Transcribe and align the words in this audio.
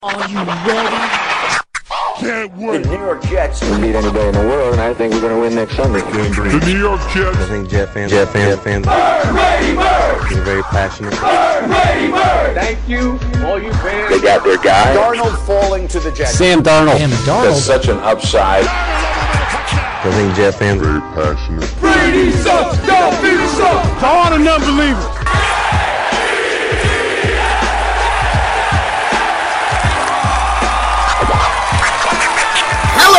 Are 0.00 0.28
you 0.28 0.36
ready? 0.38 0.96
Can't 2.18 2.56
The 2.56 2.64
wait. 2.64 2.86
New 2.86 2.92
York 2.98 3.20
Jets. 3.24 3.58
can 3.58 3.80
beat 3.80 3.96
anybody 3.96 4.28
in 4.28 4.32
the 4.34 4.40
world, 4.46 4.74
and 4.74 4.80
I 4.80 4.94
think 4.94 5.12
we're 5.12 5.20
going 5.20 5.34
to 5.34 5.40
win 5.40 5.56
next 5.56 5.74
Sunday. 5.74 5.98
The 6.02 6.62
New 6.66 6.78
York 6.78 7.00
Jets. 7.12 7.36
I 7.36 7.46
think 7.46 7.68
Jet 7.68 7.92
fans, 7.92 8.12
Jet 8.12 8.26
fans, 8.28 8.60
fans, 8.60 8.86
are 8.86 10.42
very 10.44 10.62
passionate. 10.62 11.14
Thank 12.54 12.78
you. 12.88 13.18
All 13.44 13.60
you 13.60 13.72
fans. 13.74 14.10
They 14.10 14.20
got 14.20 14.44
their 14.44 14.58
guy. 14.58 14.94
Darnold 14.94 15.36
falling 15.44 15.88
to 15.88 15.98
the 15.98 16.12
Jets. 16.12 16.30
Sam 16.38 16.62
Darnold. 16.62 16.98
Sam 16.98 17.10
That's 17.10 17.22
Darnold. 17.26 17.54
such 17.56 17.88
an 17.88 17.98
upside. 17.98 18.66
I 18.68 20.10
think 20.12 20.32
Jet 20.36 20.52
fans, 20.54 20.80
Very 20.80 21.00
passionate. 21.00 21.68
To 23.98 24.06
all 24.06 24.30
the 24.30 24.38
non-believers. 24.38 25.17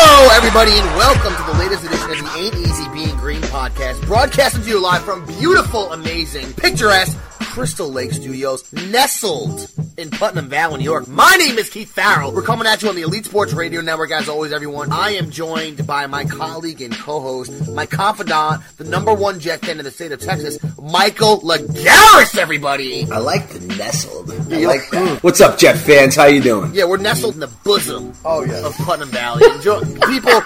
Hello, 0.01 0.29
everybody, 0.33 0.71
and 0.71 0.85
welcome 0.95 1.35
to 1.35 1.51
the 1.51 1.59
latest 1.59 1.83
edition 1.83 2.11
of 2.11 2.33
the 2.33 2.39
Ain't 2.39 2.55
Easy 2.55 2.87
Being 2.93 3.17
Green 3.17 3.41
podcast, 3.41 4.01
broadcasting 4.07 4.63
to 4.63 4.69
you 4.69 4.81
live 4.81 5.03
from 5.03 5.25
beautiful, 5.25 5.91
amazing, 5.91 6.53
picturesque 6.53 7.17
Crystal 7.59 7.91
Lake 7.91 8.13
Studios, 8.13 8.71
nestled 8.71 9.69
in 9.97 10.09
Putnam 10.11 10.47
Valley, 10.47 10.77
New 10.77 10.85
York. 10.85 11.09
My 11.09 11.35
name 11.35 11.57
is 11.57 11.69
Keith 11.69 11.91
Farrell. 11.91 12.31
We're 12.33 12.41
coming 12.41 12.65
at 12.65 12.81
you 12.81 12.87
on 12.87 12.95
the 12.95 13.01
Elite 13.01 13.25
Sports 13.25 13.51
Radio 13.51 13.81
Network, 13.81 14.11
as 14.11 14.29
always, 14.29 14.53
everyone. 14.53 14.93
I 14.93 15.09
am 15.15 15.29
joined 15.29 15.85
by 15.85 16.07
my 16.07 16.23
colleague 16.23 16.81
and 16.81 16.95
co-host, 16.95 17.67
my 17.67 17.85
confidant, 17.85 18.63
the 18.77 18.85
number 18.85 19.13
one 19.13 19.41
Jet 19.41 19.59
fan 19.59 19.77
in 19.77 19.83
the 19.83 19.91
state 19.91 20.13
of 20.13 20.21
Texas, 20.21 20.57
Michael 20.81 21.41
Lagaris, 21.41 22.37
everybody. 22.37 23.03
I 23.11 23.17
like 23.17 23.49
the 23.49 23.59
nestled. 23.75 24.31
I 24.31 24.59
like 24.65 24.89
that. 24.91 25.17
Mm. 25.17 25.21
What's 25.21 25.41
up, 25.41 25.57
Jet 25.57 25.73
fans? 25.77 26.15
How 26.15 26.27
you 26.27 26.41
doing? 26.41 26.73
Yeah, 26.73 26.85
we're 26.85 26.95
nestled 26.95 27.33
in 27.33 27.41
the 27.41 27.51
bosom 27.65 28.13
Oh, 28.23 28.41
yeah. 28.45 28.65
of 28.65 28.73
Putnam 28.77 29.09
Valley. 29.09 29.43
Enjoy, 29.53 29.81
people, 30.07 30.41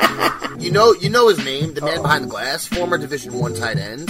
you 0.58 0.72
know, 0.72 0.94
you 0.94 1.11
know 1.11 1.28
his 1.30 1.38
name, 1.45 1.75
the 1.75 1.81
man 1.81 2.02
behind 2.02 2.23
the 2.23 2.30
glass, 2.30 2.66
former 2.66 2.97
Division 2.97 3.34
One 3.38 3.53
tight 3.53 3.78
end, 3.78 4.09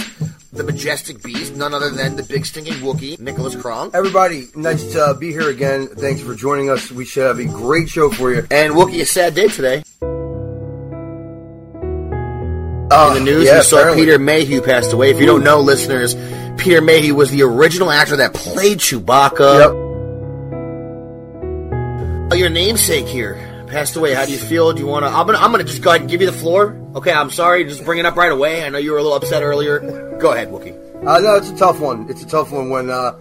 the 0.54 0.62
majestic 0.64 1.22
beast, 1.22 1.56
none 1.56 1.74
other 1.74 1.90
than 1.90 2.16
the 2.16 2.22
big 2.22 2.46
stinking 2.46 2.74
Wookie, 2.74 3.18
Nicholas 3.18 3.56
Kronk. 3.56 3.94
Everybody, 3.94 4.46
nice 4.54 4.92
to 4.92 5.00
uh, 5.02 5.14
be 5.14 5.32
here 5.32 5.50
again. 5.50 5.88
Thanks 5.88 6.22
for 6.22 6.34
joining 6.34 6.70
us. 6.70 6.92
We 6.92 7.04
should 7.04 7.24
have 7.24 7.38
a 7.40 7.44
great 7.46 7.88
show 7.88 8.10
for 8.10 8.32
you. 8.32 8.46
And 8.50 8.72
Wookie, 8.74 9.00
a 9.00 9.06
sad 9.06 9.34
day 9.34 9.48
today. 9.48 9.82
Uh, 12.90 13.14
In 13.16 13.24
the 13.24 13.30
news, 13.32 13.46
yeah, 13.46 13.58
we 13.58 13.62
saw 13.64 13.78
apparently. 13.78 14.04
Peter 14.04 14.18
Mayhew 14.18 14.60
passed 14.62 14.92
away. 14.92 15.10
If 15.10 15.18
you 15.18 15.26
don't 15.26 15.42
know, 15.42 15.58
listeners, 15.60 16.14
Peter 16.56 16.80
Mayhew 16.80 17.14
was 17.14 17.30
the 17.30 17.42
original 17.42 17.90
actor 17.90 18.16
that 18.16 18.34
played 18.34 18.78
Chewbacca. 18.78 19.58
Yep. 19.60 19.70
Oh, 22.32 22.36
your 22.36 22.50
namesake 22.50 23.06
here 23.06 23.34
passed 23.74 23.96
away. 23.96 24.14
How 24.14 24.24
do 24.24 24.32
you 24.32 24.38
feel? 24.38 24.72
Do 24.72 24.80
you 24.80 24.86
want 24.86 25.04
to? 25.04 25.10
I'm 25.10 25.26
gonna, 25.26 25.38
I'm 25.38 25.50
gonna 25.50 25.64
just 25.64 25.82
go 25.82 25.90
ahead 25.90 26.00
and 26.02 26.08
give 26.10 26.20
you 26.20 26.26
the 26.30 26.38
floor. 26.44 26.80
Okay, 26.94 27.12
I'm 27.12 27.30
sorry. 27.30 27.64
Just 27.64 27.84
bring 27.84 27.98
it 27.98 28.06
up 28.06 28.16
right 28.16 28.30
away. 28.32 28.64
I 28.64 28.68
know 28.68 28.78
you 28.78 28.92
were 28.92 28.98
a 28.98 29.02
little 29.02 29.16
upset 29.16 29.42
earlier. 29.42 29.80
Go 30.20 30.32
ahead, 30.32 30.48
Wookie. 30.48 30.74
Uh, 31.04 31.18
no, 31.18 31.34
it's 31.36 31.50
a 31.50 31.56
tough 31.56 31.80
one. 31.80 32.06
It's 32.08 32.22
a 32.22 32.26
tough 32.26 32.52
one 32.52 32.70
when 32.70 32.88
uh, 32.88 33.18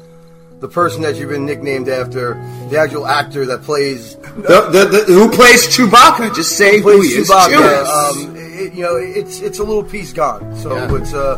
the 0.60 0.68
person 0.70 1.02
that 1.02 1.16
you've 1.16 1.30
been 1.30 1.46
nicknamed 1.46 1.90
after, 1.90 2.36
the 2.70 2.78
actual 2.78 3.06
actor 3.08 3.46
that 3.48 3.64
plays 3.64 4.16
The, 4.16 4.70
the, 4.72 4.86
the, 5.06 5.14
who 5.14 5.30
plays 5.30 5.68
Chewbacca? 5.68 6.34
Just 6.36 6.56
say 6.56 6.78
who 6.78 6.84
plays 6.84 7.14
he 7.14 7.22
is. 7.22 7.30
Chewbacca, 7.30 7.86
um, 7.86 8.36
it, 8.38 8.74
you 8.74 8.84
know, 8.84 8.96
it's 8.96 9.42
it's 9.42 9.60
a 9.60 9.64
little 9.64 9.84
piece 9.84 10.14
gone. 10.14 10.56
So 10.56 10.76
Yeah. 10.76 10.96
it's 10.96 11.14
uh, 11.14 11.36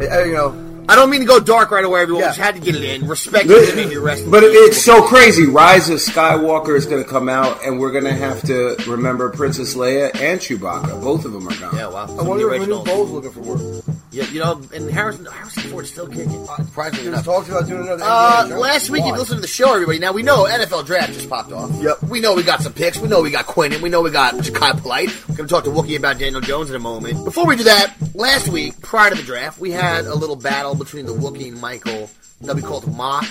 uh, 0.00 0.24
you 0.24 0.32
know, 0.32 0.50
I 0.86 0.96
don't 0.96 1.08
mean 1.08 1.20
to 1.20 1.26
go 1.26 1.40
dark 1.40 1.70
right 1.70 1.84
away, 1.84 2.02
everyone. 2.02 2.22
Yeah. 2.22 2.28
Just 2.28 2.40
had 2.40 2.54
to 2.56 2.60
get 2.60 2.74
it 2.74 2.84
in. 2.84 3.08
Respect 3.08 3.46
you 3.46 3.58
and 3.76 3.90
your 3.90 4.02
rest. 4.02 4.30
But 4.30 4.40
peace, 4.40 4.52
it's 4.52 4.82
so 4.82 5.02
crazy. 5.06 5.46
Rise 5.46 5.88
of 5.88 5.98
Skywalker 5.98 6.76
is 6.76 6.84
going 6.84 7.02
to 7.02 7.08
come 7.08 7.28
out, 7.28 7.64
and 7.64 7.80
we're 7.80 7.92
going 7.92 8.04
to 8.04 8.12
have 8.12 8.42
to 8.42 8.76
remember 8.86 9.30
Princess 9.30 9.74
Leia 9.74 10.14
and 10.14 10.38
Chewbacca. 10.40 11.02
Both 11.02 11.24
of 11.24 11.32
them 11.32 11.48
are 11.48 11.56
gone. 11.58 11.74
Yeah, 11.74 11.88
wow. 11.88 12.04
I 12.04 12.06
Some 12.06 12.18
of 12.18 12.24
the 12.24 12.30
wonder 12.30 12.54
if 12.54 12.60
Manu 12.60 12.74
originals. 12.74 12.88
Bowles 12.88 13.10
looking 13.10 13.30
for 13.32 13.40
work. 13.40 13.73
Yeah, 14.14 14.24
you 14.30 14.38
know, 14.40 14.62
and 14.72 14.90
Harrison 14.90 15.26
Harrison 15.26 15.62
Ford's 15.64 15.90
still 15.90 16.06
kicking. 16.06 16.46
Uh, 16.48 16.56
surprisingly 16.58 17.02
He 17.02 17.08
enough. 17.08 17.24
talks 17.24 17.48
about 17.48 17.66
doing 17.66 17.82
another. 17.82 18.02
Uh, 18.04 18.44
NBA 18.44 18.48
show. 18.50 18.58
last 18.58 18.90
week, 18.90 19.02
Why? 19.02 19.08
you 19.08 19.12
listened 19.16 19.38
to 19.38 19.40
the 19.42 19.46
show, 19.48 19.72
everybody. 19.74 19.98
Now 19.98 20.12
we 20.12 20.22
know 20.22 20.44
NFL 20.44 20.86
draft 20.86 21.12
just 21.14 21.28
popped 21.28 21.50
off. 21.52 21.70
Yep. 21.82 22.02
We 22.04 22.20
know 22.20 22.34
we 22.34 22.42
got 22.44 22.60
some 22.62 22.72
picks. 22.72 22.98
We 22.98 23.08
know 23.08 23.22
we 23.22 23.30
got 23.30 23.46
Quinn, 23.46 23.72
and 23.72 23.82
we 23.82 23.88
know 23.88 24.00
we 24.02 24.10
got 24.12 24.34
Jachai 24.34 24.80
Polite. 24.80 25.08
We're 25.28 25.36
going 25.36 25.48
to 25.48 25.52
talk 25.54 25.64
to 25.64 25.70
Wookie 25.70 25.96
about 25.96 26.18
Daniel 26.18 26.40
Jones 26.40 26.70
in 26.70 26.76
a 26.76 26.78
moment. 26.78 27.24
Before 27.24 27.44
we 27.46 27.56
do 27.56 27.64
that, 27.64 27.92
last 28.14 28.48
week, 28.48 28.80
prior 28.80 29.10
to 29.10 29.16
the 29.16 29.22
draft, 29.22 29.58
we 29.58 29.72
had 29.72 30.04
a 30.04 30.14
little 30.14 30.36
battle 30.36 30.74
between 30.76 31.06
the 31.06 31.14
Wookie 31.14 31.48
and 31.48 31.60
Michael 31.60 32.08
that 32.42 32.54
we 32.54 32.62
called 32.62 32.86
Mock 32.96 33.24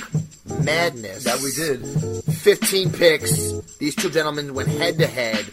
Madness. 0.46 1.24
That 1.24 1.42
we 1.42 1.52
did. 1.52 2.24
15 2.36 2.92
picks. 2.92 3.52
These 3.78 3.96
two 3.96 4.10
gentlemen 4.10 4.54
went 4.54 4.70
head 4.70 4.98
to 5.00 5.08
head. 5.08 5.46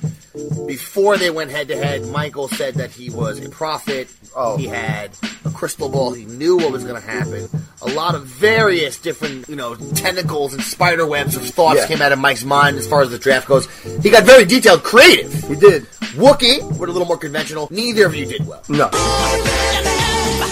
Before 0.67 1.17
they 1.17 1.31
went 1.31 1.51
head 1.51 1.69
to 1.69 1.77
head, 1.77 2.07
Michael 2.09 2.49
said 2.49 2.75
that 2.75 2.91
he 2.91 3.11
was 3.11 3.45
a 3.45 3.49
prophet. 3.49 4.09
Oh. 4.37 4.57
He 4.57 4.67
had 4.67 5.11
a 5.45 5.51
crystal 5.51 5.89
ball. 5.89 6.13
He 6.13 6.25
knew 6.25 6.57
what 6.57 6.71
was 6.71 6.85
going 6.85 7.01
to 7.01 7.07
happen. 7.07 7.49
A 7.83 7.89
lot 7.89 8.15
of 8.15 8.27
various 8.27 8.99
different, 8.99 9.49
you 9.49 9.57
know, 9.57 9.75
tentacles 9.75 10.55
and 10.55 10.63
spider 10.63 11.07
webs 11.07 11.37
of 11.37 11.43
thoughts 11.49 11.81
Yeah. 11.81 11.87
came 11.89 12.03
out 12.03 12.13
of 12.13 12.19
Mike's 12.19 12.45
mind 12.45 12.77
as 12.77 12.87
far 12.87 13.03
as 13.03 13.11
the 13.11 13.19
draft 13.19 13.49
goes. 13.49 13.69
He 14.03 14.11
got 14.11 14.25
very 14.25 14.45
detailed, 14.45 14.83
creative. 14.85 15.33
He 15.49 15.57
did. 15.57 15.85
Wookie, 16.15 16.61
were 16.79 16.87
a 16.87 16.91
little 16.93 17.09
more 17.09 17.17
conventional. 17.19 17.69
Neither 17.71 18.07
of 18.07 18.15
you 18.15 18.27
did 18.27 18.47
well. 18.47 18.63
No. 18.69 18.89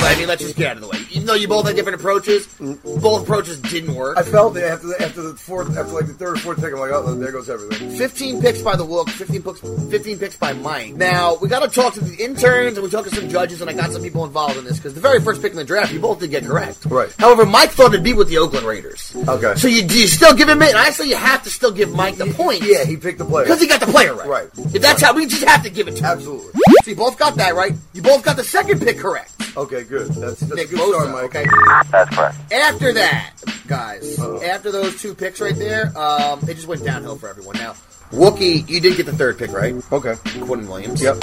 I 0.00 0.16
mean, 0.16 0.28
let's 0.28 0.42
just 0.42 0.56
get 0.56 0.70
out 0.70 0.76
of 0.76 0.82
the 0.82 0.88
way. 0.88 0.98
Even 1.10 1.26
though 1.26 1.34
you 1.34 1.48
both 1.48 1.66
had 1.66 1.76
different 1.76 2.00
approaches, 2.00 2.46
both 2.56 3.22
approaches 3.22 3.60
didn't 3.60 3.94
work. 3.94 4.16
I 4.16 4.22
felt 4.22 4.54
that 4.54 4.64
after 4.64 4.86
the, 4.88 5.02
after 5.02 5.22
the 5.22 5.34
fourth, 5.34 5.76
after 5.76 5.92
like 5.92 6.06
the 6.06 6.14
third 6.14 6.36
or 6.36 6.40
fourth 6.40 6.60
pick, 6.60 6.72
I'm 6.72 6.80
like, 6.80 6.90
oh, 6.92 7.14
there 7.14 7.32
goes 7.32 7.50
everything. 7.50 7.90
15 7.90 8.40
picks 8.40 8.62
by 8.62 8.76
the 8.76 8.84
Wook, 8.84 9.10
15 9.10 9.42
picks, 9.42 9.60
15 9.60 10.18
picks 10.18 10.36
by 10.36 10.52
Mike. 10.52 10.94
Now, 10.94 11.36
we 11.36 11.48
got 11.48 11.60
to 11.60 11.68
talk 11.68 11.94
to 11.94 12.00
the 12.00 12.22
interns 12.22 12.76
and 12.76 12.84
we 12.84 12.90
talked 12.90 13.08
to 13.08 13.14
some 13.14 13.28
judges, 13.28 13.60
and 13.60 13.68
I 13.68 13.74
got 13.74 13.90
some 13.90 14.02
people 14.02 14.24
involved 14.24 14.56
in 14.56 14.64
this 14.64 14.76
because 14.78 14.94
the 14.94 15.00
very 15.00 15.20
first 15.20 15.42
pick 15.42 15.52
in 15.52 15.58
the 15.58 15.64
draft, 15.64 15.92
you 15.92 16.00
both 16.00 16.20
did 16.20 16.30
get 16.30 16.44
correct. 16.44 16.86
Right. 16.86 17.12
However, 17.18 17.44
Mike 17.44 17.70
thought 17.70 17.92
it'd 17.92 18.04
be 18.04 18.14
with 18.14 18.28
the 18.28 18.38
Oakland 18.38 18.66
Raiders. 18.66 19.14
Okay. 19.28 19.54
So 19.56 19.68
you, 19.68 19.82
do 19.82 19.98
you 19.98 20.06
still 20.06 20.34
give 20.34 20.48
him 20.48 20.62
it? 20.62 20.70
And 20.70 20.78
I 20.78 20.90
say 20.90 21.06
you 21.08 21.16
have 21.16 21.42
to 21.44 21.50
still 21.50 21.72
give 21.72 21.92
Mike 21.92 22.16
the 22.16 22.26
point. 22.32 22.62
Yeah, 22.62 22.84
he 22.84 22.96
picked 22.96 23.18
the 23.18 23.24
player. 23.24 23.44
Because 23.44 23.60
he 23.60 23.66
got 23.66 23.80
the 23.80 23.86
player 23.86 24.14
right. 24.14 24.28
Right. 24.28 24.48
If 24.74 24.82
that's 24.82 25.02
how, 25.02 25.14
we 25.14 25.26
just 25.26 25.44
have 25.44 25.62
to 25.64 25.70
give 25.70 25.88
it 25.88 25.92
to 25.96 25.98
him. 25.98 26.04
Absolutely. 26.04 26.52
So 26.82 26.90
you 26.90 26.96
both 26.96 27.18
got 27.18 27.36
that 27.36 27.54
right. 27.54 27.72
You 27.92 28.02
both 28.02 28.24
got 28.24 28.36
the 28.36 28.44
second 28.44 28.80
pick 28.80 28.98
correct. 28.98 29.32
Okay, 29.56 29.84
good. 29.88 30.08
That's, 30.08 30.40
that's 30.40 30.54
Nick 30.54 30.68
a 30.72 30.76
good 30.76 30.94
start, 30.94 31.10
Mike. 31.10 31.24
okay? 31.24 31.46
That's 31.90 32.14
correct. 32.14 32.52
After 32.52 32.92
that, 32.92 33.34
guys, 33.66 34.18
Uh-oh. 34.18 34.42
after 34.42 34.70
those 34.70 35.00
two 35.00 35.14
picks 35.14 35.40
right 35.40 35.56
there, 35.56 35.96
um, 35.98 36.40
it 36.48 36.54
just 36.54 36.66
went 36.66 36.84
downhill 36.84 37.16
for 37.16 37.28
everyone. 37.28 37.56
Now, 37.56 37.74
Wookie, 38.12 38.66
you 38.68 38.80
did 38.80 38.96
get 38.96 39.04
the 39.06 39.12
third 39.12 39.36
pick, 39.38 39.52
right? 39.52 39.74
Okay. 39.92 40.14
Quinn 40.40 40.66
Williams. 40.66 41.02
Yep. 41.02 41.18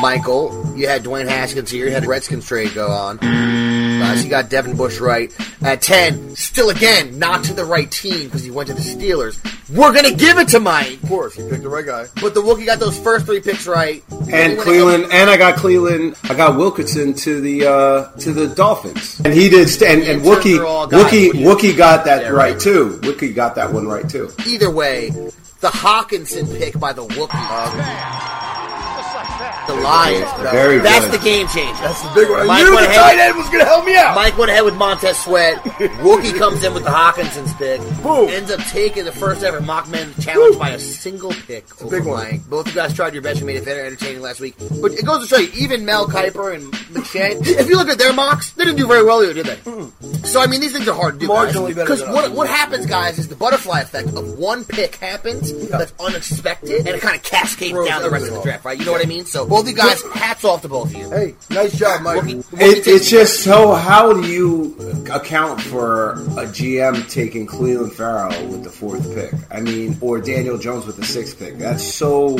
Michael, 0.00 0.72
you 0.74 0.88
had 0.88 1.04
Dwayne 1.04 1.28
Haskins 1.28 1.70
here. 1.70 1.86
You 1.86 1.92
had 1.92 2.06
Redskins 2.06 2.46
trade 2.46 2.72
go 2.74 2.88
on. 2.88 3.18
Uh, 4.00 4.16
so 4.16 4.24
you 4.24 4.30
got 4.30 4.48
Devin 4.50 4.76
Bush 4.76 4.98
right. 5.00 5.32
At 5.62 5.82
10, 5.82 6.36
still 6.36 6.70
again, 6.70 7.18
not 7.18 7.44
to 7.44 7.52
the 7.52 7.64
right 7.64 7.90
team 7.90 8.24
because 8.24 8.42
he 8.42 8.50
went 8.50 8.68
to 8.68 8.74
the 8.74 8.80
Steelers. 8.80 9.38
We're 9.74 9.92
going 9.92 10.06
to 10.10 10.14
give 10.14 10.38
it 10.38 10.48
to 10.48 10.60
Mike. 10.60 11.02
Of 11.02 11.08
course, 11.08 11.34
he 11.34 11.48
picked 11.48 11.62
the 11.62 11.68
right 11.68 11.84
guy. 11.86 12.06
But 12.20 12.34
the 12.34 12.40
Wookie 12.40 12.66
got 12.66 12.80
those 12.80 12.98
first 12.98 13.26
three 13.26 13.40
picks 13.40 13.66
right. 13.66 14.02
And 14.32 14.58
Cleveland, 14.58 15.06
and 15.12 15.28
I 15.30 15.36
got 15.36 15.56
Cleveland. 15.56 16.16
I 16.24 16.34
got 16.34 16.56
Wilkinson 16.56 17.14
to 17.14 17.40
the 17.40 17.66
uh, 17.66 18.10
to 18.18 18.32
the 18.32 18.48
Dolphins, 18.48 19.20
and 19.24 19.32
he 19.34 19.48
did. 19.48 19.68
St- 19.68 19.90
and, 20.00 20.02
and 20.08 20.22
The 20.24 20.28
Wookie, 20.30 20.58
are 20.58 20.66
all 20.66 20.86
guys. 20.86 21.04
Wookie, 21.04 21.44
What 21.44 21.60
do 21.60 21.66
you- 21.68 21.72
Wookie 21.74 21.76
got 21.76 22.04
that 22.06 22.22
Yeah, 22.22 22.28
right, 22.30 22.52
right. 22.52 22.60
too. 22.60 22.98
Wookie 23.02 23.34
got 23.34 23.54
that 23.56 23.72
one 23.72 23.86
right 23.86 24.08
too. 24.08 24.30
Either 24.46 24.70
way, 24.70 25.10
the 25.60 25.68
Hockenson 25.68 26.56
pick 26.58 26.78
by 26.80 26.92
the 26.92 27.06
Wookie. 27.06 28.49
The 29.70 29.76
Lions. 29.82 30.26
Very 30.50 30.78
That's 30.78 31.04
good. 31.04 31.20
the 31.20 31.24
game 31.24 31.46
changer. 31.46 31.80
That's 31.80 32.02
the 32.02 32.10
big 32.12 32.28
one. 32.28 32.40
I 32.40 32.44
Mike 32.46 32.64
knew 32.64 32.70
the 32.72 32.86
tight 32.86 33.18
end 33.18 33.36
was 33.36 33.46
going 33.46 33.60
to 33.60 33.64
help 33.64 33.84
me 33.84 33.96
out. 33.96 34.16
Mike 34.16 34.36
went 34.36 34.50
ahead 34.50 34.64
with 34.64 34.74
Montez 34.74 35.16
Sweat. 35.18 35.58
Wookie 36.02 36.36
comes 36.36 36.64
in 36.64 36.74
with 36.74 36.82
the 36.82 36.90
Hockenson's 36.90 37.54
pick. 37.54 37.80
Boom. 38.02 38.28
Ends 38.28 38.50
up 38.50 38.58
taking 38.66 39.04
the 39.04 39.12
first 39.12 39.44
ever 39.44 39.60
Mockman 39.60 40.20
challenge 40.20 40.58
by 40.58 40.70
a 40.70 40.78
single 40.78 41.30
pick. 41.32 41.64
over 41.82 41.98
big 41.98 42.06
one. 42.08 42.38
Both 42.48 42.66
of 42.66 42.74
you 42.74 42.80
guys 42.80 42.94
tried 42.94 43.12
your 43.12 43.22
best 43.22 43.38
and 43.38 43.46
made 43.46 43.56
it 43.56 43.64
very 43.64 43.86
entertaining 43.86 44.22
last 44.22 44.40
week. 44.40 44.56
But 44.58 44.92
it 44.92 45.04
goes 45.06 45.22
to 45.22 45.28
show 45.28 45.40
you, 45.40 45.50
even 45.54 45.84
Mel 45.84 46.08
Kiper 46.08 46.52
and 46.54 46.72
McShay, 46.92 47.36
if 47.46 47.68
you 47.68 47.76
look 47.76 47.88
at 47.88 47.98
their 47.98 48.12
mocks, 48.12 48.50
they 48.52 48.64
didn't 48.64 48.78
do 48.78 48.88
very 48.88 49.04
well 49.04 49.22
either, 49.22 49.34
did 49.34 49.46
they? 49.46 50.26
So, 50.26 50.40
I 50.40 50.46
mean, 50.48 50.60
these 50.60 50.72
things 50.72 50.88
are 50.88 50.94
hard 50.94 51.14
to 51.14 51.26
do. 51.26 51.28
Marginally 51.28 51.74
better 51.74 51.94
Because 51.94 52.02
what, 52.02 52.32
what 52.32 52.48
happens, 52.48 52.86
guys, 52.86 53.18
is 53.18 53.28
the 53.28 53.36
butterfly 53.36 53.80
effect 53.80 54.08
of 54.08 54.38
one 54.38 54.64
pick 54.64 54.96
happens 54.96 55.52
that's 55.68 55.92
unexpected, 56.00 56.86
and 56.86 56.88
it 56.88 57.00
kind 57.00 57.16
of 57.16 57.22
cascades 57.22 57.72
Throws 57.72 57.88
down 57.88 58.02
the 58.02 58.10
rest 58.10 58.26
of 58.26 58.34
the 58.34 58.42
draft, 58.42 58.64
right? 58.64 58.78
You 58.78 58.84
know 58.84 58.92
what 58.92 59.04
I 59.04 59.08
mean? 59.08 59.24
So, 59.26 59.44
both 59.60 59.72
of 59.72 59.76
you 59.76 59.76
guys, 59.76 60.02
hats 60.14 60.44
off 60.44 60.62
to 60.62 60.68
both 60.68 60.86
of 60.90 60.94
you. 60.96 61.10
Hey, 61.10 61.34
nice 61.50 61.76
job, 61.76 62.02
Mike. 62.02 62.22
Wookie- 62.22 62.44
Wookie 62.44 62.60
It, 62.60 62.86
it's 62.86 63.10
just 63.10 63.42
so. 63.44 63.74
How 63.74 64.12
do 64.12 64.26
you 64.26 64.76
account 65.12 65.60
for 65.60 66.12
a 66.12 66.46
GM 66.46 67.08
taking 67.10 67.46
Clelin 67.46 67.92
Ferrell 67.92 68.46
with 68.48 68.64
the 68.64 68.70
fourth 68.70 69.12
pick? 69.14 69.32
I 69.50 69.60
mean, 69.60 69.96
or 70.00 70.20
Daniel 70.20 70.58
Jones 70.58 70.86
with 70.86 70.96
the 70.96 71.04
sixth 71.04 71.38
pick? 71.38 71.58
That's 71.58 71.84
so 71.84 72.38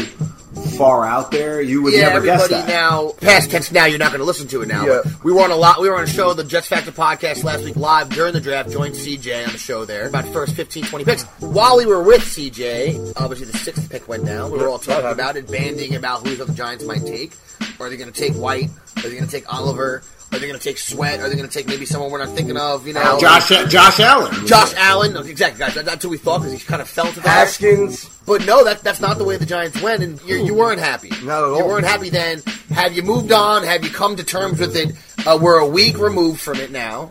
far 0.77 1.07
out 1.07 1.31
there, 1.31 1.61
you 1.61 1.83
would 1.83 1.93
yeah, 1.93 2.09
never 2.09 2.25
guess 2.25 2.49
that. 2.49 2.67
now, 2.67 3.13
past 3.21 3.51
tense 3.51 3.71
now, 3.71 3.85
you're 3.85 3.99
not 3.99 4.11
going 4.11 4.19
to 4.21 4.25
listen 4.25 4.49
to 4.49 4.63
it 4.63 4.69
now. 4.69 4.85
Yeah. 4.85 5.03
We 5.23 5.33
were 5.33 5.43
on 5.43 5.51
a 5.51 5.57
lot. 5.57 5.81
We 5.81 5.89
were 5.89 5.97
on 5.97 6.05
a 6.05 6.09
show, 6.09 6.33
the 6.35 6.43
Jets 6.45 6.67
Factor 6.67 6.91
podcast 6.91 7.45
last 7.45 7.65
week 7.65 7.77
live 7.77 8.11
during 8.11 8.33
the 8.33 8.41
draft. 8.41 8.71
Joined 8.71 8.95
CJ 8.95 9.47
on 9.47 9.53
the 9.53 9.59
show 9.59 9.85
there 9.85 10.09
about 10.09 10.25
the 10.25 10.33
first 10.33 10.57
15, 10.57 10.85
20 10.85 11.05
picks. 11.05 11.23
While 11.39 11.77
we 11.77 11.87
were 11.87 12.03
with 12.03 12.23
CJ, 12.23 13.13
obviously 13.17 13.47
the 13.47 13.59
sixth 13.59 13.89
pick 13.91 14.09
went 14.09 14.27
down. 14.27 14.51
We 14.51 14.59
were 14.59 14.69
all 14.69 14.79
talking 14.79 15.11
about 15.11 15.37
it, 15.37 15.49
banding 15.51 15.95
about 15.95 16.27
who 16.27 16.35
the 16.35 16.53
Giants 16.53 16.85
might 16.85 17.05
take. 17.11 17.33
Are 17.81 17.89
they 17.89 17.97
going 17.97 18.13
to 18.13 18.19
take 18.19 18.35
White? 18.35 18.71
Are 18.99 19.03
they 19.03 19.11
going 19.11 19.25
to 19.25 19.31
take 19.31 19.53
Oliver? 19.53 20.03
Are 20.33 20.39
they 20.39 20.47
going 20.47 20.59
to 20.59 20.65
take 20.65 20.79
Sweat? 20.79 21.19
Are 21.21 21.29
they 21.29 21.35
going 21.35 21.49
to 21.49 21.53
take 21.53 21.67
maybe 21.67 21.85
someone 21.85 22.11
we're 22.11 22.25
not 22.25 22.37
thinking 22.37 22.57
of? 22.57 22.87
You 22.87 22.93
know, 22.93 23.19
Josh 23.21 23.49
Josh 23.49 23.99
Allen. 23.99 24.47
Josh 24.47 24.73
Allen. 24.77 25.13
No, 25.13 25.21
exactly, 25.23 25.59
guys. 25.59 25.75
That, 25.75 25.85
that's 25.85 26.05
who 26.05 26.11
we 26.11 26.19
thought 26.19 26.39
because 26.39 26.53
he 26.53 26.59
kind 26.61 26.81
of 26.81 26.89
fell 26.89 27.07
to 27.07 27.21
that. 27.21 27.27
Haskins. 27.27 28.09
But 28.27 28.47
no, 28.47 28.63
that 28.63 28.83
that's 28.83 29.01
not 29.01 29.19
the 29.19 29.25
way 29.25 29.39
the 29.39 29.47
Giants 29.47 29.83
went, 29.83 30.05
and 30.05 30.23
you 30.23 30.37
you 30.37 30.55
weren't 30.55 30.79
happy. 30.79 31.11
Not 31.25 31.43
at 31.43 31.45
all. 31.45 31.59
You 31.59 31.67
weren't 31.67 31.87
happy 31.87 32.11
then. 32.11 32.43
Have 32.71 32.93
you 32.93 33.03
moved 33.03 33.33
on? 33.33 33.65
Have 33.65 33.83
you 33.83 33.91
come 33.91 34.15
to 34.17 34.25
terms 34.25 34.61
with 34.61 34.77
it? 34.77 34.95
Uh, 35.27 35.37
we're 35.41 35.59
a 35.59 35.67
week 35.67 35.99
removed 35.99 36.41
from 36.41 36.59
it 36.59 36.71
now. 36.71 37.11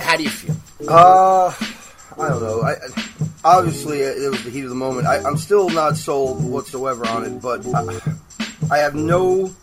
How 0.00 0.16
do 0.16 0.24
you 0.24 0.30
feel? 0.30 0.56
Uh, 0.88 1.54
I 2.18 2.28
don't 2.28 2.42
know. 2.42 2.62
I, 2.62 2.76
obviously, 3.44 4.00
it 4.00 4.30
was 4.30 4.42
the 4.44 4.50
heat 4.50 4.64
of 4.64 4.70
the 4.70 4.74
moment. 4.74 5.06
I, 5.06 5.22
I'm 5.22 5.36
still 5.36 5.68
not 5.68 5.96
sold 5.96 6.42
whatsoever 6.44 7.06
on 7.06 7.24
it, 7.24 7.42
but 7.42 7.66
I, 7.74 8.00
I 8.70 8.78
have 8.78 8.94
no 8.94 9.54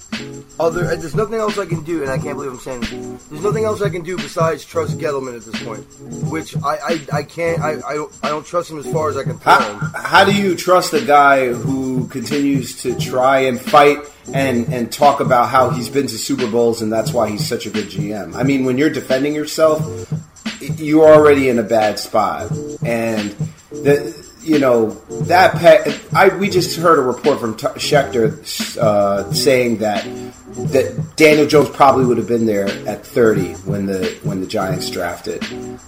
other. 0.59 0.95
There's 0.95 1.15
nothing 1.15 1.35
else 1.35 1.57
I 1.57 1.65
can 1.65 1.83
do, 1.83 2.03
and 2.03 2.11
I 2.11 2.17
can't 2.17 2.37
believe 2.37 2.51
I'm 2.51 2.59
saying 2.59 2.81
this. 2.81 3.23
There's 3.25 3.43
nothing 3.43 3.65
else 3.65 3.81
I 3.81 3.89
can 3.89 4.03
do 4.03 4.15
besides 4.17 4.63
trust 4.65 4.99
Gettleman 4.99 5.35
at 5.35 5.45
this 5.45 5.63
point, 5.63 5.83
which 6.31 6.55
I, 6.57 6.77
I, 6.77 7.01
I 7.11 7.23
can't. 7.23 7.59
I, 7.61 7.81
I, 7.87 7.95
don't, 7.95 8.19
I 8.21 8.29
don't 8.29 8.45
trust 8.45 8.69
him 8.69 8.77
as 8.77 8.91
far 8.91 9.09
as 9.09 9.17
I 9.17 9.23
can 9.23 9.37
throw 9.39 9.53
How, 9.53 9.71
him. 9.71 9.91
how 9.95 10.25
do 10.25 10.33
you 10.33 10.55
trust 10.55 10.93
a 10.93 11.03
guy 11.03 11.51
who 11.51 12.07
continues 12.07 12.81
to 12.83 12.97
try 12.99 13.39
and 13.39 13.59
fight 13.59 13.97
and, 14.31 14.71
and 14.71 14.91
talk 14.91 15.19
about 15.19 15.49
how 15.49 15.71
he's 15.71 15.89
been 15.89 16.07
to 16.07 16.17
Super 16.17 16.49
Bowls 16.49 16.81
and 16.81 16.93
that's 16.93 17.11
why 17.11 17.29
he's 17.29 17.47
such 17.47 17.65
a 17.65 17.71
good 17.71 17.87
GM? 17.87 18.35
I 18.35 18.43
mean, 18.43 18.63
when 18.63 18.77
you're 18.77 18.91
defending 18.91 19.33
yourself, 19.33 19.81
you're 20.77 21.05
already 21.05 21.49
in 21.49 21.59
a 21.59 21.63
bad 21.63 21.99
spot. 21.99 22.51
And, 22.83 23.31
the, 23.71 24.13
you 24.43 24.59
know, 24.59 24.91
that 25.25 25.55
pe- 25.55 25.99
I 26.13 26.29
we 26.29 26.49
just 26.49 26.77
heard 26.77 26.99
a 26.99 27.01
report 27.01 27.39
from 27.39 27.55
T- 27.55 27.67
Schefter 27.67 28.77
uh, 28.77 29.31
saying 29.31 29.77
that 29.77 30.05
that 30.53 31.15
Daniel 31.15 31.47
Jones 31.47 31.69
probably 31.69 32.05
would 32.05 32.17
have 32.17 32.27
been 32.27 32.45
there 32.45 32.67
at 32.87 33.05
30 33.05 33.53
when 33.65 33.85
the 33.85 34.17
when 34.23 34.41
the 34.41 34.47
Giants 34.47 34.89
drafted. 34.89 35.43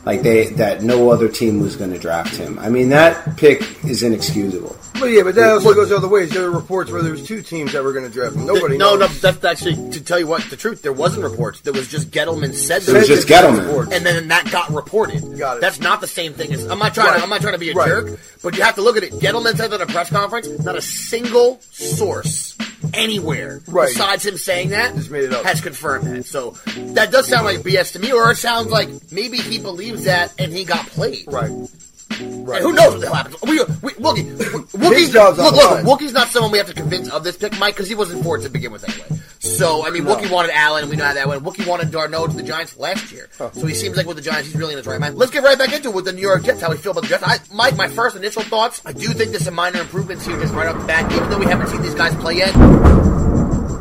Like 0.05 0.21
they 0.21 0.47
that 0.53 0.83
no 0.83 1.09
other 1.11 1.27
team 1.29 1.59
was 1.59 1.75
going 1.75 1.91
to 1.91 1.99
draft 1.99 2.35
him. 2.35 2.57
I 2.59 2.69
mean 2.69 2.89
that 2.89 3.37
pick 3.37 3.61
is 3.85 4.03
inexcusable. 4.03 4.75
But 4.99 5.07
yeah, 5.07 5.23
but 5.23 5.35
that 5.35 5.49
also 5.51 5.73
goes 5.73 5.89
the 5.89 5.97
other 5.97 6.07
ways. 6.07 6.29
There 6.31 6.43
were 6.49 6.57
reports 6.57 6.89
where 6.89 7.01
there 7.03 7.11
was 7.11 7.25
two 7.27 7.41
teams 7.41 7.73
that 7.73 7.83
were 7.83 7.91
going 7.91 8.05
to 8.05 8.11
draft 8.11 8.35
him. 8.35 8.45
Nobody. 8.45 8.77
no, 8.77 8.91
no. 8.95 9.07
knows. 9.07 9.19
That's 9.21 9.43
actually 9.43 9.91
to 9.91 10.01
tell 10.03 10.17
you 10.19 10.27
what 10.27 10.43
the 10.49 10.55
truth. 10.55 10.81
There 10.81 10.93
wasn't 10.93 11.23
reports. 11.23 11.59
There 11.61 11.73
was 11.73 11.87
just 11.89 12.11
Gettleman 12.11 12.53
said 12.53 12.81
It 12.87 12.93
was 12.93 13.07
just 13.07 13.27
Gettleman. 13.27 13.67
reports. 13.67 13.91
and 13.91 14.05
then 14.05 14.29
that 14.29 14.49
got 14.51 14.69
reported. 14.71 15.37
Got 15.37 15.57
it. 15.57 15.61
That's 15.61 15.79
not 15.81 15.99
the 15.99 16.07
same 16.07 16.33
thing 16.33 16.53
as 16.53 16.65
I'm 16.65 16.79
not 16.79 16.93
trying. 16.93 17.07
Right. 17.09 17.17
To, 17.17 17.23
I'm 17.23 17.29
not 17.29 17.41
trying 17.41 17.53
to 17.53 17.59
be 17.59 17.71
a 17.71 17.73
Right. 17.73 17.87
jerk, 17.89 18.19
but 18.41 18.55
you 18.55 18.63
have 18.63 18.75
to 18.75 18.81
look 18.81 18.95
at 18.95 19.03
it. 19.03 19.11
Gettleman 19.13 19.57
said 19.57 19.73
at 19.73 19.81
a 19.81 19.85
press 19.85 20.09
conference, 20.09 20.47
not 20.63 20.77
a 20.77 20.81
single 20.81 21.59
source 21.71 22.55
anywhere 22.93 23.61
Right. 23.67 23.89
besides 23.89 24.25
him 24.25 24.37
saying 24.37 24.54
that 24.63 24.95
Just 24.95 25.11
made 25.11 25.23
it 25.25 25.33
up. 25.33 25.43
has 25.45 25.61
confirmed 25.61 26.07
that. 26.07 26.25
So 26.25 26.51
that 26.93 27.11
does 27.11 27.27
sound 27.27 27.45
like 27.45 27.59
BS 27.59 27.93
to 27.93 27.99
me, 27.99 28.11
or 28.11 28.31
it 28.31 28.37
sounds 28.37 28.69
like 28.69 28.89
maybe 29.11 29.37
he 29.37 29.59
believes 29.59 30.05
that 30.05 30.33
and 30.39 30.51
he 30.51 30.63
got 30.65 30.85
played. 30.87 31.25
Right. 31.27 31.49
And 31.49 32.47
Right. 32.47 32.61
who 32.61 32.71
knows 32.71 32.91
what 32.93 33.01
the 33.01 33.07
hell 33.07 33.15
happens? 33.15 33.41
We, 33.41 33.59
we, 33.81 33.91
Wookie, 33.95 34.37
Wookie's, 34.37 35.13
look, 35.13 35.37
look. 35.37 35.99
Wookie's 35.99 36.13
not 36.13 36.29
someone 36.29 36.51
we 36.51 36.59
have 36.59 36.67
to 36.67 36.73
convince 36.73 37.09
of 37.09 37.23
this 37.25 37.35
pick, 37.35 37.57
Mike, 37.59 37.73
because 37.75 37.89
he 37.89 37.95
wasn't 37.95 38.23
for 38.23 38.37
it 38.37 38.43
to 38.43 38.49
begin 38.49 38.71
with 38.71 38.87
anyway. 38.87 39.19
So, 39.39 39.85
I 39.85 39.89
mean, 39.89 40.03
Wookie 40.05 40.29
wanted 40.31 40.51
Allen, 40.53 40.83
and 40.83 40.89
we 40.91 40.95
know 40.95 41.03
how 41.05 41.13
that 41.15 41.27
went. 41.27 41.43
Wookie 41.43 41.67
wanted 41.67 41.89
Darnold 41.91 42.29
to 42.31 42.37
the 42.37 42.43
Giants 42.43 42.77
last 42.77 43.11
year. 43.11 43.27
So 43.37 43.49
he 43.65 43.73
seems 43.73 43.97
like 43.97 44.05
with 44.05 44.15
the 44.17 44.21
Giants, 44.21 44.47
he's 44.47 44.55
really 44.55 44.73
in 44.73 44.77
his 44.77 44.87
right 44.87 44.99
mind. 44.99 45.15
Let's 45.17 45.31
get 45.31 45.43
right 45.43 45.57
back 45.57 45.73
into 45.73 45.89
it 45.89 45.95
with 45.95 46.05
the 46.05 46.13
New 46.13 46.21
York 46.21 46.43
Jets, 46.43 46.61
how 46.61 46.69
we 46.69 46.77
feel 46.77 46.91
about 46.91 47.01
the 47.03 47.09
Jets. 47.09 47.23
I, 47.25 47.39
Mike, 47.53 47.75
my 47.75 47.87
first 47.89 48.15
initial 48.15 48.43
thoughts, 48.43 48.81
I 48.85 48.93
do 48.93 49.07
think 49.07 49.31
there's 49.31 49.43
some 49.43 49.55
minor 49.55 49.81
improvements 49.81 50.25
here 50.25 50.39
just 50.39 50.53
right 50.53 50.67
off 50.67 50.79
the 50.79 50.85
bat, 50.87 51.11
even 51.11 51.29
though 51.29 51.39
we 51.39 51.45
haven't 51.47 51.67
seen 51.67 51.81
these 51.81 51.95
guys 51.95 52.15
play 52.15 52.37
yet. 52.37 52.53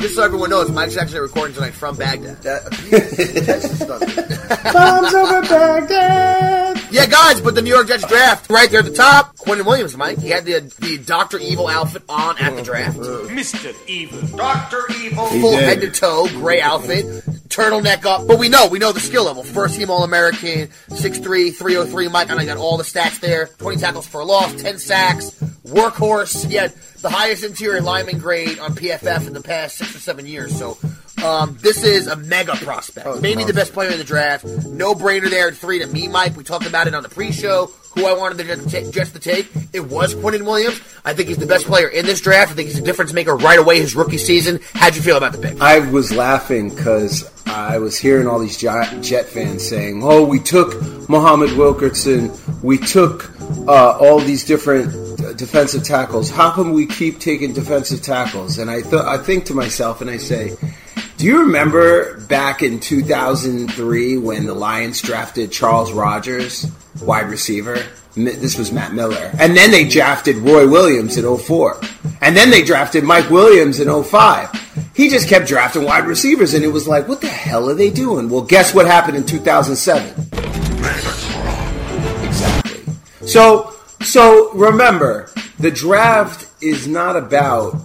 Just 0.01 0.17
so 0.17 0.23
everyone 0.23 0.51
knows, 0.51 0.71
Mike's 0.71 0.97
actually 0.97 1.21
recording 1.21 1.55
tonight 1.55 1.75
from 1.75 1.97
Baghdad. 1.97 2.43
That, 2.43 2.63
Texas 3.45 3.79
doesn't. 3.79 4.73
Bombs 4.73 5.15
over 5.15 5.41
Baghdad. 5.43 6.64
Yeah, 6.95 7.07
guys, 7.07 7.41
but 7.41 7.57
the 7.57 7.63
New 7.63 7.71
York 7.75 7.89
Jets 7.89 8.07
draft 8.07 8.49
right 8.49 8.71
there 8.71 8.79
at 8.79 8.87
the 8.87 8.93
top. 8.93 9.35
Quinnen 9.37 9.67
Williams, 9.67 9.97
Mike. 9.97 10.21
He 10.21 10.29
had 10.29 10.45
the 10.45 10.61
the 10.79 10.99
Doctor 10.99 11.41
Evil 11.41 11.67
outfit 11.67 12.05
on 12.09 12.39
at 12.39 12.55
the 12.55 12.63
draft. 12.63 12.97
Mr. 12.97 13.75
Evil. 13.89 14.37
Doctor 14.37 14.85
Evil, 15.03 15.27
full 15.27 15.57
did. 15.57 15.65
head 15.65 15.81
to 15.81 15.91
toe, 15.91 16.29
gray 16.29 16.61
outfit, 16.61 17.05
turtleneck 17.49 18.07
up. 18.07 18.29
But 18.29 18.39
we 18.39 18.49
know, 18.49 18.69
we 18.69 18.79
know 18.79 18.93
the 18.93 19.01
skill 19.01 19.25
level. 19.25 19.43
First 19.43 19.77
team 19.77 19.91
All 19.91 20.05
American, 20.05 20.69
6'3", 20.91 21.57
303. 21.57 22.09
Mike, 22.11 22.31
and 22.31 22.39
I 22.39 22.45
got 22.45 22.59
all 22.59 22.77
the 22.77 22.85
stats 22.85 23.19
there. 23.19 23.49
20 23.59 23.77
tackles 23.79 24.07
for 24.07 24.21
a 24.21 24.25
loss, 24.25 24.55
10 24.63 24.79
sacks, 24.79 25.31
workhorse. 25.67 26.47
He 26.49 26.55
had 26.55 26.73
the 27.01 27.11
highest 27.11 27.43
interior 27.43 27.81
lineman 27.81 28.19
grade 28.19 28.61
on 28.61 28.73
PFF 28.77 29.27
in 29.27 29.33
the 29.33 29.43
past 29.43 29.79
six 29.79 29.97
or 29.97 29.99
seven 29.99 30.27
years. 30.27 30.57
So 30.57 30.79
um, 31.23 31.57
this 31.61 31.85
is 31.85 32.07
a 32.07 32.17
mega 32.17 32.53
prospect. 32.57 33.21
Maybe 33.21 33.45
the 33.45 33.53
best 33.53 33.73
player 33.73 33.91
in 33.91 33.99
the 33.99 34.05
draft. 34.05 34.45
No 34.45 34.95
brainer 34.95 35.31
there 35.31 35.49
at 35.49 35.57
three 35.57 35.79
to 35.79 35.87
me, 35.87 36.09
Mike. 36.09 36.37
We 36.37 36.45
talked 36.45 36.67
about 36.67 36.87
it 36.87 36.95
on 36.95 37.03
the 37.03 37.09
pre-show. 37.09 37.71
Who 37.95 38.07
I 38.07 38.13
wanted 38.13 38.39
the 38.39 38.45
Jets 38.91 39.13
to 39.13 39.21
take- 39.21 39.53
take. 39.53 39.69
It 39.73 39.89
was 39.89 40.17
Quinnen 40.17 40.45
Williams. 40.45 40.81
I 41.05 41.15
think 41.15 41.29
he's 41.29 41.39
the 41.39 41.47
best 41.47 41.67
player 41.67 41.87
in 41.87 42.07
this 42.07 42.21
draft. 42.21 42.51
I 42.51 42.55
think 42.57 42.69
he's 42.69 42.79
a 42.79 42.83
difference 42.83 43.13
maker 43.13 43.37
right 43.37 43.59
away 43.59 43.79
his 43.81 43.95
rookie 43.95 44.19
season. 44.19 44.59
How'd 44.73 44.97
you 44.97 45.03
feel 45.03 45.17
about 45.17 45.31
the 45.31 45.39
pick? 45.39 45.61
I 45.61 45.79
was 45.79 46.13
laughing 46.13 46.71
because 46.71 47.31
I 47.47 47.79
was 47.79 47.97
hearing 47.97 48.27
all 48.27 48.41
these 48.41 48.57
Jet 48.59 49.27
fans 49.27 49.69
saying, 49.69 50.03
"Oh, 50.03 50.25
we 50.25 50.41
took 50.41 50.81
Muhammad 51.09 51.53
Wilkerson, 51.53 52.33
we 52.63 52.79
took 52.79 53.31
uh, 53.69 53.97
all 53.99 54.19
these 54.19 54.45
different 54.45 54.93
uh, 55.21 55.33
defensive 55.35 55.85
tackles. 55.85 56.31
How 56.31 56.51
come 56.51 56.73
we 56.73 56.87
keep 56.87 57.21
taking 57.21 57.53
defensive 57.53 58.03
tackles?" 58.03 58.59
And 58.59 58.69
I 58.69 58.83
thought, 58.83 59.07
I 59.07 59.23
think 59.23 59.45
to 59.47 59.55
myself, 59.55 60.01
and 60.01 60.11
I 60.11 60.17
say, 60.17 60.57
"Do 61.25 61.31
you 61.31 61.41
remember 61.41 62.21
back 62.27 62.63
in 62.63 62.81
2003 62.81 64.19
when 64.19 64.45
the 64.45 64.53
Lions 64.53 65.01
drafted 65.01 65.51
Charles 65.51 65.91
Rogers, 65.91 66.71
wide 67.01 67.31
receiver?" 67.31 67.83
This 68.15 68.59
was 68.59 68.71
Matt 68.71 68.93
Millen. 68.93 69.35
And 69.39 69.57
then 69.57 69.71
they 69.71 69.89
drafted 69.89 70.37
Roy 70.37 70.69
Williams 70.69 71.17
in 71.17 71.25
04. 71.25 71.81
And 72.21 72.37
then 72.37 72.51
they 72.51 72.63
drafted 72.63 73.05
Mike 73.05 73.31
Williams 73.31 73.81
in 73.81 73.89
05. 73.89 74.51
He 74.95 75.09
just 75.09 75.27
kept 75.27 75.49
drafting 75.49 75.85
wide 75.85 76.07
receivers, 76.07 76.53
and 76.53 76.63
it 76.63 76.69
was 76.69 76.87
like, 76.87 77.09
what 77.09 77.23
the 77.23 77.29
hell 77.29 77.71
are 77.71 77.75
they 77.75 77.89
doing? 77.89 78.29
Well, 78.29 78.43
guess 78.43 78.75
what 78.75 78.85
happened 78.85 79.17
in 79.17 79.25
2007? 79.25 80.29
Exactly. 82.23 82.81
So, 83.27 83.73
so 84.03 84.53
remember, 84.53 85.31
the 85.59 85.71
draft 85.71 86.51
is 86.61 86.87
not 86.87 87.17
about 87.17 87.81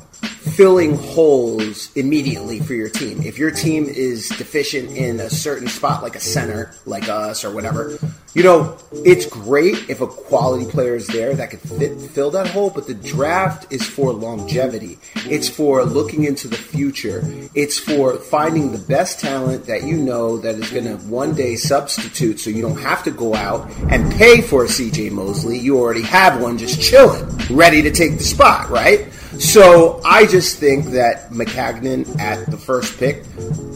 filling 0.52 0.96
holes 0.96 1.92
immediately 1.96 2.60
for 2.60 2.74
your 2.74 2.90
team. 2.90 3.22
If 3.22 3.38
your 3.38 3.52
team 3.52 3.86
is 3.86 4.30
deficient 4.30 4.92
in 4.92 5.20
a 5.20 5.30
certain 5.30 5.68
spot, 5.68 6.04
like 6.04 6.16
a 6.16 6.20
center, 6.20 6.74
like 6.86 7.10
us 7.10 7.44
or 7.44 7.52
whatever, 7.52 7.98
you 8.34 8.44
know, 8.44 8.78
it's 8.92 9.26
great 9.26 9.90
if 9.90 10.02
a 10.02 10.08
quality 10.08 10.70
player 10.70 10.96
is 10.96 11.08
there 11.08 11.34
that 11.34 11.50
could 11.50 11.62
fit, 11.62 12.00
fill 12.00 12.32
that 12.32 12.48
hole, 12.48 12.70
but 12.70 12.86
the 12.86 12.94
draft 12.94 13.72
is 13.72 13.88
for 13.88 14.14
longevity. 14.14 15.00
It's 15.26 15.50
for 15.50 15.84
looking 15.84 16.26
into 16.26 16.48
the 16.48 16.58
future. 16.58 17.22
It's 17.56 17.80
for 17.80 18.18
finding 18.18 18.72
the 18.72 18.78
best 18.78 19.20
talent 19.20 19.66
that 19.66 19.84
you 19.84 19.98
know 19.98 20.38
that 20.38 20.56
is 20.56 20.70
going 20.70 20.86
to 20.86 20.98
one 21.08 21.34
day 21.34 21.56
substitute 21.56 22.40
so 22.40 22.50
you 22.50 22.62
don't 22.62 22.80
have 22.80 23.04
to 23.04 23.12
go 23.12 23.34
out 23.34 23.70
and 23.90 24.12
pay 24.14 24.42
for 24.42 24.64
a 24.64 24.68
CJ 24.68 25.12
Mosley. 25.12 25.58
You 25.58 25.80
already 25.80 26.04
have 26.04 26.42
one 26.42 26.58
just 26.58 26.82
chilling, 26.82 27.26
ready 27.50 27.82
to 27.82 27.92
take 27.92 28.18
the 28.18 28.24
spot, 28.24 28.70
right? 28.70 29.08
So 29.40 30.02
I 30.04 30.26
just 30.26 30.58
think 30.58 30.88
that 30.88 31.30
Maccagnan 31.30 32.20
at 32.20 32.52
the 32.52 32.58
first 32.58 33.00
pick 33.00 33.24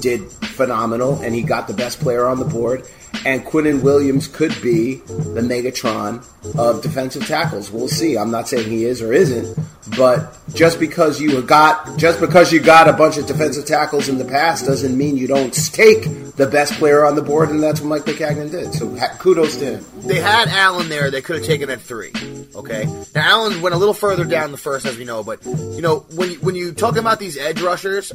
did 0.01 0.29
phenomenal, 0.29 1.22
and 1.22 1.34
he 1.34 1.41
got 1.41 1.67
the 1.67 1.74
best 1.74 2.01
player 2.01 2.27
on 2.27 2.38
the 2.38 2.46
board. 2.46 2.86
And 3.25 3.46
Quinnen 3.46 3.84
Williams 3.84 4.27
could 4.27 4.60
be 4.62 4.96
the 4.96 5.41
Megatron 5.41 6.25
of 6.58 6.82
defensive 6.82 7.25
tackles. 7.25 7.72
We'll 7.72 7.88
see. 7.88 8.17
I'm 8.17 8.32
not 8.32 8.48
saying 8.50 8.70
he 8.70 8.84
is 8.84 9.01
or 9.01 9.13
isn't, 9.13 9.58
but 9.98 10.38
just 10.53 10.79
because 10.79 11.22
you 11.22 11.41
got 11.41 11.98
just 11.98 12.20
because 12.20 12.51
you 12.51 12.60
got 12.60 12.89
a 12.89 12.93
bunch 12.93 13.17
of 13.17 13.25
defensive 13.25 13.65
tackles 13.65 14.10
in 14.10 14.17
the 14.17 14.25
past 14.25 14.65
doesn't 14.65 14.98
mean 14.98 15.15
you 15.15 15.27
don't 15.27 15.55
stake 15.55 16.03
the 16.36 16.48
best 16.48 16.74
player 16.74 17.05
on 17.05 17.15
the 17.15 17.22
board, 17.22 17.50
and 17.50 17.62
that's 17.62 17.79
what 17.79 17.88
Mike 17.88 18.03
Maccagnan 18.03 18.51
did. 18.51 18.74
So 18.74 18.96
kudos 19.20 19.58
to 19.58 19.77
him. 19.77 19.86
They 20.01 20.20
had 20.20 20.48
Allen 20.50 20.89
there. 20.89 21.12
They 21.12 21.22
could 21.22 21.38
have 21.38 21.46
taken 21.46 21.70
at 21.70 21.79
three. 21.79 22.12
Okay. 22.55 22.86
Now 23.15 23.29
Allen 23.29 23.62
went 23.62 23.75
a 23.75 23.77
little 23.77 23.93
further 23.93 24.25
down 24.25 24.51
the 24.51 24.58
first, 24.58 24.86
as 24.86 24.98
we 24.98 25.05
know. 25.05 25.24
But 25.24 25.46
you 25.46 25.82
know, 25.82 26.00
when 26.15 26.32
you, 26.32 26.38
when 26.39 26.55
you 26.55 26.74
talk 26.74 26.98
about 26.98 27.20
these 27.20 27.38
edge 27.38 27.62
rushers, 27.62 28.12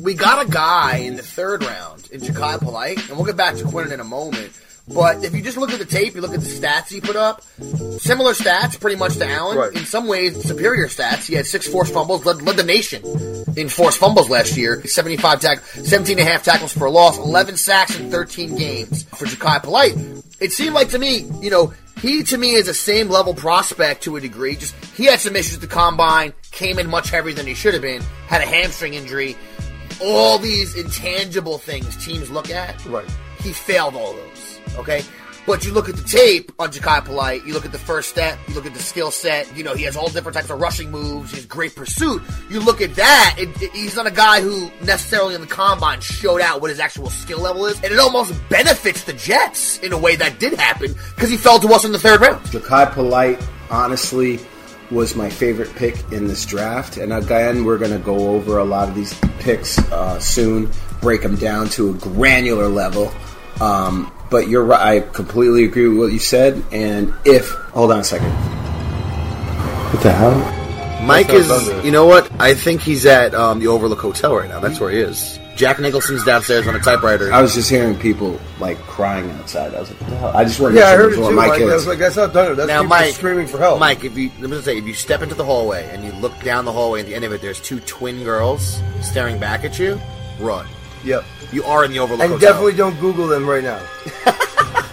we 0.00 0.14
got 0.14 0.46
a 0.46 0.50
guy 0.50 0.98
in 0.98 1.16
the 1.16 1.22
third 1.22 1.64
round 1.64 2.08
in 2.10 2.20
Jachai 2.20 2.58
Polite, 2.58 2.98
and 3.08 3.16
we'll 3.16 3.26
get 3.26 3.36
back 3.36 3.56
to 3.56 3.64
Quinnen 3.64 3.92
in 3.92 4.00
a 4.00 4.04
moment. 4.04 4.35
But 4.88 5.24
if 5.24 5.34
you 5.34 5.42
just 5.42 5.56
look 5.56 5.70
at 5.70 5.80
the 5.80 5.84
tape, 5.84 6.14
you 6.14 6.20
look 6.20 6.34
at 6.34 6.40
the 6.40 6.46
stats 6.46 6.88
he 6.88 7.00
put 7.00 7.16
up, 7.16 7.42
similar 7.98 8.34
stats 8.34 8.78
pretty 8.78 8.96
much 8.96 9.16
to 9.16 9.28
Allen. 9.28 9.58
Right. 9.58 9.72
In 9.72 9.84
some 9.84 10.06
ways, 10.06 10.40
superior 10.44 10.86
stats. 10.86 11.26
He 11.26 11.34
had 11.34 11.44
six 11.44 11.66
forced 11.66 11.92
fumbles, 11.92 12.24
led, 12.24 12.42
led 12.42 12.56
the 12.56 12.62
nation 12.62 13.02
in 13.56 13.68
forced 13.68 13.98
fumbles 13.98 14.30
last 14.30 14.56
year. 14.56 14.86
75 14.86 15.40
tack, 15.40 15.58
17 15.58 16.18
and 16.18 16.28
a 16.28 16.30
half 16.30 16.44
tackles 16.44 16.72
for 16.72 16.86
a 16.86 16.90
loss, 16.90 17.18
11 17.18 17.56
sacks 17.56 17.98
in 17.98 18.10
13 18.10 18.54
games 18.54 19.02
for 19.04 19.26
Jachai 19.26 19.60
Polite. 19.60 19.96
It 20.38 20.52
seemed 20.52 20.74
like 20.74 20.90
to 20.90 20.98
me, 21.00 21.28
you 21.40 21.50
know, 21.50 21.72
he 22.00 22.22
to 22.22 22.38
me 22.38 22.52
is 22.52 22.68
a 22.68 22.74
same 22.74 23.08
level 23.08 23.34
prospect 23.34 24.04
to 24.04 24.16
a 24.16 24.20
degree. 24.20 24.54
Just 24.54 24.74
he 24.94 25.06
had 25.06 25.18
some 25.18 25.34
issues 25.34 25.56
at 25.56 25.60
the 25.62 25.66
combine, 25.66 26.32
came 26.52 26.78
in 26.78 26.88
much 26.88 27.10
heavier 27.10 27.34
than 27.34 27.46
he 27.46 27.54
should 27.54 27.72
have 27.72 27.82
been, 27.82 28.02
had 28.28 28.40
a 28.40 28.46
hamstring 28.46 28.94
injury. 28.94 29.36
All 30.00 30.38
these 30.38 30.76
intangible 30.76 31.58
things 31.58 31.96
teams 32.04 32.30
look 32.30 32.50
at. 32.50 32.84
Right. 32.86 33.08
He 33.46 33.52
failed 33.52 33.94
all 33.94 34.12
those. 34.12 34.60
Okay? 34.76 35.02
But 35.46 35.64
you 35.64 35.72
look 35.72 35.88
at 35.88 35.94
the 35.94 36.02
tape 36.02 36.50
on 36.58 36.70
Jachai 36.72 37.04
Polite, 37.04 37.46
you 37.46 37.54
look 37.54 37.64
at 37.64 37.70
the 37.70 37.78
first 37.78 38.08
step, 38.08 38.36
you 38.48 38.54
look 38.54 38.66
at 38.66 38.74
the 38.74 38.82
skill 38.82 39.12
set, 39.12 39.56
you 39.56 39.62
know, 39.62 39.74
he 39.74 39.84
has 39.84 39.96
all 39.96 40.08
different 40.08 40.34
types 40.34 40.50
of 40.50 40.60
rushing 40.60 40.90
moves, 40.90 41.30
he 41.30 41.36
has 41.36 41.46
great 41.46 41.76
pursuit. 41.76 42.20
You 42.50 42.58
look 42.58 42.80
at 42.80 42.96
that, 42.96 43.36
it, 43.38 43.50
it- 43.62 43.70
he's 43.70 43.94
not 43.94 44.08
a 44.08 44.10
guy 44.10 44.40
who 44.40 44.68
necessarily 44.82 45.36
in 45.36 45.40
the 45.40 45.46
combine 45.46 46.00
showed 46.00 46.40
out 46.40 46.60
what 46.60 46.70
his 46.70 46.80
actual 46.80 47.08
skill 47.10 47.38
level 47.40 47.64
is, 47.66 47.76
and 47.84 47.92
it 47.92 47.98
almost 48.00 48.34
benefits 48.48 49.04
the 49.04 49.12
Jets 49.12 49.78
in 49.78 49.92
a 49.92 49.98
way 49.98 50.16
that 50.16 50.40
did 50.40 50.54
happen, 50.54 50.92
because 51.14 51.30
he 51.30 51.36
fell 51.36 51.60
to 51.60 51.68
us 51.68 51.84
in 51.84 51.92
the 51.92 51.98
third 52.00 52.20
round. 52.22 52.44
Jachai 52.46 52.90
Polite, 52.90 53.40
honestly, 53.70 54.40
was 54.90 55.14
my 55.14 55.30
favorite 55.30 55.72
pick 55.76 55.94
in 56.10 56.26
this 56.26 56.44
draft. 56.44 56.96
And 56.96 57.12
again, 57.12 57.64
we're 57.64 57.78
going 57.78 57.92
to 57.92 57.98
go 57.98 58.30
over 58.34 58.58
a 58.58 58.64
lot 58.64 58.88
of 58.88 58.96
these 58.96 59.14
picks 59.38 59.78
uh, 59.92 60.18
soon, 60.18 60.68
break 61.00 61.22
them 61.22 61.36
down 61.36 61.68
to 61.70 61.90
a 61.90 61.94
granular 61.94 62.66
level. 62.66 63.12
Um, 63.60 64.12
but 64.30 64.48
you're 64.48 64.64
right. 64.64 64.80
I 64.80 65.00
completely 65.00 65.64
agree 65.64 65.88
with 65.88 65.98
what 65.98 66.12
you 66.12 66.18
said. 66.18 66.62
And 66.72 67.14
if 67.24 67.50
hold 67.50 67.92
on 67.92 68.00
a 68.00 68.04
second, 68.04 68.30
what 69.92 70.02
the 70.02 70.12
hell? 70.12 70.52
Mike 71.06 71.30
is. 71.30 71.48
You 71.84 71.90
know 71.92 72.06
what? 72.06 72.30
I 72.40 72.54
think 72.54 72.80
he's 72.80 73.06
at 73.06 73.34
um, 73.34 73.60
the 73.60 73.68
Overlook 73.68 74.00
Hotel 74.00 74.34
right 74.34 74.48
now. 74.48 74.60
That's 74.60 74.80
where 74.80 74.90
he 74.90 74.98
is. 74.98 75.38
Jack 75.54 75.78
Nicholson's 75.78 76.22
downstairs 76.24 76.66
on 76.66 76.74
a 76.76 76.80
typewriter. 76.80 77.32
I 77.32 77.40
was 77.40 77.54
just 77.54 77.70
hearing 77.70 77.98
people 77.98 78.38
like 78.60 78.76
crying 78.80 79.30
outside. 79.30 79.74
I 79.74 79.80
was 79.80 79.90
like, 79.90 80.00
what 80.02 80.10
the 80.10 80.16
hell? 80.16 80.36
I 80.36 80.44
just 80.44 80.60
wanted 80.60 80.76
Yeah, 80.76 80.88
I 80.88 80.92
to 80.92 80.96
heard 80.98 81.12
it 81.14 81.18
one 81.20 81.30
too. 81.30 81.30
of 81.30 81.34
my 81.36 81.46
Mike. 81.46 81.52
I 81.54 81.58
kids. 81.60 81.72
was 81.72 81.86
like, 81.86 81.98
that's 81.98 82.16
not 82.16 82.32
Thunder. 82.34 82.54
That's 82.54 82.68
now, 82.68 82.82
people 82.82 82.88
Mike, 82.96 83.14
screaming 83.14 83.46
for 83.46 83.58
help. 83.58 83.80
Mike, 83.80 84.04
if 84.04 84.18
you 84.18 84.28
let 84.40 84.50
me 84.50 84.56
just 84.56 84.64
say, 84.66 84.76
if 84.76 84.84
you 84.86 84.92
step 84.92 85.22
into 85.22 85.34
the 85.34 85.44
hallway 85.44 85.88
and 85.92 86.04
you 86.04 86.12
look 86.12 86.38
down 86.40 86.66
the 86.66 86.72
hallway, 86.72 87.00
at 87.00 87.06
the 87.06 87.14
end 87.14 87.24
of 87.24 87.32
it, 87.32 87.40
there's 87.40 87.60
two 87.60 87.80
twin 87.80 88.22
girls 88.22 88.82
staring 89.00 89.38
back 89.40 89.64
at 89.64 89.78
you. 89.78 89.98
Run. 90.40 90.66
Yep. 91.06 91.24
You 91.52 91.64
are 91.64 91.84
in 91.84 91.92
the 91.92 91.98
Overlook 92.00 92.22
And 92.24 92.32
Hotel. 92.32 92.50
definitely 92.50 92.74
don't 92.76 92.98
Google 93.00 93.26
them 93.28 93.48
right 93.48 93.62
now. 93.62 93.80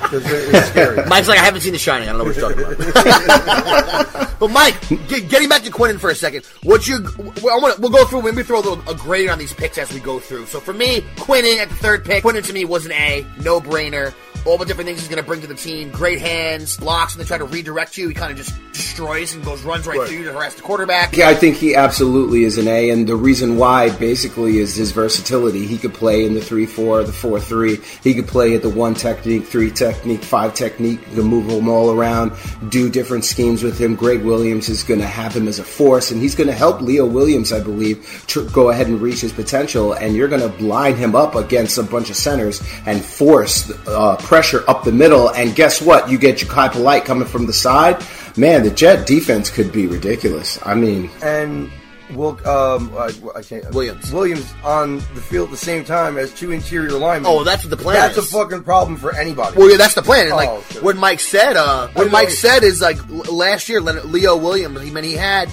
'Cause 0.03 0.24
they're- 0.25 0.55
it's 0.55 0.67
scary. 0.70 1.03
Mike's 1.08 1.27
like, 1.27 1.39
I 1.39 1.43
haven't 1.43 1.62
seen 1.62 1.74
The 1.74 1.79
Shining. 1.79 2.08
I 2.08 2.12
don't 2.12 2.20
know 2.20 2.25
what 2.25 2.36
you're 2.36 2.51
talking 2.53 2.84
about. 2.84 4.39
but 4.39 4.51
Mike, 4.51 4.79
get, 5.08 5.27
getting 5.27 5.50
back 5.50 5.63
to 5.63 5.72
Quinnen 5.72 6.00
for 6.00 6.12
a 6.12 6.15
second, 6.15 6.46
what 6.62 6.88
you, 6.88 7.00
well, 7.41 7.58
I 7.58 7.60
wanna, 7.62 7.75
we'll 7.79 7.89
go 7.89 8.05
through. 8.05 8.20
Let 8.22 8.36
me 8.36 8.43
throw 8.43 8.60
a, 8.60 8.62
little, 8.62 8.89
a 8.89 8.93
grade 8.93 9.29
on 9.29 9.39
these 9.39 9.53
picks 9.53 9.79
as 9.79 9.91
we 9.91 10.00
go 10.00 10.20
through. 10.20 10.46
So 10.46 10.60
for 10.60 10.74
me, 10.74 11.01
Quinnen 11.15 11.58
at 11.58 11.70
the 11.70 11.75
third 11.75 12.05
pick, 12.05 12.24
Quinnen 12.24 12.46
to 12.46 12.53
me 12.53 12.63
was 12.63 12.86
an 12.86 12.91
A, 12.91 13.25
no 13.41 13.60
brainer. 13.60 14.13
All 14.45 14.57
the 14.57 14.65
different 14.65 14.88
things 14.88 15.00
he's 15.00 15.07
going 15.09 15.21
to 15.21 15.25
bring 15.27 15.41
to 15.41 15.47
the 15.47 15.55
team. 15.55 15.89
Great 15.91 16.19
hands, 16.19 16.75
blocks, 16.77 17.13
and 17.13 17.21
they 17.21 17.25
try 17.27 17.38
to 17.38 17.45
redirect 17.45 17.97
you. 17.97 18.09
He 18.09 18.13
kind 18.13 18.31
of 18.31 18.38
just 18.38 18.53
destroys 18.73 19.33
and 19.35 19.43
goes 19.45 19.62
runs 19.63 19.85
right, 19.88 19.97
Right. 20.00 20.07
through 20.07 20.17
you 20.17 20.23
to 20.25 20.33
harass 20.33 20.55
the 20.55 20.62
quarterback. 20.63 21.15
Yeah, 21.15 21.29
I 21.29 21.33
think 21.35 21.55
he 21.57 21.75
absolutely 21.75 22.43
is 22.43 22.57
an 22.57 22.67
A, 22.67 22.89
and 22.89 23.07
the 23.07 23.15
reason 23.15 23.57
why 23.57 23.89
basically 23.91 24.57
is 24.57 24.75
his 24.75 24.91
versatility. 24.91 25.65
He 25.65 25.77
could 25.77 25.93
play 25.93 26.25
in 26.25 26.33
the 26.33 26.41
three 26.41 26.65
four, 26.65 27.03
the 27.03 27.13
four 27.13 27.39
three. 27.39 27.79
He 28.03 28.13
could 28.13 28.27
play 28.27 28.55
at 28.55 28.62
the 28.63 28.69
one 28.69 28.95
technique, 28.95 29.45
three 29.45 29.71
technique, 29.71 30.23
five 30.23 30.53
technique. 30.55 31.00
You 31.12 31.17
can 31.21 31.25
move 31.25 31.50
him 31.50 31.69
all 31.69 31.91
around, 31.91 32.33
do 32.69 32.89
different 32.89 33.25
schemes 33.25 33.63
with 33.63 33.77
him. 33.79 33.95
Gregg 33.95 34.23
Williams 34.23 34.69
is 34.69 34.83
going 34.83 35.00
to 35.00 35.07
have 35.07 35.33
him 35.35 35.47
as 35.47 35.59
a 35.59 35.63
force, 35.63 36.12
and 36.12 36.21
he's 36.21 36.35
going 36.35 36.47
to 36.47 36.53
help 36.53 36.81
Leo 36.81 37.05
Williams, 37.05 37.53
I 37.53 37.59
believe, 37.62 38.23
tr- 38.27 38.41
go 38.41 38.69
ahead 38.71 38.88
and 38.88 39.00
reach 39.01 39.21
his 39.21 39.31
potential. 39.31 39.93
And 39.93 40.15
you're 40.15 40.27
going 40.27 40.41
to 40.41 40.63
line 40.63 40.95
him 40.95 41.15
up 41.15 41.35
against 41.35 41.77
a 41.77 41.83
bunch 41.83 42.09
of 42.09 42.15
centers 42.15 42.62
and 42.85 43.03
force 43.03 43.71
uh, 43.88 44.17
pressure 44.33 44.63
up 44.67 44.83
the 44.83 44.91
middle. 44.91 45.29
And 45.29 45.53
guess 45.55 45.79
what? 45.79 46.09
You 46.09 46.17
get 46.17 46.37
Jachai 46.39 46.71
Polite 46.71 47.05
coming 47.05 47.27
from 47.27 47.45
the 47.45 47.53
side. 47.53 48.03
Man, 48.35 48.63
the 48.63 48.71
Jet 48.71 49.05
defense 49.05 49.51
could 49.51 49.71
be 49.71 49.85
ridiculous. 49.85 50.57
I 50.65 50.73
mean, 50.73 51.11
and 51.21 51.69
Will, 52.15 52.31
um, 52.47 52.91
I, 52.97 53.11
I 53.35 53.43
can't, 53.43 53.69
Williams. 53.75 54.11
Williams 54.11 54.51
on 54.63 54.97
the 55.13 55.21
field 55.21 55.49
at 55.49 55.51
the 55.51 55.57
same 55.57 55.85
time 55.85 56.17
as 56.17 56.33
two 56.33 56.51
interior 56.51 56.93
linemen. 56.93 57.31
Oh, 57.31 57.43
that's 57.43 57.63
what 57.63 57.69
the 57.69 57.77
plan 57.77 57.95
That's 57.95 58.17
is. 58.17 58.33
a 58.33 58.37
fucking 58.37 58.63
problem 58.63 58.97
for 58.97 59.15
anybody. 59.15 59.55
Well, 59.55 59.69
yeah, 59.69 59.77
that's 59.77 59.93
the 59.93 60.01
plan. 60.01 60.25
And 60.27 60.35
like 60.35 60.49
Oh, 60.49 60.61
what 60.81 60.97
Mike 60.97 61.19
said, 61.19 61.55
uh, 61.55 61.89
what 61.89 62.11
Mike 62.11 62.31
said 62.31 62.63
is 62.63 62.81
like 62.81 62.97
last 63.31 63.69
year, 63.69 63.81
Leo 63.81 64.35
Williams. 64.35 64.81
He 64.81 64.89
mean 64.89 65.03
he 65.03 65.13
had 65.13 65.47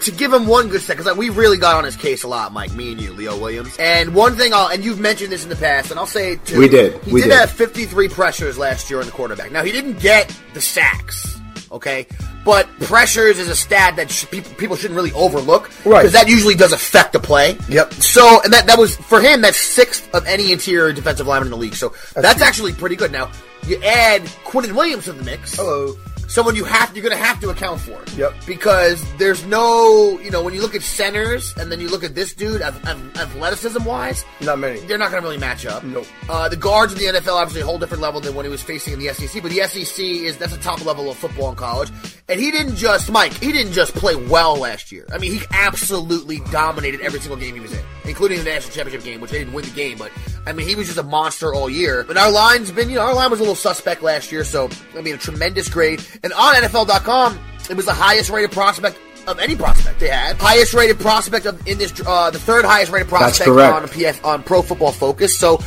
to 0.00 0.10
give 0.10 0.32
him 0.32 0.46
one 0.46 0.68
good 0.68 0.80
step 0.80 0.96
because 0.96 1.06
like, 1.06 1.16
we 1.16 1.30
really 1.30 1.58
got 1.58 1.76
on 1.76 1.84
his 1.84 1.96
case 1.96 2.22
a 2.24 2.28
lot, 2.28 2.52
Mike. 2.52 2.72
Me 2.74 2.92
and 2.92 3.00
you, 3.00 3.12
Leo 3.12 3.38
Williams. 3.38 3.76
And 3.78 4.14
one 4.14 4.36
thing, 4.36 4.52
I'll 4.54 4.68
and 4.68 4.84
you've 4.84 5.00
mentioned 5.00 5.30
this 5.32 5.42
in 5.44 5.48
the 5.50 5.56
past, 5.56 5.90
and 5.90 5.98
I'll 5.98 6.06
say 6.06 6.32
it 6.32 6.44
too. 6.46 6.58
We 6.58 6.68
did. 6.68 7.02
He 7.04 7.12
We 7.12 7.22
did, 7.22 7.28
did. 7.28 7.38
have 7.40 7.50
53 7.50 8.08
pressures 8.08 8.58
last 8.58 8.90
year 8.90 9.00
on 9.00 9.06
the 9.06 9.12
quarterback. 9.12 9.52
Now 9.52 9.62
he 9.64 9.72
didn't 9.72 10.00
get 10.00 10.34
the 10.54 10.60
sacks. 10.60 11.32
Okay, 11.72 12.06
but 12.44 12.68
pressures 12.82 13.36
is 13.40 13.48
a 13.48 13.56
stat 13.56 13.96
that 13.96 14.08
sh- 14.08 14.26
people, 14.30 14.76
shouldn't 14.76 14.94
really 14.94 15.10
overlook, 15.12 15.70
Right. 15.84 16.02
Because 16.02 16.12
that 16.12 16.28
usually 16.28 16.54
does 16.54 16.72
affect 16.72 17.12
the 17.14 17.18
play. 17.18 17.58
Yep. 17.68 17.94
So, 17.94 18.40
and 18.44 18.52
that 18.52 18.66
that 18.68 18.78
was 18.78 18.94
for 18.96 19.20
him. 19.20 19.40
That's 19.40 19.56
sixth 19.60 20.08
of 20.14 20.24
any 20.26 20.52
interior 20.52 20.92
defensive 20.92 21.26
lineman 21.26 21.48
in 21.48 21.50
the 21.50 21.56
league. 21.56 21.74
So 21.74 21.92
that's, 22.14 22.34
good. 22.38 22.42
actually 22.46 22.72
pretty 22.74 22.94
good. 22.94 23.10
Now 23.10 23.28
you 23.66 23.82
add 23.82 24.22
Quinnen 24.44 24.72
Williams 24.76 25.06
to 25.06 25.14
the 25.14 25.24
mix. 25.24 25.56
Hello. 25.56 25.96
Someone 26.34 26.56
you 26.56 26.64
have 26.64 26.92
you're 26.96 27.04
going 27.08 27.16
to 27.16 27.24
have 27.24 27.38
to 27.42 27.50
account 27.50 27.80
for. 27.80 28.02
Yep. 28.18 28.34
Because 28.44 29.00
there's 29.18 29.46
no, 29.46 30.18
you 30.18 30.32
know, 30.32 30.42
when 30.42 30.52
you 30.52 30.60
look 30.60 30.74
at 30.74 30.82
centers 30.82 31.54
and 31.58 31.70
then 31.70 31.78
you 31.78 31.88
look 31.88 32.02
at 32.02 32.16
this 32.16 32.34
dude, 32.34 32.60
ath- 32.60 32.84
ath- 32.84 33.16
athleticism 33.16 33.84
wise, 33.84 34.24
Not 34.40 34.58
many. 34.58 34.80
they're 34.80 34.98
not 34.98 35.12
going 35.12 35.22
to 35.22 35.28
really 35.28 35.38
match 35.38 35.64
up. 35.64 35.84
Nope. 35.84 36.06
Uh, 36.28 36.48
the 36.48 36.56
guards 36.56 36.92
in 36.92 36.98
the 36.98 37.20
NFL 37.20 37.34
obviously 37.36 37.60
a 37.62 37.64
whole 37.64 37.78
different 37.78 38.02
level 38.02 38.20
than 38.20 38.34
when 38.34 38.44
he 38.44 38.50
was 38.50 38.62
facing 38.64 38.94
in 38.94 38.98
the 38.98 39.14
SEC, 39.14 39.42
but 39.42 39.52
the 39.52 39.60
SEC 39.68 40.04
is 40.04 40.36
that's 40.36 40.52
a 40.52 40.58
top 40.58 40.84
level 40.84 41.08
of 41.08 41.16
football 41.16 41.50
in 41.50 41.54
college. 41.54 41.90
And 42.28 42.40
he 42.40 42.50
didn't 42.50 42.74
just 42.74 43.12
Mike, 43.12 43.32
he 43.34 43.52
didn't 43.52 43.72
just 43.72 43.94
play 43.94 44.16
well 44.16 44.56
last 44.56 44.90
year. 44.90 45.06
I 45.12 45.18
mean, 45.18 45.30
he 45.34 45.40
absolutely 45.52 46.40
dominated 46.50 47.00
every 47.00 47.20
single 47.20 47.36
game 47.38 47.54
he 47.54 47.60
was 47.60 47.72
in, 47.72 47.84
including 48.06 48.38
the 48.38 48.44
national 48.44 48.74
championship 48.74 49.04
game, 49.04 49.20
which 49.20 49.30
they 49.30 49.38
didn't 49.38 49.52
win 49.54 49.64
the 49.66 49.70
game, 49.70 49.98
but 49.98 50.10
I 50.46 50.52
mean, 50.52 50.66
he 50.66 50.74
was 50.74 50.86
just 50.88 50.98
a 50.98 51.02
monster 51.04 51.54
all 51.54 51.70
year. 51.70 52.02
But 52.04 52.16
our 52.16 52.30
line's 52.30 52.70
been, 52.72 52.88
you 52.90 52.96
know, 52.96 53.02
our 53.02 53.14
line 53.14 53.30
was 53.30 53.38
a 53.38 53.42
little 53.42 53.54
suspect 53.54 54.02
last 54.02 54.32
year, 54.32 54.42
so 54.44 54.68
I 54.96 55.00
mean, 55.00 55.14
a 55.14 55.18
tremendous 55.18 55.68
grade. 55.68 56.04
And 56.24 56.32
on 56.32 56.54
NFL.com, 56.54 57.38
it 57.68 57.76
was 57.76 57.84
the 57.84 57.92
highest 57.92 58.30
rated 58.30 58.50
prospect. 58.50 58.98
Of 59.26 59.38
any 59.38 59.56
prospect 59.56 60.00
they 60.00 60.08
had, 60.08 60.36
highest 60.36 60.74
rated 60.74 61.00
prospect 61.00 61.46
of 61.46 61.66
in 61.66 61.78
this, 61.78 61.98
uh, 62.06 62.30
the 62.30 62.38
third 62.38 62.66
highest 62.66 62.92
rated 62.92 63.08
prospect 63.08 63.48
on 63.48 63.84
PF 63.84 64.22
on 64.22 64.42
Pro 64.42 64.60
Football 64.60 64.92
Focus. 64.92 65.38
So, 65.38 65.62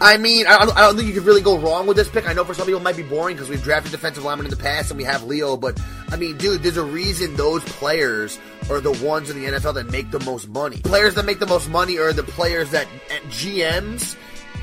I 0.00 0.16
mean, 0.16 0.48
I 0.48 0.58
don't, 0.58 0.76
I 0.76 0.80
don't 0.80 0.96
think 0.96 1.06
you 1.06 1.14
could 1.14 1.22
really 1.22 1.40
go 1.40 1.56
wrong 1.56 1.86
with 1.86 1.96
this 1.96 2.08
pick. 2.08 2.28
I 2.28 2.32
know 2.32 2.42
for 2.42 2.52
some 2.52 2.66
people 2.66 2.80
it 2.80 2.82
might 2.82 2.96
be 2.96 3.04
boring 3.04 3.36
because 3.36 3.48
we've 3.48 3.62
drafted 3.62 3.92
defensive 3.92 4.24
linemen 4.24 4.46
in 4.46 4.50
the 4.50 4.56
past 4.56 4.90
and 4.90 4.98
we 4.98 5.04
have 5.04 5.22
Leo, 5.22 5.56
but 5.56 5.80
I 6.08 6.16
mean, 6.16 6.36
dude, 6.36 6.64
there's 6.64 6.76
a 6.76 6.82
reason 6.82 7.36
those 7.36 7.62
players 7.62 8.40
are 8.68 8.80
the 8.80 8.90
ones 9.06 9.30
in 9.30 9.40
the 9.40 9.48
NFL 9.48 9.74
that 9.74 9.88
make 9.92 10.10
the 10.10 10.18
most 10.24 10.48
money. 10.48 10.78
Players 10.78 11.14
that 11.14 11.24
make 11.24 11.38
the 11.38 11.46
most 11.46 11.70
money 11.70 11.98
are 11.98 12.12
the 12.12 12.24
players 12.24 12.72
that 12.72 12.88
GMs 13.28 14.16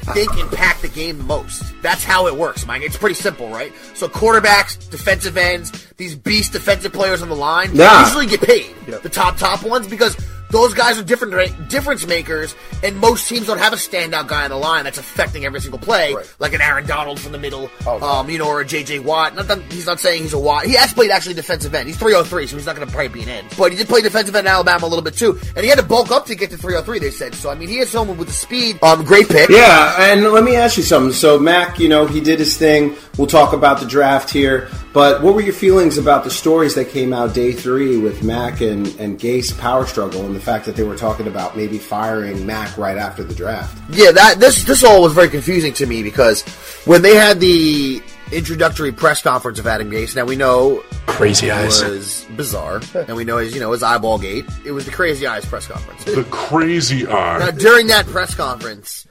think 0.04 0.38
impact 0.38 0.82
the 0.82 0.88
game 0.90 1.26
most. 1.26 1.64
That's 1.82 2.04
how 2.04 2.28
it 2.28 2.36
works, 2.36 2.66
Mike. 2.66 2.82
It's 2.84 2.98
pretty 2.98 3.16
simple, 3.16 3.50
right? 3.50 3.72
So 3.96 4.08
quarterbacks, 4.08 4.90
defensive 4.90 5.38
ends, 5.38 5.72
these 5.98 6.16
beast 6.16 6.54
defensive 6.54 6.94
players 6.94 7.22
on 7.22 7.30
the 7.30 7.36
line 7.36 7.70
Yeah. 7.74 8.04
usually 8.06 8.26
get 8.28 8.42
paid. 8.42 8.76
The 8.88 9.10
top 9.10 9.38
top 9.38 9.64
ones 9.64 9.88
because 9.88 10.16
those 10.54 10.74
guys 10.74 10.98
are 11.00 11.04
different 11.04 11.68
difference 11.68 12.06
makers, 12.08 12.56
and 12.84 12.96
most 12.98 13.28
teams 13.28 13.48
don't 13.48 13.58
have 13.58 13.74
a 13.74 13.76
standout 13.76 14.28
guy 14.28 14.44
on 14.44 14.52
the 14.52 14.56
line 14.56 14.84
that's 14.84 15.00
affecting 15.00 15.44
every 15.46 15.60
single 15.60 15.80
play, 15.80 16.14
Right. 16.14 16.34
like 16.40 16.54
an 16.54 16.62
Aaron 16.62 16.86
Donald 16.86 17.20
from 17.20 17.32
the 17.32 17.40
middle, 17.40 17.70
Oh, 17.88 17.98
no. 17.98 18.06
um, 18.08 18.30
you 18.30 18.38
know, 18.38 18.48
or 18.48 18.62
a 18.62 18.66
JJ 18.66 19.00
Watt. 19.00 19.36
Not 19.36 19.48
that 19.48 19.60
he's 19.72 19.88
not 19.88 20.00
saying 20.00 20.22
he's 20.22 20.34
a 20.34 20.40
Watt. 20.40 20.66
He 20.66 20.74
has 20.76 20.94
played 20.94 21.10
actually 21.10 21.34
defensive 21.34 21.74
end. 21.74 21.88
He's 21.88 21.98
303, 21.98 22.46
so 22.48 22.56
he's 22.56 22.66
not 22.68 22.76
going 22.76 22.88
to 22.88 22.94
probably 22.94 23.10
be 23.10 23.24
an 23.24 23.30
end. 23.30 23.48
But 23.58 23.72
he 23.72 23.78
did 23.78 23.88
play 23.88 24.02
defensive 24.02 24.36
end 24.36 24.48
in 24.48 24.54
Alabama 24.54 24.86
a 24.86 24.88
little 24.88 25.04
bit 25.04 25.16
too, 25.16 25.40
and 25.56 25.64
he 25.64 25.68
had 25.70 25.80
to 25.80 25.84
bulk 25.86 26.12
up 26.12 26.28
to 26.28 26.36
get 26.36 26.52
to 26.52 26.58
303. 26.58 27.00
They 27.00 27.10
said 27.10 27.34
so. 27.34 27.50
I 27.50 27.56
mean, 27.56 27.68
he 27.68 27.80
is 27.80 27.90
someone 27.90 28.18
with 28.18 28.28
the 28.28 28.34
speed. 28.34 28.78
Um, 28.84 29.04
great 29.04 29.28
pick. 29.28 29.50
Yeah, 29.50 30.12
and 30.12 30.24
let 30.32 30.44
me 30.44 30.56
ask 30.56 30.78
you 30.78 30.84
something. 30.84 31.14
So 31.14 31.40
Mac, 31.40 31.80
you 31.80 31.90
know, 31.90 32.06
he 32.06 32.22
did 32.22 32.38
his 32.40 32.58
thing. 32.58 32.96
We'll 33.18 33.28
talk 33.28 33.54
about 33.54 33.80
the 33.80 33.88
draft 33.88 34.30
here. 34.30 34.70
But 34.94 35.24
what 35.24 35.34
were 35.34 35.42
your 35.42 35.54
feelings 35.56 35.98
about 35.98 36.24
the 36.24 36.30
stories 36.30 36.76
that 36.76 36.90
came 36.90 37.14
out 37.14 37.34
day 37.34 37.52
three 37.52 37.98
with 37.98 38.22
Mac 38.24 38.62
and, 38.62 38.86
and 39.00 39.20
Gase 39.20 39.58
power 39.60 39.88
struggle 39.88 40.24
and 40.26 40.36
the 40.36 40.40
fact 40.44 40.66
that 40.66 40.76
they 40.76 40.84
were 40.84 40.96
talking 40.96 41.28
about 41.28 41.58
maybe 41.58 41.78
firing 41.78 42.46
Mac 42.46 42.78
right 42.78 42.98
after 42.98 43.24
the 43.24 43.34
draft? 43.34 43.82
Yeah, 43.90 44.12
that 44.12 44.40
this 44.40 44.64
this 44.64 44.84
all 44.84 45.02
was 45.02 45.14
very 45.14 45.30
confusing 45.30 45.74
to 45.74 45.86
me 45.86 46.04
because 46.04 46.44
when 46.86 47.02
they 47.02 47.16
had 47.16 47.40
the 47.40 48.02
introductory 48.32 48.92
press 48.92 49.22
conference 49.22 49.60
of 49.60 49.68
Adam 49.68 49.90
Gase, 49.90 50.16
now 50.16 50.26
we 50.26 50.36
know 50.36 50.84
Crazy 51.06 51.52
eyes. 51.52 51.84
was 51.84 52.26
bizarre, 52.36 52.82
and 52.94 53.16
we 53.16 53.24
know 53.24 53.38
his 53.38 53.54
you 53.54 53.60
know 53.60 53.72
his 53.72 53.84
eyeball 53.84 54.20
gate. 54.20 54.46
It 54.66 54.72
was 54.72 54.86
the 54.86 54.92
crazy 54.92 55.26
eyes 55.26 55.46
press 55.46 55.68
conference. 55.68 56.04
The 56.04 56.24
crazy 56.26 57.08
eyes. 57.08 57.40
Now 57.40 57.52
during 57.52 57.88
that 57.88 58.06
press 58.06 58.36
conference, 58.36 59.08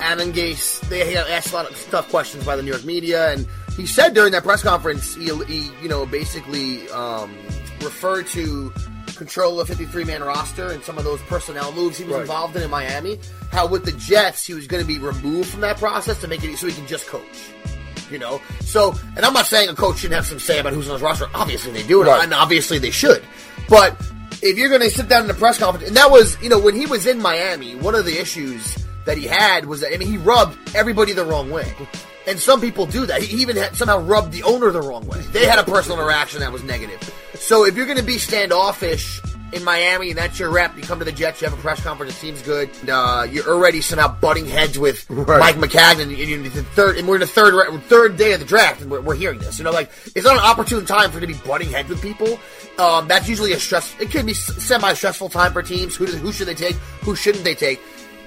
Adam 0.00 0.32
Gase, 0.32 0.80
they 0.88 1.16
asked 1.16 1.52
a 1.52 1.54
lot 1.54 1.70
of 1.70 1.90
tough 1.90 2.08
questions 2.10 2.44
by 2.44 2.56
the 2.56 2.62
New 2.62 2.70
York 2.70 2.84
media, 2.84 3.32
and 3.32 3.46
he 3.76 3.86
said 3.86 4.14
during 4.14 4.32
that 4.32 4.42
press 4.42 4.62
conference, 4.62 5.14
he, 5.14 5.34
he 5.44 5.70
you 5.82 5.88
know, 5.88 6.06
basically 6.06 6.88
um, 6.90 7.34
referred 7.80 8.26
to 8.28 8.72
control 9.16 9.60
of 9.60 9.68
53 9.68 10.04
man 10.04 10.22
roster 10.22 10.68
and 10.70 10.82
some 10.82 10.98
of 10.98 11.04
those 11.04 11.20
personnel 11.22 11.72
moves 11.72 11.96
he 11.98 12.04
was 12.04 12.12
Right. 12.14 12.20
involved 12.22 12.56
in 12.56 12.62
in 12.62 12.70
Miami. 12.70 13.18
How 13.52 13.66
with 13.66 13.84
the 13.84 13.92
Jets, 13.92 14.46
he 14.46 14.54
was 14.54 14.66
going 14.66 14.82
to 14.82 14.86
be 14.86 14.98
removed 14.98 15.48
from 15.50 15.60
that 15.62 15.78
process 15.78 16.20
to 16.20 16.28
make 16.28 16.42
it 16.44 16.56
so 16.58 16.66
he 16.66 16.72
can 16.72 16.86
just 16.86 17.06
coach. 17.06 17.22
You 18.10 18.18
know, 18.18 18.40
so 18.60 18.94
and 19.16 19.24
I'm 19.24 19.32
not 19.32 19.46
saying 19.46 19.68
a 19.70 19.74
coach 19.74 19.98
shouldn't 19.98 20.16
have 20.16 20.26
some 20.26 20.38
say 20.38 20.58
about 20.58 20.72
who's 20.74 20.88
on 20.88 20.94
his 20.94 21.02
roster. 21.02 21.26
Obviously, 21.34 21.72
they 21.72 21.82
do, 21.86 22.02
Right. 22.02 22.22
and 22.22 22.34
obviously 22.34 22.78
they 22.78 22.90
should. 22.90 23.22
But 23.68 23.96
if 24.42 24.58
you're 24.58 24.68
going 24.68 24.82
to 24.82 24.90
sit 24.90 25.08
down 25.08 25.22
in 25.22 25.28
the 25.28 25.34
press 25.34 25.58
conference, 25.58 25.88
and 25.88 25.96
that 25.96 26.10
was, 26.10 26.36
you 26.42 26.50
know, 26.50 26.58
when 26.58 26.74
he 26.76 26.84
was 26.84 27.06
in 27.06 27.20
Miami, 27.22 27.74
one 27.76 27.94
of 27.94 28.04
the 28.04 28.18
issues 28.20 28.76
that 29.06 29.16
he 29.16 29.26
had 29.26 29.64
was 29.64 29.80
that 29.80 29.92
I 29.94 29.96
mean, 29.96 30.08
he 30.08 30.18
rubbed 30.18 30.58
everybody 30.76 31.12
the 31.12 31.24
wrong 31.24 31.50
way. 31.50 31.72
And 32.26 32.38
some 32.38 32.60
people 32.60 32.86
do 32.86 33.04
that. 33.06 33.22
He 33.22 33.40
even 33.42 33.56
had 33.56 33.76
somehow 33.76 33.98
rubbed 34.00 34.32
the 34.32 34.42
owner 34.44 34.70
the 34.70 34.80
wrong 34.80 35.06
way. 35.06 35.20
They 35.32 35.44
had 35.46 35.58
a 35.58 35.64
personal 35.64 35.98
interaction 36.00 36.40
that 36.40 36.50
was 36.52 36.62
negative. 36.62 36.98
So 37.34 37.64
if 37.66 37.76
you're 37.76 37.86
going 37.86 37.98
to 37.98 38.04
be 38.04 38.16
standoffish 38.18 39.20
in 39.52 39.62
Miami 39.62 40.08
and 40.10 40.18
that's 40.18 40.38
your 40.38 40.50
rep, 40.50 40.74
you 40.76 40.82
come 40.82 40.98
to 40.98 41.04
the 41.04 41.12
Jets, 41.12 41.40
you 41.42 41.48
have 41.48 41.56
a 41.56 41.60
press 41.60 41.82
conference, 41.82 42.12
it 42.12 42.16
seems 42.16 42.40
good. 42.42 42.70
and, 42.80 42.90
Uh, 42.90 43.26
you're 43.30 43.46
already 43.48 43.80
somehow 43.80 44.08
butting 44.08 44.46
heads 44.46 44.78
with 44.78 45.04
Right. 45.10 45.38
Mike 45.38 45.56
Maccagnan, 45.56 46.02
and, 46.04 46.12
you 46.18 46.48
the 46.48 46.62
third, 46.62 46.96
and 46.96 47.06
we're 47.06 47.16
in 47.16 47.20
the 47.20 47.26
third 47.26 47.54
third 47.84 48.16
day 48.16 48.32
of 48.32 48.40
the 48.40 48.46
draft, 48.46 48.80
and 48.80 48.90
we're, 48.90 49.00
we're 49.00 49.14
hearing 49.14 49.38
this. 49.38 49.58
You 49.58 49.64
know, 49.64 49.70
like 49.70 49.90
it's 50.16 50.24
not 50.24 50.34
an 50.36 50.42
opportune 50.42 50.86
time 50.86 51.10
for 51.10 51.20
you 51.20 51.26
to 51.26 51.32
be 51.32 51.38
butting 51.46 51.70
heads 51.70 51.88
with 51.90 52.00
people. 52.02 52.40
Um, 52.78 53.06
that's 53.06 53.28
usually 53.28 53.52
a 53.52 53.60
stress. 53.60 53.94
It 54.00 54.10
can 54.10 54.26
be 54.26 54.34
semi 54.34 54.92
stressful 54.94 55.28
time 55.28 55.52
for 55.52 55.62
teams. 55.62 55.94
Who 55.94 56.06
do, 56.06 56.12
who 56.16 56.32
should 56.32 56.48
they 56.48 56.54
take? 56.54 56.74
Who 57.02 57.14
shouldn't 57.14 57.44
they 57.44 57.54
take? 57.54 57.80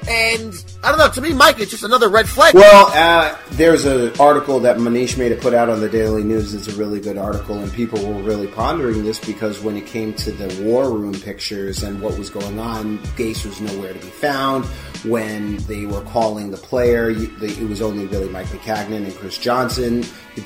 And 0.10 0.63
I 0.84 0.89
don't 0.89 1.00
know. 1.00 1.10
To 1.10 1.22
me, 1.22 1.34
Mike, 1.34 1.60
it's 1.60 1.72
just 1.72 1.84
another 1.84 2.10
red 2.10 2.30
flag. 2.30 2.54
Well, 2.54 2.92
uh, 2.94 3.38
there's 3.51 3.86
an 3.86 4.13
article 4.20 4.60
that 4.62 4.77
Manish 4.77 5.18
Mehta 5.18 5.36
put 5.36 5.54
out 5.54 5.70
on 5.70 5.82
the 5.82 5.89
Daily 5.89 6.24
News. 6.24 6.54
It's 6.54 6.68
a 6.68 6.75
really 6.77 7.01
good 7.01 7.18
article, 7.18 7.58
and 7.58 7.72
people 7.74 8.01
were 8.06 8.22
really 8.22 8.48
pondering 8.48 9.04
this 9.04 9.20
because 9.20 9.60
when 9.62 9.75
it 9.75 9.86
came 9.86 10.13
to 10.13 10.32
the 10.32 10.63
war 10.63 10.92
room 10.92 11.13
pictures 11.13 11.84
and 11.84 12.01
what 12.01 12.18
was 12.18 12.30
going 12.30 12.60
on, 12.60 13.00
Gase 13.18 13.46
was 13.46 13.60
nowhere 13.60 13.94
to 13.94 14.00
be 14.00 14.08
found. 14.08 14.66
When 15.04 15.58
they 15.66 15.86
were 15.86 16.01
calling 16.01 16.51
the 16.51 16.58
player, 16.58 17.10
it 17.10 17.70
was 17.70 17.82
only 17.82 18.06
really 18.08 18.30
Mike 18.30 18.48
Maccagnan 18.48 19.04
and 19.04 19.16
Chris 19.16 19.38
Johnson. 19.38 20.04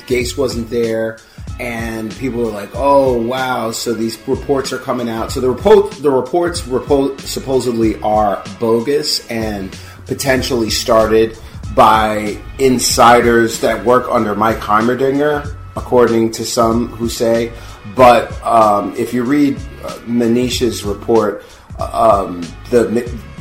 Gase 0.07 0.37
wasn't 0.37 0.69
there, 0.69 1.19
and 1.59 2.15
people 2.17 2.43
were 2.43 2.51
like, 2.51 2.71
"Oh, 2.73 3.21
wow!" 3.21 3.71
So 3.71 3.93
these 3.93 4.17
reports 4.27 4.73
are 4.73 4.79
coming 4.79 5.09
out. 5.09 5.31
So 5.31 5.39
the 5.39 5.49
report, 5.49 5.91
the 5.91 6.09
reports 6.09 6.61
repo- 6.61 7.19
supposedly 7.21 8.01
are 8.01 8.43
bogus 8.59 9.27
and 9.27 9.75
potentially 10.07 10.69
started 10.69 11.37
by 11.75 12.37
insiders 12.59 13.61
that 13.61 13.85
work 13.85 14.07
under 14.09 14.35
Mike 14.35 14.57
Heimerdinger, 14.57 15.55
according 15.75 16.31
to 16.31 16.45
some 16.45 16.87
who 16.89 17.07
say. 17.07 17.53
But 17.95 18.31
um, 18.43 18.95
if 18.95 19.13
you 19.13 19.23
read 19.23 19.57
uh, 19.83 19.99
Manish's 20.05 20.83
report, 20.83 21.43
uh, 21.79 22.25
um, 22.25 22.41
the 22.69 22.89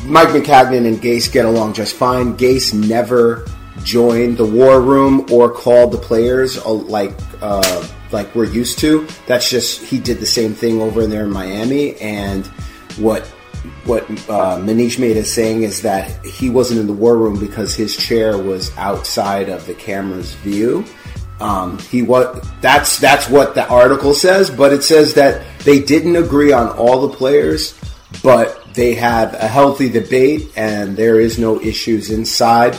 Mike 0.04 0.28
Maccagnan 0.28 0.86
and 0.86 0.98
Gase 0.98 1.30
get 1.30 1.44
along 1.44 1.74
just 1.74 1.94
fine. 1.94 2.36
Gase 2.36 2.72
never 2.72 3.46
joined 3.84 4.36
the 4.36 4.44
war 4.44 4.80
room 4.80 5.26
or 5.30 5.50
call 5.50 5.88
the 5.88 5.98
players 5.98 6.58
uh, 6.58 6.70
like 6.70 7.12
uh, 7.40 7.86
like 8.12 8.34
we're 8.34 8.44
used 8.44 8.78
to. 8.80 9.06
That's 9.26 9.50
just 9.50 9.82
he 9.82 9.98
did 9.98 10.18
the 10.18 10.26
same 10.26 10.54
thing 10.54 10.80
over 10.80 11.06
there 11.06 11.24
in 11.24 11.30
Miami, 11.30 11.96
and 11.96 12.46
what 12.98 13.26
what 13.84 14.04
uh, 14.28 14.58
Manish 14.58 14.98
Mehta 14.98 15.20
is 15.20 15.32
saying 15.32 15.62
is 15.62 15.82
that 15.82 16.24
he 16.24 16.50
wasn't 16.50 16.80
in 16.80 16.86
the 16.86 16.92
war 16.92 17.16
room 17.16 17.38
because 17.38 17.74
his 17.74 17.96
chair 17.96 18.38
was 18.38 18.76
outside 18.76 19.48
of 19.48 19.66
the 19.66 19.74
camera's 19.74 20.34
view. 20.34 20.84
Um, 21.40 21.78
he 21.78 22.02
what 22.02 22.46
that's 22.60 22.98
that's 22.98 23.28
what 23.28 23.54
the 23.54 23.66
article 23.68 24.12
says, 24.12 24.50
but 24.50 24.72
it 24.72 24.82
says 24.82 25.14
that 25.14 25.42
they 25.60 25.80
didn't 25.80 26.16
agree 26.16 26.52
on 26.52 26.68
all 26.76 27.06
the 27.06 27.16
players, 27.16 27.78
but 28.22 28.60
they 28.74 28.94
had 28.94 29.34
a 29.34 29.48
healthy 29.48 29.88
debate 29.88 30.52
and 30.56 30.96
there 30.96 31.18
is 31.18 31.38
no 31.38 31.60
issues 31.60 32.10
inside. 32.10 32.78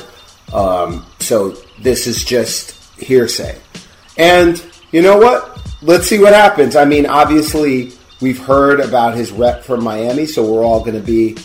Um, 0.53 1.05
so 1.20 1.51
this 1.79 2.08
is 2.08 2.24
just 2.24 2.72
hearsay. 3.00 3.60
And 4.17 4.63
you 4.91 5.01
know 5.01 5.17
what? 5.17 5.60
Let's 5.81 6.08
see 6.08 6.20
what 6.20 6.34
happens. 6.34 6.75
I 6.75 6.86
mean, 6.86 7.05
obviously, 7.05 7.93
we've 8.22 8.39
heard 8.39 8.79
about 8.79 9.15
his 9.15 9.31
rep 9.31 9.63
from 9.63 9.84
Miami, 9.84 10.25
so 10.25 10.43
we're 10.43 10.63
all 10.63 10.81
going 10.81 10.96
to 10.96 11.05
be, 11.05 11.38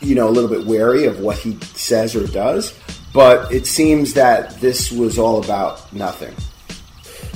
you 0.00 0.14
know, 0.14 0.28
a 0.28 0.30
little 0.30 0.48
bit 0.48 0.66
wary 0.66 1.04
of 1.04 1.20
what 1.20 1.38
he 1.38 1.58
says 1.74 2.16
or 2.16 2.26
does. 2.26 2.78
But 3.12 3.52
it 3.52 3.66
seems 3.66 4.14
that 4.14 4.58
this 4.60 4.90
was 4.90 5.18
all 5.18 5.42
about 5.42 5.92
nothing. 5.92 6.34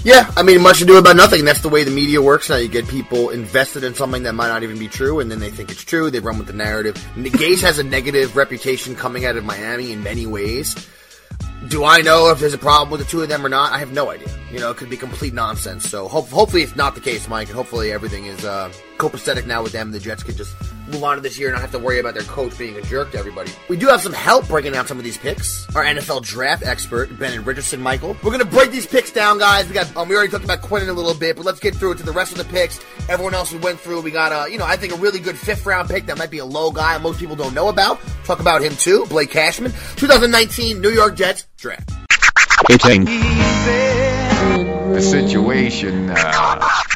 Yeah, 0.07 0.31
I 0.37 0.45
mean, 0.45 0.63
much 0.63 0.81
ado 0.81 0.99
about 0.99 1.17
nothing. 1.17 1.45
That's 1.45 1.63
the 1.63 1.69
way 1.69 1.83
the 1.83 1.91
media 1.91 2.23
works 2.23 2.49
now. 2.49 2.55
You 2.55 2.69
get 2.69 2.87
people 2.87 3.31
invested 3.31 3.83
in 3.83 3.93
something 3.93 4.23
that 4.23 4.35
might 4.35 4.47
not 4.47 4.63
even 4.63 4.79
be 4.79 4.87
true, 4.87 5.19
and 5.19 5.29
then 5.29 5.41
they 5.41 5.51
think 5.51 5.69
it's 5.73 5.83
true. 5.83 6.13
They 6.13 6.21
run 6.21 6.39
with 6.39 6.47
the 6.47 6.53
narrative. 6.53 6.95
Gase 7.17 7.61
has 7.63 7.81
a 7.81 7.83
negative 7.83 8.37
reputation 8.37 8.95
coming 8.95 9.25
out 9.25 9.35
of 9.35 9.45
Miami 9.45 9.91
in 9.91 10.05
many 10.05 10.25
ways. 10.25 10.77
Do 11.67 11.83
I 11.83 12.03
know 12.03 12.31
if 12.31 12.39
there's 12.39 12.55
a 12.55 12.59
problem 12.59 12.91
with 12.91 13.01
the 13.01 13.07
two 13.07 13.21
of 13.21 13.29
them 13.29 13.45
or 13.45 13.49
not? 13.49 13.73
I 13.73 13.79
have 13.79 13.93
no 13.93 14.09
idea. 14.13 14.29
You 14.57 14.63
know, 14.63 14.71
it 14.71 14.79
could 14.79 14.89
be 14.89 14.97
complete 14.97 15.35
nonsense. 15.35 15.87
So 15.87 16.09
hope, 16.09 16.31
hopefully 16.31 16.63
it's 16.63 16.75
not 16.75 16.95
the 16.95 17.01
case, 17.03 17.29
Mike, 17.29 17.49
and 17.49 17.55
hopefully 17.55 17.93
everything 17.93 18.25
is 18.25 18.43
uh, 18.43 18.73
copacetic 18.97 19.45
now 19.45 19.63
with 19.63 19.73
them. 19.73 19.91
The 19.91 20.01
Jets 20.01 20.23
can 20.23 20.35
just 20.35 20.57
move 20.89 21.05
on 21.05 21.17
to 21.17 21.21
this 21.21 21.39
year 21.39 21.49
and 21.49 21.57
not 21.57 21.61
have 21.61 21.73
to 21.73 21.79
worry 21.79 21.99
about 21.99 22.15
their 22.15 22.23
coach 22.23 22.57
being 22.57 22.75
a 22.75 22.81
jerk 22.81 23.13
to 23.13 23.19
everybody. 23.19 23.51
We 23.69 23.77
do 23.77 23.87
have 23.89 24.01
some 24.01 24.15
help 24.15 24.49
breaking 24.49 24.73
down 24.73 24.87
some 24.87 24.97
of 24.97 25.05
these 25.05 25.19
picks. 25.19 25.67
Our 25.77 25.85
NFL 25.85 26.23
draft 26.23 26.63
expert, 26.65 27.19
Ben 27.19 27.45
Richardson 27.45 27.83
Michael. 27.83 28.17
We're 28.25 28.31
going 28.31 28.39
to 28.39 28.47
break 28.47 28.71
these 28.71 28.87
picks 28.87 29.13
down, 29.13 29.39
guys. 29.39 29.69
We 29.69 29.75
got 29.75 29.95
um, 29.95 30.09
we 30.09 30.17
already 30.17 30.31
talked 30.31 30.45
about 30.45 30.63
Quinn 30.63 30.89
a 30.89 30.93
little 30.95 31.13
bit, 31.13 31.37
but 31.37 31.45
let's 31.45 31.61
get 31.61 31.75
through 31.75 31.93
it 31.93 31.99
to 31.99 32.05
the 32.05 32.13
rest 32.13 32.33
of 32.33 32.39
the 32.39 32.45
picks. 32.45 32.81
Everyone 33.11 33.35
else 33.35 33.53
we 33.53 33.59
went 33.59 33.79
through, 33.79 34.01
we 34.01 34.11
got 34.11 34.33
a 34.33 34.51
you 34.51 34.57
know 34.57 34.65
I 34.65 34.79
think 34.79 34.95
a 34.95 34.97
really 34.97 35.21
good 35.21 35.37
fifth 35.37 35.67
round 35.67 35.91
pick 35.91 36.07
that 36.07 36.17
might 36.17 36.31
be 36.31 36.39
a 36.39 36.47
low 36.47 36.71
guy 36.71 36.97
most 36.97 37.21
people 37.21 37.37
don't 37.37 37.53
know 37.53 37.69
about. 37.69 38.01
Talk 38.25 38.41
about 38.41 38.63
him 38.63 38.75
too, 38.75 39.05
Blake 39.11 39.31
Cashman, 39.31 39.73
2019 39.97 40.81
New 40.81 40.89
York 40.89 41.15
Jets 41.15 41.47
draft. 41.59 41.91
The 44.47 45.03
situation 45.03 46.09
uh, 46.09 46.15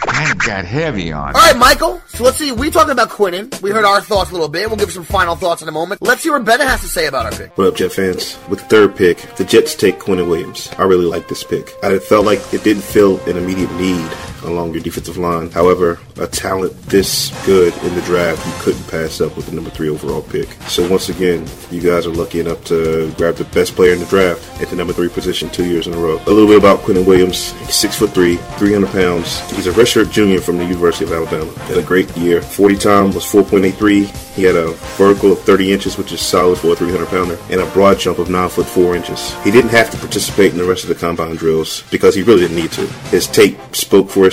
kind 0.06 0.32
of 0.32 0.38
got 0.38 0.64
heavy 0.64 1.12
on. 1.12 1.34
All 1.34 1.40
right, 1.40 1.56
Michael. 1.56 2.00
So 2.08 2.24
let's 2.24 2.38
see. 2.38 2.52
We 2.52 2.70
talking 2.70 2.92
about 2.92 3.10
Quinnen. 3.10 3.60
We 3.60 3.70
heard 3.70 3.84
our 3.84 4.00
thoughts 4.00 4.30
a 4.30 4.32
little 4.32 4.48
bit. 4.48 4.68
We'll 4.68 4.78
give 4.78 4.90
some 4.92 5.04
final 5.04 5.36
thoughts 5.36 5.60
in 5.60 5.68
a 5.68 5.72
moment. 5.72 6.00
Let's 6.00 6.22
see 6.22 6.30
what 6.30 6.44
Ben 6.44 6.60
has 6.60 6.80
to 6.80 6.88
say 6.88 7.06
about 7.06 7.26
our 7.26 7.32
pick. 7.32 7.58
What 7.58 7.66
up, 7.66 7.76
Jet 7.76 7.92
fans? 7.92 8.38
With 8.48 8.60
the 8.60 8.66
third 8.66 8.96
pick, 8.96 9.18
the 9.36 9.44
Jets 9.44 9.74
take 9.74 9.98
Quinnen 9.98 10.28
Williams. 10.28 10.70
I 10.78 10.84
really 10.84 11.04
like 11.04 11.28
this 11.28 11.44
pick. 11.44 11.72
I 11.82 11.98
felt 11.98 12.24
like 12.24 12.40
it 12.54 12.64
didn't 12.64 12.84
fill 12.84 13.20
an 13.28 13.36
immediate 13.36 13.72
need 13.72 14.10
along 14.44 14.72
your 14.72 14.82
defensive 14.82 15.16
line. 15.16 15.50
However, 15.50 15.98
a 16.18 16.26
talent 16.26 16.76
this 16.82 17.30
good 17.46 17.74
in 17.84 17.94
the 17.94 18.02
draft, 18.02 18.44
you 18.46 18.52
couldn't 18.62 18.88
pass 18.88 19.20
up 19.20 19.36
with 19.36 19.46
the 19.46 19.52
number 19.52 19.70
three 19.70 19.88
overall 19.88 20.22
pick. 20.22 20.48
So 20.68 20.88
once 20.88 21.08
again, 21.08 21.46
you 21.70 21.80
guys 21.80 22.06
are 22.06 22.12
lucky 22.12 22.40
enough 22.40 22.64
to 22.64 23.12
grab 23.16 23.36
the 23.36 23.44
best 23.44 23.74
player 23.74 23.92
in 23.92 24.00
the 24.00 24.06
draft 24.06 24.60
at 24.60 24.68
the 24.68 24.76
number 24.76 24.92
three 24.92 25.08
position 25.08 25.48
two 25.50 25.66
years 25.66 25.86
in 25.86 25.94
a 25.94 25.96
row. 25.96 26.16
A 26.26 26.30
little 26.30 26.46
bit 26.46 26.58
about 26.58 26.80
Quinnen 26.80 27.06
Williams. 27.06 27.52
He's 27.52 27.74
six 27.74 27.96
foot 27.96 28.10
three, 28.10 28.36
300 28.58 28.90
pounds. 28.90 29.40
He's 29.50 29.66
a 29.66 29.72
redshirt 29.72 30.10
junior 30.10 30.40
from 30.40 30.58
the 30.58 30.64
University 30.64 31.04
of 31.04 31.12
Alabama. 31.12 31.50
Had 31.60 31.78
a 31.78 31.82
great 31.82 32.14
year. 32.16 32.42
40 32.42 32.76
time 32.76 33.04
was 33.12 33.24
4.83. 33.24 34.34
He 34.34 34.42
had 34.44 34.56
a 34.56 34.72
vertical 34.96 35.32
of 35.32 35.40
30 35.40 35.72
inches, 35.72 35.98
which 35.98 36.12
is 36.12 36.20
solid 36.20 36.58
for 36.58 36.72
a 36.72 36.76
300 36.76 37.08
pounder, 37.08 37.38
and 37.50 37.60
a 37.60 37.70
broad 37.72 37.98
jump 37.98 38.18
of 38.18 38.30
9 38.30 38.48
foot 38.48 38.66
4 38.66 38.96
inches. 38.96 39.34
He 39.42 39.50
didn't 39.50 39.70
have 39.70 39.90
to 39.90 39.98
participate 39.98 40.52
in 40.52 40.58
the 40.58 40.64
rest 40.64 40.84
of 40.84 40.88
the 40.88 40.94
combine 40.94 41.36
drills 41.36 41.84
because 41.90 42.14
he 42.14 42.22
really 42.22 42.42
didn't 42.42 42.56
need 42.56 42.72
to. 42.72 42.86
His 43.10 43.26
tape 43.26 43.58
spoke 43.74 44.08
for 44.08 44.29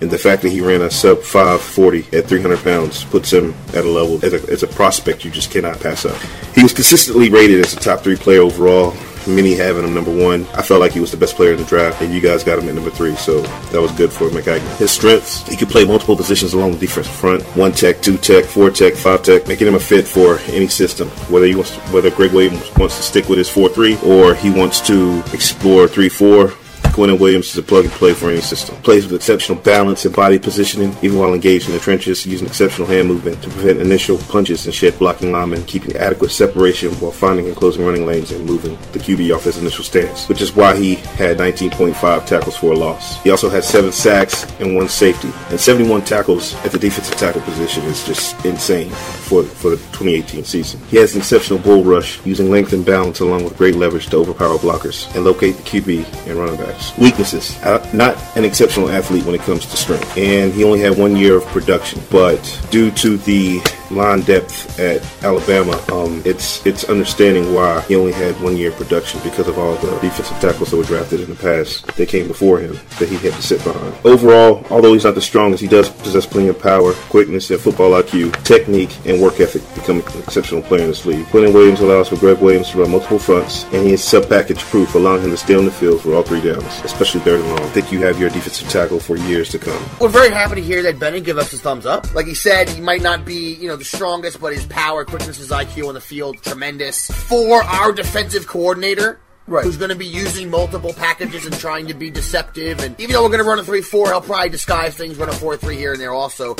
and 0.00 0.10
the 0.10 0.18
fact 0.18 0.42
that 0.42 0.50
he 0.50 0.60
ran 0.60 0.82
a 0.82 0.90
sub 0.90 1.18
540 1.20 2.16
at 2.16 2.26
300 2.26 2.58
pounds 2.62 3.04
puts 3.04 3.32
him 3.32 3.54
at 3.68 3.84
a 3.84 3.88
level 3.88 4.24
as 4.24 4.32
a, 4.32 4.50
as 4.50 4.62
a 4.62 4.66
prospect 4.66 5.24
you 5.24 5.30
just 5.30 5.50
cannot 5.50 5.80
pass 5.80 6.04
up. 6.04 6.16
He 6.54 6.62
was 6.62 6.72
consistently 6.72 7.30
rated 7.30 7.60
as 7.64 7.74
a 7.74 7.80
top 7.80 8.00
three 8.00 8.16
player 8.16 8.40
overall. 8.40 8.94
Many 9.26 9.54
having 9.54 9.84
him 9.84 9.94
number 9.94 10.14
one. 10.14 10.46
I 10.52 10.60
felt 10.60 10.80
like 10.80 10.92
he 10.92 11.00
was 11.00 11.10
the 11.10 11.16
best 11.16 11.34
player 11.34 11.52
in 11.52 11.58
the 11.58 11.64
draft, 11.64 12.02
and 12.02 12.12
you 12.12 12.20
guys 12.20 12.44
got 12.44 12.58
him 12.58 12.68
at 12.68 12.74
number 12.74 12.90
three, 12.90 13.16
so 13.16 13.40
that 13.40 13.80
was 13.80 13.90
good 13.92 14.12
for 14.12 14.28
Maccagnan. 14.28 14.76
His 14.76 14.90
strengths, 14.90 15.48
he 15.48 15.56
could 15.56 15.70
play 15.70 15.86
multiple 15.86 16.14
positions 16.14 16.52
along 16.52 16.72
the 16.72 16.78
defensive 16.78 17.14
front, 17.14 17.42
one 17.56 17.72
tech, 17.72 18.02
two 18.02 18.18
tech, 18.18 18.44
four 18.44 18.68
tech, 18.68 18.92
five 18.92 19.22
tech, 19.22 19.48
making 19.48 19.66
him 19.66 19.76
a 19.76 19.80
fit 19.80 20.06
for 20.06 20.38
any 20.48 20.68
system. 20.68 21.08
Whether 21.30 21.46
he 21.46 21.54
wants, 21.54 21.70
to, 21.70 21.80
whether 21.84 22.10
Gregg 22.10 22.34
Williams 22.34 22.70
wants 22.76 22.98
to 22.98 23.02
stick 23.02 23.30
with 23.30 23.38
his 23.38 23.48
four 23.48 23.70
three, 23.70 23.96
or 24.04 24.34
he 24.34 24.50
wants 24.50 24.82
to 24.88 25.22
explore 25.32 25.88
three 25.88 26.10
four. 26.10 26.52
Quinnen 26.94 27.18
Williams 27.18 27.48
is 27.48 27.58
a 27.58 27.62
plug 27.62 27.86
and 27.86 27.92
play 27.94 28.14
for 28.14 28.30
any 28.30 28.40
system. 28.40 28.76
Plays 28.82 29.04
with 29.04 29.16
exceptional 29.16 29.58
balance 29.58 30.04
and 30.04 30.14
body 30.14 30.38
positioning, 30.38 30.94
even 31.02 31.18
while 31.18 31.34
engaged 31.34 31.66
in 31.66 31.74
the 31.74 31.80
trenches, 31.80 32.24
using 32.24 32.46
exceptional 32.46 32.86
hand 32.86 33.08
movement 33.08 33.42
to 33.42 33.50
prevent 33.50 33.80
initial 33.80 34.16
punches 34.28 34.64
and 34.64 34.72
shed 34.72 34.96
blocking 35.00 35.32
linemen, 35.32 35.64
keeping 35.64 35.96
adequate 35.96 36.30
separation 36.30 36.92
while 37.00 37.10
finding 37.10 37.46
and 37.48 37.56
closing 37.56 37.84
running 37.84 38.06
lanes 38.06 38.30
and 38.30 38.46
moving 38.46 38.78
the 38.92 39.00
QB 39.00 39.34
off 39.34 39.42
his 39.42 39.58
initial 39.58 39.82
stance, 39.82 40.28
which 40.28 40.40
is 40.40 40.54
why 40.54 40.76
he 40.76 40.94
had 40.94 41.36
19.5 41.36 42.26
tackles 42.26 42.56
for 42.56 42.72
a 42.72 42.76
loss. 42.76 43.20
He 43.24 43.30
also 43.30 43.48
had 43.50 43.64
seven 43.64 43.90
sacks 43.90 44.44
and 44.60 44.76
one 44.76 44.88
safety, 44.88 45.32
and 45.50 45.58
71 45.58 46.02
tackles 46.04 46.54
at 46.64 46.70
the 46.70 46.78
defensive 46.78 47.16
tackle 47.16 47.40
position 47.40 47.82
is 47.86 48.06
just 48.06 48.44
insane 48.44 48.90
for 48.90 49.42
for 49.42 49.70
the 49.70 49.78
2018 49.78 50.44
season. 50.44 50.78
He 50.86 50.98
has 50.98 51.14
an 51.14 51.22
exceptional 51.22 51.58
bull 51.58 51.82
rush, 51.82 52.24
using 52.24 52.52
length 52.52 52.72
and 52.72 52.86
balance 52.86 53.18
along 53.18 53.42
with 53.42 53.58
great 53.58 53.74
leverage 53.74 54.06
to 54.10 54.16
overpower 54.18 54.58
blockers 54.58 55.12
and 55.16 55.24
locate 55.24 55.56
the 55.56 55.62
QB 55.64 56.28
and 56.28 56.38
running 56.38 56.56
backs. 56.56 56.83
Weaknesses: 56.98 57.56
uh, 57.62 57.88
not 57.92 58.16
an 58.36 58.44
exceptional 58.44 58.90
athlete 58.90 59.24
when 59.24 59.34
it 59.34 59.40
comes 59.42 59.66
to 59.66 59.76
strength, 59.76 60.16
and 60.16 60.52
he 60.52 60.64
only 60.64 60.80
had 60.80 60.96
one 60.96 61.16
year 61.16 61.36
of 61.36 61.44
production. 61.46 62.00
But 62.10 62.40
due 62.70 62.90
to 62.92 63.16
the 63.18 63.60
line 63.90 64.22
depth 64.22 64.78
at 64.78 65.02
Alabama, 65.22 65.80
um, 65.92 66.22
it's 66.24 66.64
it's 66.66 66.84
understanding 66.84 67.54
why 67.54 67.80
he 67.82 67.96
only 67.96 68.12
had 68.12 68.40
one 68.40 68.56
year 68.56 68.70
of 68.70 68.76
production 68.76 69.20
because 69.22 69.48
of 69.48 69.58
all 69.58 69.74
the 69.76 69.90
defensive 70.00 70.38
tackles 70.40 70.70
that 70.70 70.76
were 70.76 70.84
drafted 70.84 71.20
in 71.20 71.30
the 71.30 71.36
past 71.36 71.86
that 71.96 72.08
came 72.08 72.28
before 72.28 72.58
him 72.58 72.78
that 72.98 73.08
he 73.08 73.16
had 73.16 73.32
to 73.32 73.42
sit 73.42 73.62
behind. 73.64 73.94
Overall, 74.04 74.64
although 74.70 74.92
he's 74.92 75.04
not 75.04 75.14
the 75.14 75.20
strongest, 75.20 75.62
he 75.62 75.68
does 75.68 75.88
possess 75.88 76.26
plenty 76.26 76.48
of 76.48 76.58
power, 76.58 76.92
quickness, 77.08 77.50
and 77.50 77.60
football 77.60 77.90
IQ, 77.90 78.42
technique, 78.44 78.96
and 79.06 79.20
work 79.20 79.40
ethic 79.40 79.62
to 79.68 79.74
become 79.80 80.00
an 80.00 80.22
exceptional 80.22 80.62
player 80.62 80.82
in 80.82 80.88
this 80.88 81.06
league. 81.06 81.24
Quinnen 81.26 81.52
Williams 81.52 81.80
allows 81.80 82.08
for 82.08 82.16
Gregg 82.16 82.38
Williams 82.38 82.70
to 82.70 82.78
run 82.78 82.90
multiple 82.90 83.18
fronts, 83.18 83.64
and 83.72 83.86
he 83.86 83.92
is 83.92 84.02
sub-package 84.02 84.60
proof, 84.60 84.94
allowing 84.94 85.22
him 85.22 85.30
to 85.30 85.36
stay 85.36 85.54
on 85.54 85.64
the 85.64 85.70
field 85.70 86.00
for 86.00 86.14
all 86.14 86.22
three 86.22 86.40
downs, 86.40 86.73
especially 86.82 87.20
third 87.20 87.40
and 87.40 87.48
long. 87.50 87.60
I 87.60 87.68
think 87.68 87.92
you 87.92 88.00
have 88.00 88.18
your 88.18 88.30
defensive 88.30 88.68
tackle 88.68 88.98
for 89.00 89.16
years 89.16 89.48
to 89.50 89.58
come. 89.58 89.82
We're 90.00 90.08
very 90.08 90.30
happy 90.30 90.56
to 90.56 90.62
hear 90.62 90.82
that 90.82 90.98
Bennett 90.98 91.24
give 91.24 91.38
us 91.38 91.50
his 91.50 91.60
thumbs 91.60 91.86
up. 91.86 92.12
Like 92.14 92.26
he 92.26 92.34
said, 92.34 92.68
he 92.68 92.80
might 92.80 93.02
not 93.02 93.24
be, 93.24 93.54
you 93.54 93.68
know, 93.68 93.76
the 93.76 93.84
strongest, 93.84 94.40
but 94.40 94.52
his 94.52 94.66
power, 94.66 95.04
quickness, 95.04 95.36
his 95.38 95.50
IQ 95.50 95.88
on 95.88 95.94
the 95.94 96.00
field, 96.00 96.42
tremendous. 96.42 97.06
For 97.10 97.62
our 97.62 97.92
defensive 97.92 98.46
coordinator, 98.46 99.20
Right. 99.46 99.62
who's 99.62 99.76
going 99.76 99.90
to 99.90 99.94
be 99.96 100.06
using 100.06 100.48
multiple 100.48 100.94
packages 100.94 101.44
and 101.44 101.54
trying 101.58 101.88
to 101.88 101.94
be 101.94 102.08
deceptive, 102.10 102.80
and 102.80 102.98
even 102.98 103.12
though 103.12 103.22
we're 103.22 103.28
going 103.28 103.42
to 103.42 103.44
run 103.44 103.58
a 103.58 103.62
3-4, 103.62 104.06
he'll 104.06 104.20
probably 104.22 104.48
disguise 104.48 104.94
things, 104.96 105.18
run 105.18 105.28
a 105.28 105.32
4-3 105.32 105.74
here 105.76 105.92
and 105.92 106.00
there 106.00 106.14
also. 106.14 106.56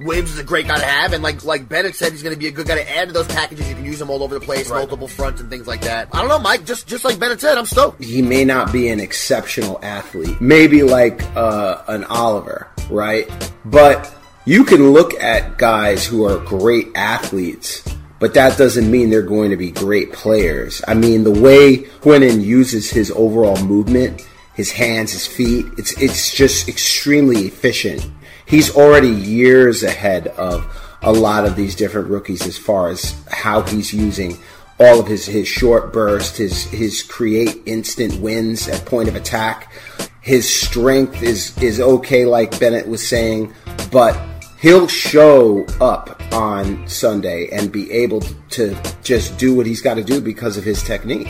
Williams 0.00 0.32
is 0.32 0.38
a 0.38 0.44
great 0.44 0.66
guy 0.66 0.78
to 0.78 0.84
have, 0.84 1.12
and 1.12 1.22
like 1.22 1.44
like 1.44 1.68
Bennett 1.68 1.94
said, 1.94 2.12
he's 2.12 2.22
going 2.22 2.34
to 2.34 2.38
be 2.38 2.48
a 2.48 2.50
good 2.50 2.66
guy 2.66 2.74
to 2.74 2.96
add 2.96 3.08
to 3.08 3.14
those 3.14 3.26
packages. 3.28 3.68
You 3.68 3.74
can 3.74 3.84
use 3.84 3.98
them 3.98 4.10
all 4.10 4.22
over 4.22 4.38
the 4.38 4.44
place, 4.44 4.68
multiple 4.68 5.08
fronts 5.08 5.40
and 5.40 5.48
things 5.48 5.66
like 5.66 5.80
that. 5.82 6.08
I 6.12 6.20
don't 6.20 6.28
know, 6.28 6.38
Mike. 6.38 6.64
Just 6.64 6.86
just 6.86 7.04
like 7.04 7.18
Bennett 7.18 7.40
said, 7.40 7.56
I'm 7.58 7.66
stoked. 7.66 8.02
he 8.02 8.22
may 8.22 8.44
not 8.44 8.72
be 8.72 8.88
an 8.88 9.00
exceptional 9.00 9.78
athlete, 9.82 10.40
maybe 10.40 10.82
like 10.82 11.22
uh, 11.36 11.82
an 11.88 12.04
Oliver, 12.04 12.68
right? 12.90 13.30
But 13.64 14.12
you 14.44 14.64
can 14.64 14.90
look 14.92 15.14
at 15.14 15.58
guys 15.58 16.06
who 16.06 16.24
are 16.24 16.38
great 16.38 16.88
athletes, 16.94 17.82
but 18.20 18.34
that 18.34 18.56
doesn't 18.56 18.90
mean 18.90 19.10
they're 19.10 19.22
going 19.22 19.50
to 19.50 19.56
be 19.56 19.70
great 19.70 20.12
players. 20.12 20.82
I 20.86 20.94
mean, 20.94 21.24
the 21.24 21.32
way 21.32 21.78
Quinnen 21.78 22.42
uses 22.42 22.90
his 22.90 23.10
overall 23.10 23.60
movement, 23.64 24.26
his 24.54 24.70
hands, 24.70 25.12
his 25.12 25.26
feet, 25.26 25.66
it's 25.78 26.00
it's 26.00 26.34
just 26.34 26.68
extremely 26.68 27.46
efficient. 27.46 28.06
He's 28.46 28.74
already 28.74 29.10
years 29.10 29.82
ahead 29.82 30.28
of 30.28 30.64
a 31.02 31.12
lot 31.12 31.44
of 31.44 31.56
these 31.56 31.74
different 31.74 32.08
rookies 32.08 32.46
as 32.46 32.56
far 32.56 32.88
as 32.88 33.14
how 33.28 33.62
he's 33.62 33.92
using 33.92 34.38
all 34.78 35.00
of 35.00 35.06
his 35.06 35.26
his 35.26 35.48
short 35.48 35.92
burst, 35.92 36.36
his 36.36 36.64
his 36.64 37.02
create 37.02 37.62
instant 37.66 38.20
wins 38.20 38.68
at 38.68 38.84
point 38.84 39.08
of 39.08 39.16
attack. 39.16 39.72
His 40.20 40.48
strength 40.48 41.22
is 41.22 41.56
is 41.62 41.80
okay, 41.80 42.24
like 42.24 42.58
Bennett 42.60 42.86
was 42.86 43.06
saying, 43.06 43.52
but 43.90 44.18
he'll 44.60 44.88
show 44.88 45.64
up 45.80 46.20
on 46.32 46.86
Sunday 46.88 47.48
and 47.50 47.72
be 47.72 47.90
able 47.90 48.20
to 48.50 48.76
just 49.02 49.38
do 49.38 49.54
what 49.54 49.66
he's 49.66 49.80
got 49.80 49.94
to 49.94 50.04
do 50.04 50.20
because 50.20 50.56
of 50.56 50.64
his 50.64 50.82
technique. 50.82 51.28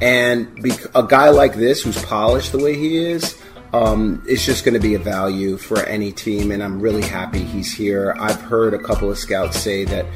And 0.00 0.48
a 0.94 1.04
guy 1.04 1.30
like 1.30 1.54
this, 1.54 1.82
who's 1.82 2.02
polished 2.04 2.50
the 2.50 2.58
way 2.58 2.74
he 2.74 2.98
is, 2.98 3.40
um, 3.72 4.22
it's 4.26 4.44
just 4.44 4.64
going 4.64 4.74
to 4.74 4.80
be 4.80 4.94
a 4.94 4.98
value 4.98 5.56
for 5.56 5.82
any 5.84 6.12
team. 6.12 6.50
And 6.50 6.62
I'm 6.62 6.80
really 6.80 7.02
happy 7.02 7.40
he's 7.40 7.72
here. 7.72 8.14
I've 8.18 8.40
heard 8.40 8.74
a 8.74 8.78
couple 8.78 9.10
of 9.10 9.18
scouts 9.18 9.58
say 9.58 9.84
that 9.84 10.06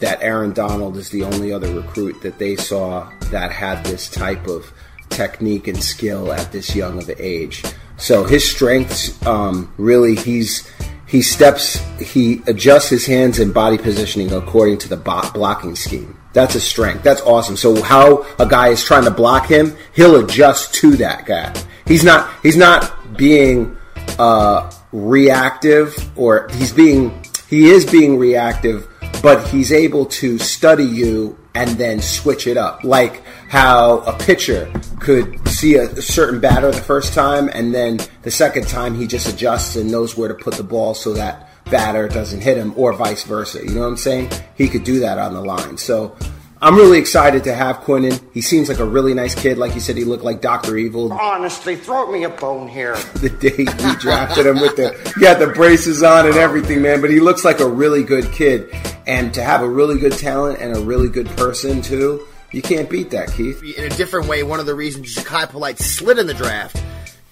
that 0.00 0.22
Aaron 0.22 0.52
Donald 0.52 0.96
is 0.98 1.08
the 1.08 1.22
only 1.22 1.52
other 1.52 1.72
recruit 1.72 2.20
that 2.20 2.38
they 2.38 2.54
saw 2.56 3.10
that 3.30 3.50
had 3.50 3.82
this 3.84 4.10
type 4.10 4.46
of 4.46 4.70
technique 5.08 5.68
and 5.68 5.82
skill 5.82 6.32
at 6.32 6.52
this 6.52 6.74
young 6.74 6.98
of 6.98 7.10
age. 7.18 7.62
So 7.96 8.24
his 8.24 8.48
strengths, 8.48 9.24
um, 9.26 9.72
really, 9.78 10.14
he's 10.14 10.70
he 11.06 11.22
steps, 11.22 11.78
he 11.98 12.42
adjusts 12.46 12.88
his 12.88 13.06
hands 13.06 13.38
and 13.38 13.54
body 13.54 13.78
positioning 13.78 14.32
according 14.32 14.78
to 14.78 14.88
the 14.88 14.96
bo- 14.96 15.30
blocking 15.32 15.76
scheme. 15.76 16.18
That's 16.36 16.54
a 16.54 16.60
strength. 16.60 17.02
That's 17.02 17.22
awesome. 17.22 17.56
So 17.56 17.80
how 17.80 18.26
a 18.38 18.44
guy 18.44 18.68
is 18.68 18.84
trying 18.84 19.04
to 19.04 19.10
block 19.10 19.46
him, 19.46 19.74
he'll 19.94 20.22
adjust 20.22 20.74
to 20.74 20.94
that 20.96 21.24
guy. 21.24 21.50
He's 21.86 22.04
not. 22.04 22.30
He's 22.42 22.58
not 22.58 23.16
being 23.16 23.74
uh, 24.18 24.70
reactive, 24.92 25.96
or 26.14 26.48
he's 26.52 26.72
being. 26.72 27.24
He 27.48 27.70
is 27.70 27.86
being 27.86 28.18
reactive, 28.18 28.86
but 29.22 29.48
he's 29.48 29.72
able 29.72 30.04
to 30.20 30.38
study 30.38 30.84
you 30.84 31.38
and 31.54 31.70
then 31.70 32.02
switch 32.02 32.46
it 32.46 32.58
up. 32.58 32.84
Like 32.84 33.22
how 33.48 34.00
a 34.00 34.12
pitcher 34.18 34.70
could 35.00 35.48
see 35.48 35.76
a, 35.76 35.84
a 35.84 36.02
certain 36.02 36.38
batter 36.38 36.70
the 36.70 36.82
first 36.82 37.14
time, 37.14 37.48
and 37.48 37.74
then 37.74 37.98
the 38.24 38.30
second 38.30 38.68
time 38.68 38.94
he 38.94 39.06
just 39.06 39.26
adjusts 39.26 39.76
and 39.76 39.90
knows 39.90 40.18
where 40.18 40.28
to 40.28 40.34
put 40.34 40.52
the 40.52 40.62
ball 40.62 40.92
so 40.92 41.14
that 41.14 41.45
batter 41.70 42.08
doesn't 42.08 42.40
hit 42.40 42.56
him, 42.56 42.72
or 42.76 42.92
vice 42.92 43.24
versa. 43.24 43.62
You 43.62 43.74
know 43.74 43.80
what 43.80 43.88
I'm 43.88 43.96
saying? 43.96 44.30
He 44.56 44.68
could 44.68 44.84
do 44.84 45.00
that 45.00 45.18
on 45.18 45.34
the 45.34 45.40
line. 45.40 45.76
So 45.76 46.16
I'm 46.60 46.74
really 46.74 46.98
excited 46.98 47.44
to 47.44 47.54
have 47.54 47.78
Quinnen. 47.80 48.20
He 48.32 48.40
seems 48.40 48.68
like 48.68 48.78
a 48.78 48.84
really 48.84 49.12
nice 49.12 49.34
kid. 49.34 49.58
Like 49.58 49.74
you 49.74 49.80
said, 49.80 49.96
he 49.96 50.04
looked 50.04 50.24
like 50.24 50.40
Doctor 50.40 50.76
Evil 50.76 51.12
Honestly, 51.12 51.76
throw 51.76 52.10
me 52.10 52.24
a 52.24 52.30
bone 52.30 52.66
here. 52.66 52.96
the 53.16 53.28
day 53.28 53.58
we 53.58 53.96
drafted 53.96 54.46
him 54.46 54.60
with 54.60 54.76
the 54.76 54.96
he 55.18 55.26
had 55.26 55.38
the 55.38 55.48
braces 55.48 56.02
on 56.02 56.26
and 56.26 56.36
everything, 56.36 56.82
man. 56.82 57.00
But 57.00 57.10
he 57.10 57.20
looks 57.20 57.44
like 57.44 57.60
a 57.60 57.68
really 57.68 58.02
good 58.02 58.32
kid, 58.32 58.74
and 59.06 59.34
to 59.34 59.42
have 59.42 59.62
a 59.62 59.68
really 59.68 59.98
good 59.98 60.12
talent 60.12 60.60
and 60.60 60.76
a 60.76 60.80
really 60.80 61.08
good 61.08 61.28
person 61.36 61.82
too, 61.82 62.26
you 62.52 62.62
can't 62.62 62.88
beat 62.88 63.10
that, 63.10 63.30
Keith. 63.32 63.62
in 63.76 63.84
a 63.84 63.94
different 63.96 64.26
way, 64.26 64.42
one 64.42 64.60
of 64.60 64.66
the 64.66 64.74
reasons 64.74 65.14
Jachai 65.14 65.48
Polite 65.48 65.78
slid 65.78 66.18
in 66.18 66.26
the 66.26 66.34
draft 66.34 66.82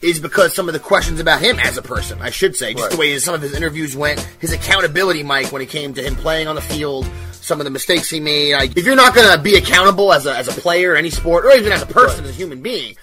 is 0.05 0.21
because 0.21 0.55
some 0.55 0.69
of 0.69 0.75
the 0.75 0.81
questions 0.81 1.19
about 1.19 1.40
him 1.40 1.59
as 1.59 1.79
a 1.79 1.83
person, 1.83 2.21
I 2.21 2.31
should 2.31 2.55
say, 2.55 2.75
just 2.75 2.90
the 2.90 2.97
way 2.97 3.19
some 3.19 3.35
of 3.35 3.40
his 3.40 3.55
interviews 3.55 3.97
went, 3.97 4.21
his 4.38 4.53
accountability, 4.53 5.23
Mike, 5.23 5.51
when 5.51 5.62
it 5.62 5.71
came 5.71 5.95
to 5.95 6.03
him 6.03 6.14
playing 6.14 6.47
on 6.47 6.55
the 6.55 6.61
field, 6.61 7.09
some 7.33 7.61
of 7.61 7.64
the 7.64 7.71
mistakes 7.71 8.11
he 8.11 8.21
made. 8.21 8.55
Like, 8.55 8.77
if 8.77 8.85
you're 8.85 8.97
not 8.97 9.14
going 9.14 9.35
to 9.35 9.43
be 9.43 9.57
accountable 9.57 10.12
as 10.12 10.27
a, 10.27 10.37
as 10.37 10.47
a 10.49 10.53
player, 10.61 10.95
any 10.95 11.11
sport, 11.11 11.47
or 11.47 11.53
even 11.53 11.73
as 11.73 11.83
a 11.83 11.87
person, 11.87 12.25
as 12.25 12.31
a 12.31 12.35
human 12.35 12.61
being, 12.62 12.97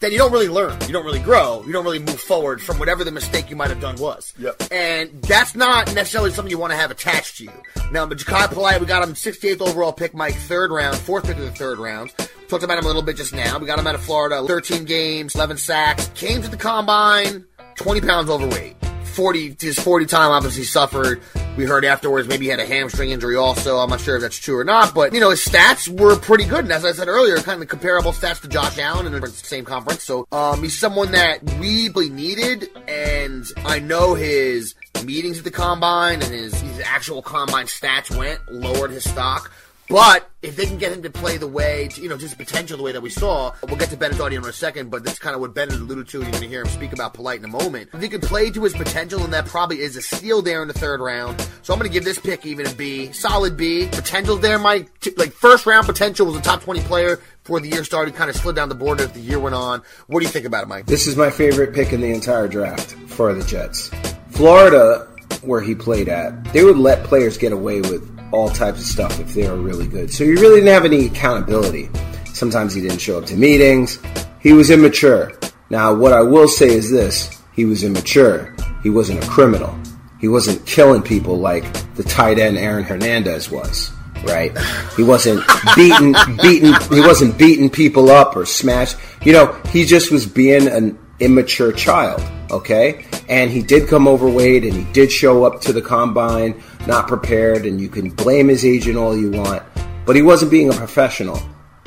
then 0.00 0.12
you 0.12 0.18
don't 0.18 0.32
really 0.32 0.48
learn. 0.48 0.78
You 0.82 0.92
don't 0.92 1.04
really 1.04 1.20
grow. 1.20 1.62
You 1.66 1.72
don't 1.72 1.84
really 1.84 1.98
move 1.98 2.20
forward 2.20 2.60
from 2.60 2.78
whatever 2.78 3.02
the 3.02 3.10
mistake 3.10 3.48
you 3.48 3.56
might 3.56 3.70
have 3.70 3.80
done 3.80 3.96
was. 3.96 4.34
Yep. 4.38 4.64
And 4.70 5.22
that's 5.22 5.54
not 5.54 5.94
necessarily 5.94 6.30
something 6.30 6.50
you 6.50 6.58
want 6.58 6.72
to 6.72 6.76
have 6.76 6.90
attached 6.90 7.38
to 7.38 7.44
you. 7.44 7.52
Now, 7.92 8.04
but 8.04 8.18
Jachai 8.18 8.52
Polite, 8.52 8.80
we 8.80 8.86
got 8.86 9.02
him 9.02 9.14
68th 9.14 9.62
overall 9.62 9.92
pick, 9.92 10.12
Mike, 10.12 10.34
third 10.34 10.70
round, 10.70 10.96
fourth 10.96 11.24
pick 11.24 11.38
of 11.38 11.44
the 11.44 11.50
third 11.50 11.78
round. 11.78 12.12
Talked 12.48 12.62
about 12.62 12.78
him 12.78 12.84
a 12.84 12.88
little 12.88 13.02
bit 13.02 13.16
just 13.16 13.34
now. 13.34 13.58
We 13.58 13.66
got 13.66 13.78
him 13.78 13.86
out 13.86 13.94
of 13.94 14.02
Florida, 14.02 14.46
13 14.46 14.84
games, 14.84 15.34
11 15.34 15.56
sacks. 15.56 16.10
Came 16.14 16.42
to 16.42 16.48
the 16.48 16.56
combine, 16.56 17.44
20 17.76 18.00
pounds 18.02 18.30
overweight. 18.30 18.76
40, 19.16 19.56
his 19.58 19.78
40 19.78 20.06
time 20.06 20.30
obviously 20.30 20.64
suffered. 20.64 21.22
We 21.56 21.64
heard 21.64 21.84
afterwards 21.84 22.28
maybe 22.28 22.44
he 22.44 22.50
had 22.50 22.60
a 22.60 22.66
hamstring 22.66 23.10
injury 23.10 23.34
also. 23.34 23.78
I'm 23.78 23.88
not 23.88 24.00
sure 24.00 24.16
if 24.16 24.22
that's 24.22 24.38
true 24.38 24.58
or 24.58 24.64
not, 24.64 24.94
but 24.94 25.14
you 25.14 25.20
know, 25.20 25.30
his 25.30 25.44
stats 25.44 25.88
were 25.88 26.16
pretty 26.16 26.44
good. 26.44 26.60
And 26.64 26.72
as 26.72 26.84
I 26.84 26.92
said 26.92 27.08
earlier, 27.08 27.38
kind 27.38 27.62
of 27.62 27.68
comparable 27.68 28.12
stats 28.12 28.42
to 28.42 28.48
Josh 28.48 28.78
Allen 28.78 29.06
in 29.06 29.18
the 29.18 29.26
same 29.28 29.64
conference. 29.64 30.04
So, 30.04 30.28
um, 30.32 30.62
he's 30.62 30.78
someone 30.78 31.12
that 31.12 31.42
we 31.58 31.86
really 31.96 32.10
needed. 32.10 32.68
And 32.88 33.46
I 33.64 33.78
know 33.78 34.14
his 34.14 34.74
meetings 35.04 35.38
at 35.38 35.44
the 35.44 35.50
combine 35.50 36.22
and 36.22 36.32
his, 36.32 36.54
his 36.60 36.80
actual 36.80 37.22
combine 37.22 37.66
stats 37.66 38.14
went, 38.16 38.40
lowered 38.50 38.90
his 38.90 39.08
stock. 39.08 39.50
But 39.88 40.28
if 40.42 40.56
they 40.56 40.66
can 40.66 40.78
get 40.78 40.92
him 40.92 41.02
to 41.02 41.10
play 41.10 41.36
the 41.36 41.46
way, 41.46 41.88
to, 41.88 42.00
you 42.00 42.08
know, 42.08 42.16
just 42.16 42.36
potential 42.36 42.76
the 42.76 42.82
way 42.82 42.92
that 42.92 43.00
we 43.00 43.10
saw, 43.10 43.54
we'll 43.68 43.76
get 43.76 43.90
to 43.90 43.96
Bennett's 43.96 44.20
audio 44.20 44.40
in 44.40 44.46
a 44.48 44.52
second, 44.52 44.90
but 44.90 45.04
this 45.04 45.14
is 45.14 45.18
kind 45.18 45.34
of 45.34 45.40
what 45.40 45.54
Bennett 45.54 45.76
alluded 45.76 46.08
to. 46.08 46.18
You're 46.22 46.30
going 46.30 46.42
to 46.42 46.48
hear 46.48 46.62
him 46.62 46.68
speak 46.68 46.92
about 46.92 47.14
Polite 47.14 47.38
in 47.38 47.44
a 47.44 47.48
moment. 47.48 47.90
If 47.94 48.02
he 48.02 48.08
can 48.08 48.20
play 48.20 48.50
to 48.50 48.64
his 48.64 48.72
potential, 48.72 49.22
and 49.22 49.32
that 49.32 49.46
probably 49.46 49.80
is 49.80 49.96
a 49.96 50.02
steal 50.02 50.42
there 50.42 50.60
in 50.62 50.68
the 50.68 50.74
third 50.74 51.00
round. 51.00 51.40
So 51.62 51.72
I'm 51.72 51.78
going 51.78 51.88
to 51.90 51.92
give 51.92 52.04
this 52.04 52.18
pick 52.18 52.44
even 52.46 52.66
a 52.66 52.72
B. 52.74 53.12
Solid 53.12 53.56
B. 53.56 53.86
Potential 53.86 54.36
there, 54.36 54.58
Mike. 54.58 54.98
T- 55.00 55.12
Like, 55.16 55.32
first 55.32 55.66
round 55.66 55.86
potential 55.86 56.26
was 56.26 56.36
a 56.36 56.40
top 56.40 56.62
20 56.62 56.80
player 56.80 57.20
before 57.42 57.60
the 57.60 57.68
year 57.68 57.84
started, 57.84 58.14
kind 58.14 58.28
of 58.28 58.34
slid 58.36 58.56
down 58.56 58.68
the 58.68 58.74
board 58.74 59.00
as 59.00 59.12
the 59.12 59.20
year 59.20 59.38
went 59.38 59.54
on. 59.54 59.82
What 60.08 60.18
do 60.20 60.26
you 60.26 60.32
think 60.32 60.46
about 60.46 60.64
it, 60.64 60.68
Mike? 60.68 60.86
This 60.86 61.06
is 61.06 61.16
my 61.16 61.30
favorite 61.30 61.72
pick 61.74 61.92
in 61.92 62.00
the 62.00 62.10
entire 62.10 62.48
draft 62.48 62.92
for 63.06 63.32
the 63.32 63.44
Jets. 63.44 63.90
Florida, 64.30 65.06
where 65.42 65.60
he 65.60 65.74
played 65.74 66.08
at, 66.08 66.52
they 66.52 66.64
would 66.64 66.76
let 66.76 67.04
players 67.04 67.38
get 67.38 67.52
away 67.52 67.80
with 67.82 68.15
all 68.36 68.50
types 68.50 68.80
of 68.80 68.86
stuff 68.86 69.18
if 69.18 69.32
they 69.32 69.48
were 69.48 69.56
really 69.56 69.86
good. 69.86 70.12
So 70.12 70.24
he 70.24 70.32
really 70.32 70.60
didn't 70.60 70.74
have 70.74 70.84
any 70.84 71.06
accountability. 71.06 71.88
Sometimes 72.34 72.74
he 72.74 72.82
didn't 72.82 72.98
show 72.98 73.18
up 73.18 73.24
to 73.26 73.36
meetings. 73.36 73.98
He 74.40 74.52
was 74.52 74.70
immature. 74.70 75.32
Now, 75.70 75.94
what 75.94 76.12
I 76.12 76.20
will 76.20 76.46
say 76.46 76.68
is 76.68 76.90
this 76.90 77.30
he 77.54 77.64
was 77.64 77.82
immature, 77.82 78.54
he 78.82 78.90
wasn't 78.90 79.24
a 79.24 79.26
criminal, 79.26 79.76
he 80.20 80.28
wasn't 80.28 80.64
killing 80.66 81.02
people 81.02 81.38
like 81.38 81.64
the 81.94 82.02
tight 82.02 82.38
end 82.38 82.58
Aaron 82.58 82.84
Hernandez 82.84 83.50
was. 83.50 83.90
Right, 84.22 84.56
he 84.96 85.02
wasn't 85.02 85.44
beating, 85.76 86.14
beating. 86.42 86.74
He 86.90 87.00
wasn't 87.00 87.38
beating 87.38 87.70
people 87.70 88.10
up 88.10 88.34
or 88.34 88.44
smash. 88.44 88.94
You 89.24 89.32
know, 89.32 89.52
he 89.70 89.84
just 89.84 90.10
was 90.10 90.26
being 90.26 90.68
an 90.68 90.98
immature 91.20 91.72
child. 91.72 92.22
Okay, 92.50 93.04
and 93.28 93.50
he 93.50 93.62
did 93.62 93.88
come 93.88 94.06
overweight, 94.06 94.64
and 94.64 94.72
he 94.72 94.84
did 94.92 95.10
show 95.10 95.44
up 95.44 95.60
to 95.62 95.72
the 95.72 95.82
combine 95.82 96.62
not 96.86 97.08
prepared, 97.08 97.66
and 97.66 97.80
you 97.80 97.88
can 97.88 98.10
blame 98.10 98.48
his 98.48 98.64
agent 98.64 98.96
all 98.96 99.16
you 99.16 99.30
want, 99.30 99.62
but 100.04 100.16
he 100.16 100.22
wasn't 100.22 100.50
being 100.50 100.70
a 100.70 100.74
professional. 100.74 101.40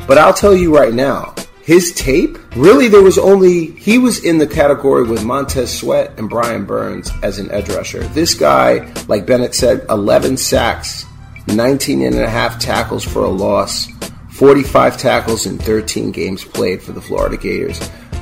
But 0.08 0.18
I'll 0.18 0.34
tell 0.34 0.56
you 0.56 0.76
right 0.76 0.94
now, 0.94 1.34
his 1.62 1.94
tape, 1.94 2.38
really, 2.56 2.88
there 2.88 3.04
was 3.04 3.18
only, 3.18 3.68
he 3.68 3.98
was 4.00 4.26
in 4.26 4.40
the 4.40 4.48
category 4.48 5.04
with 5.04 5.24
Montez 5.24 5.78
Sweat 5.78 6.18
and 6.18 6.30
Brian 6.30 6.66
Burns 6.66 7.12
as 7.22 7.38
an 7.38 7.52
edge 7.52 7.70
rusher. 7.70 8.04
This 8.08 8.34
guy, 8.34 8.92
like 9.08 9.28
Bennett 9.28 9.54
said, 9.54 9.86
11 9.90 10.38
sacks, 10.38 11.06
19 11.48 12.02
and 12.02 12.16
a 12.16 12.30
half 12.30 12.60
tackles 12.60 13.04
for 13.04 13.24
a 13.24 13.30
loss, 13.30 13.88
45 14.32 14.98
tackles 14.98 15.46
in 15.46 15.58
13 15.60 16.12
games 16.12 16.44
played 16.44 16.82
for 16.82 16.92
the 16.92 17.02
Florida 17.02 17.38
Gators. 17.38 17.80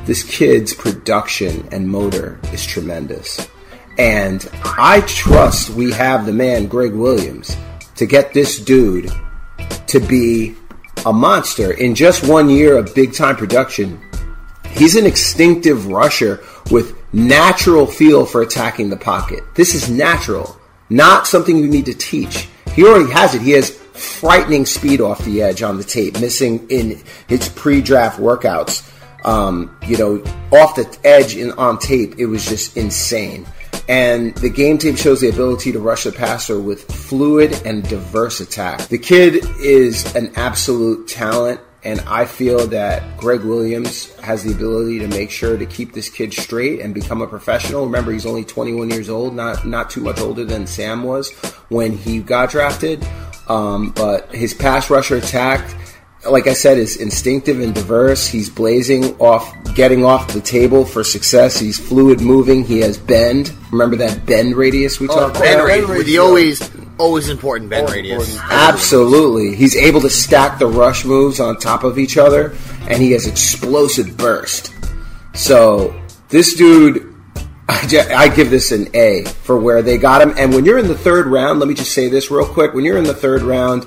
This 0.08 0.24
kid's 0.24 0.74
production 0.74 1.68
and 1.74 1.86
motor 1.86 2.40
is 2.54 2.66
tremendous. 2.66 3.46
And 3.98 4.50
I 4.64 5.02
trust 5.02 5.72
we 5.72 5.92
have 5.92 6.26
the 6.26 6.32
man, 6.32 6.68
Gregg 6.68 6.94
Williams, 6.94 7.58
to 7.98 8.06
get 8.06 8.34
this 8.34 8.58
dude 8.58 9.12
to 9.88 10.00
be 10.00 10.56
a 11.06 11.12
monster 11.12 11.74
in 11.74 11.94
just 11.94 12.26
one 12.26 12.50
year 12.50 12.78
of 12.78 12.96
big 12.96 13.14
time 13.14 13.36
production. 13.36 14.02
He's 14.72 14.96
an 14.96 15.06
instinctive 15.06 15.88
rusher 15.88 16.42
with 16.72 16.96
natural 17.14 17.86
feel 17.86 18.26
for 18.26 18.42
attacking 18.42 18.90
the 18.90 18.96
pocket. 18.96 19.44
This 19.56 19.76
is 19.76 19.90
natural, 19.90 20.58
not 20.90 21.28
something 21.28 21.58
you 21.58 21.68
need 21.68 21.86
to 21.86 21.94
teach. 21.94 22.48
He 22.74 22.86
already 22.86 23.12
has 23.12 23.36
it. 23.36 23.42
He 23.42 23.52
has 23.52 23.72
frightening 23.72 24.66
speed 24.66 25.02
off 25.02 25.26
the 25.26 25.42
edge 25.42 25.64
on 25.64 25.78
the 25.78 25.84
tape, 25.84 26.18
missing 26.22 26.66
in 26.70 27.02
his 27.28 27.50
pre-draft 27.50 28.22
workouts. 28.22 28.90
Um, 29.24 29.78
you 29.86 29.98
know, 29.98 30.24
off 30.52 30.76
the 30.76 31.00
edge 31.04 31.36
and 31.36 31.52
on 31.54 31.80
tape, 31.80 32.16
it 32.18 32.28
was 32.28 32.46
just 32.46 32.78
insane. 32.78 33.46
And 33.90 34.36
the 34.36 34.50
game 34.50 34.78
tape 34.78 34.98
shows 34.98 35.22
the 35.22 35.30
ability 35.30 35.72
to 35.72 35.80
rush 35.80 36.04
the 36.04 36.12
passer 36.12 36.60
with 36.60 36.84
fluid 36.84 37.62
and 37.66 37.88
diverse 37.88 38.42
attack. 38.42 38.88
The 38.90 38.98
kid 38.98 39.46
is 39.60 40.14
an 40.16 40.34
absolute 40.36 41.08
talent, 41.08 41.62
and 41.84 42.02
I 42.02 42.26
feel 42.26 42.68
that 42.68 43.18
Gregg 43.18 43.42
Williams 43.42 44.14
has 44.18 44.44
the 44.44 44.52
ability 44.52 45.00
to 45.00 45.08
make 45.08 45.32
sure 45.32 45.58
to 45.58 45.66
keep 45.66 45.94
this 45.94 46.10
kid 46.10 46.34
straight 46.34 46.82
and 46.82 46.94
become 46.94 47.22
a 47.22 47.28
professional. 47.28 47.86
Remember, 47.86 48.12
he's 48.12 48.26
only 48.26 48.44
21 48.44 48.90
years 48.90 49.10
old, 49.10 49.34
not 49.34 49.66
not 49.66 49.90
too 49.90 50.02
much 50.02 50.20
older 50.20 50.44
than 50.44 50.68
Sam 50.68 51.04
was 51.04 51.32
when 51.70 51.96
he 51.96 52.20
got 52.20 52.50
drafted. 52.50 53.08
Um, 53.48 53.92
but 53.92 54.34
his 54.36 54.54
pass 54.54 54.90
rusher 54.90 55.16
attack 55.16 55.66
like 56.32 56.48
I 56.48 56.54
said, 56.54 56.78
is 56.78 56.98
instinctive 56.98 57.60
and 57.60 57.74
diverse. 57.74 58.28
He's 58.28 58.50
blazing 58.50 59.16
off, 59.20 59.52
getting 59.76 60.04
off 60.06 60.32
the 60.34 60.42
table 60.42 60.86
for 60.86 61.04
success. 61.04 61.60
He's 61.60 61.78
fluid 61.80 62.22
moving. 62.22 62.64
He 62.64 62.80
has 62.80 62.98
bend. 62.98 63.54
Remember 63.72 63.96
that 63.98 64.26
bend 64.26 64.56
radius 64.56 65.00
we 65.00 65.08
Oh, 65.10 65.16
talked 65.16 65.40
bend 65.40 65.56
about? 65.62 65.68
radius, 65.68 65.90
with 65.98 66.06
the 66.08 66.18
always, 66.20 66.72
always 66.98 67.30
important 67.30 67.70
bend 67.70 67.90
radius. 67.90 68.38
Absolutely. 68.42 69.56
He's 69.56 69.76
able 69.76 70.02
to 70.02 70.10
stack 70.10 70.60
the 70.60 70.68
rush 70.68 71.06
moves 71.06 71.40
on 71.40 71.58
top 71.58 71.84
of 71.84 71.98
each 72.00 72.18
other, 72.18 72.56
and 72.90 73.02
he 73.02 73.12
has 73.12 73.28
explosive 73.28 74.16
burst. 74.18 74.74
So 75.34 76.00
this 76.30 76.56
dude, 76.56 77.14
I, 77.70 77.86
ju- 77.88 78.00
I 78.00 78.28
give 78.30 78.50
this 78.50 78.72
an 78.72 78.88
A 78.96 79.26
for 79.44 79.58
where 79.60 79.82
they 79.82 79.98
got 79.98 80.22
him. 80.22 80.34
And 80.38 80.54
when 80.54 80.64
you're 80.66 80.78
in 80.80 80.88
the 80.88 80.98
third 80.98 81.28
round, 81.28 81.60
let 81.60 81.68
me 81.68 81.74
just 81.74 81.92
say 81.94 82.08
this 82.08 82.32
real 82.32 82.46
quick. 82.48 82.74
When 82.74 82.86
you're 82.86 82.98
in 82.98 83.04
the 83.04 83.14
third 83.14 83.42
round, 83.42 83.86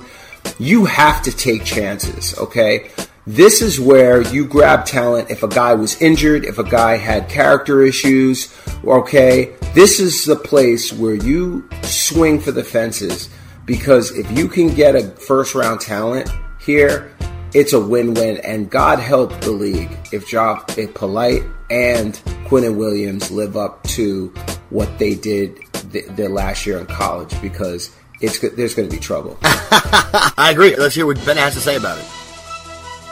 you 0.59 0.85
have 0.85 1.21
to 1.23 1.31
take 1.35 1.63
chances, 1.63 2.37
okay? 2.37 2.91
This 3.27 3.61
is 3.61 3.79
where 3.79 4.21
you 4.21 4.45
grab 4.45 4.85
talent 4.85 5.29
if 5.29 5.43
a 5.43 5.47
guy 5.47 5.73
was 5.73 6.01
injured, 6.01 6.43
if 6.43 6.57
a 6.57 6.63
guy 6.63 6.97
had 6.97 7.29
character 7.29 7.81
issues, 7.83 8.53
okay? 8.83 9.55
This 9.73 9.99
is 9.99 10.25
the 10.25 10.35
place 10.35 10.91
where 10.91 11.15
you 11.15 11.69
swing 11.83 12.39
for 12.39 12.51
the 12.51 12.63
fences 12.63 13.29
because 13.65 14.11
if 14.17 14.29
you 14.37 14.47
can 14.47 14.73
get 14.73 14.95
a 14.95 15.07
first 15.11 15.55
round 15.55 15.81
talent 15.81 16.29
here, 16.59 17.11
it's 17.53 17.73
a 17.73 17.79
win-win 17.79 18.37
and 18.37 18.69
God 18.69 18.99
help 18.99 19.39
the 19.41 19.51
league 19.51 19.91
if 20.11 20.27
Jock 20.27 20.77
if 20.77 20.93
Polite 20.93 21.43
and 21.69 22.13
Quinnen 22.45 22.75
Williams 22.75 23.29
live 23.29 23.55
up 23.55 23.83
to 23.83 24.27
what 24.69 24.97
they 24.97 25.15
did 25.15 25.59
th- 25.91 26.07
their 26.07 26.29
last 26.29 26.65
year 26.65 26.79
in 26.79 26.85
college 26.85 27.39
because 27.41 27.95
it's 28.21 28.39
there's 28.39 28.75
going 28.75 28.87
to 28.89 28.95
be 28.95 28.99
trouble. 28.99 29.37
I 29.43 30.49
agree. 30.51 30.75
Let's 30.75 30.95
hear 30.95 31.05
what 31.05 31.23
Ben 31.25 31.37
has 31.37 31.53
to 31.55 31.59
say 31.59 31.75
about 31.75 31.97
it. 31.97 32.20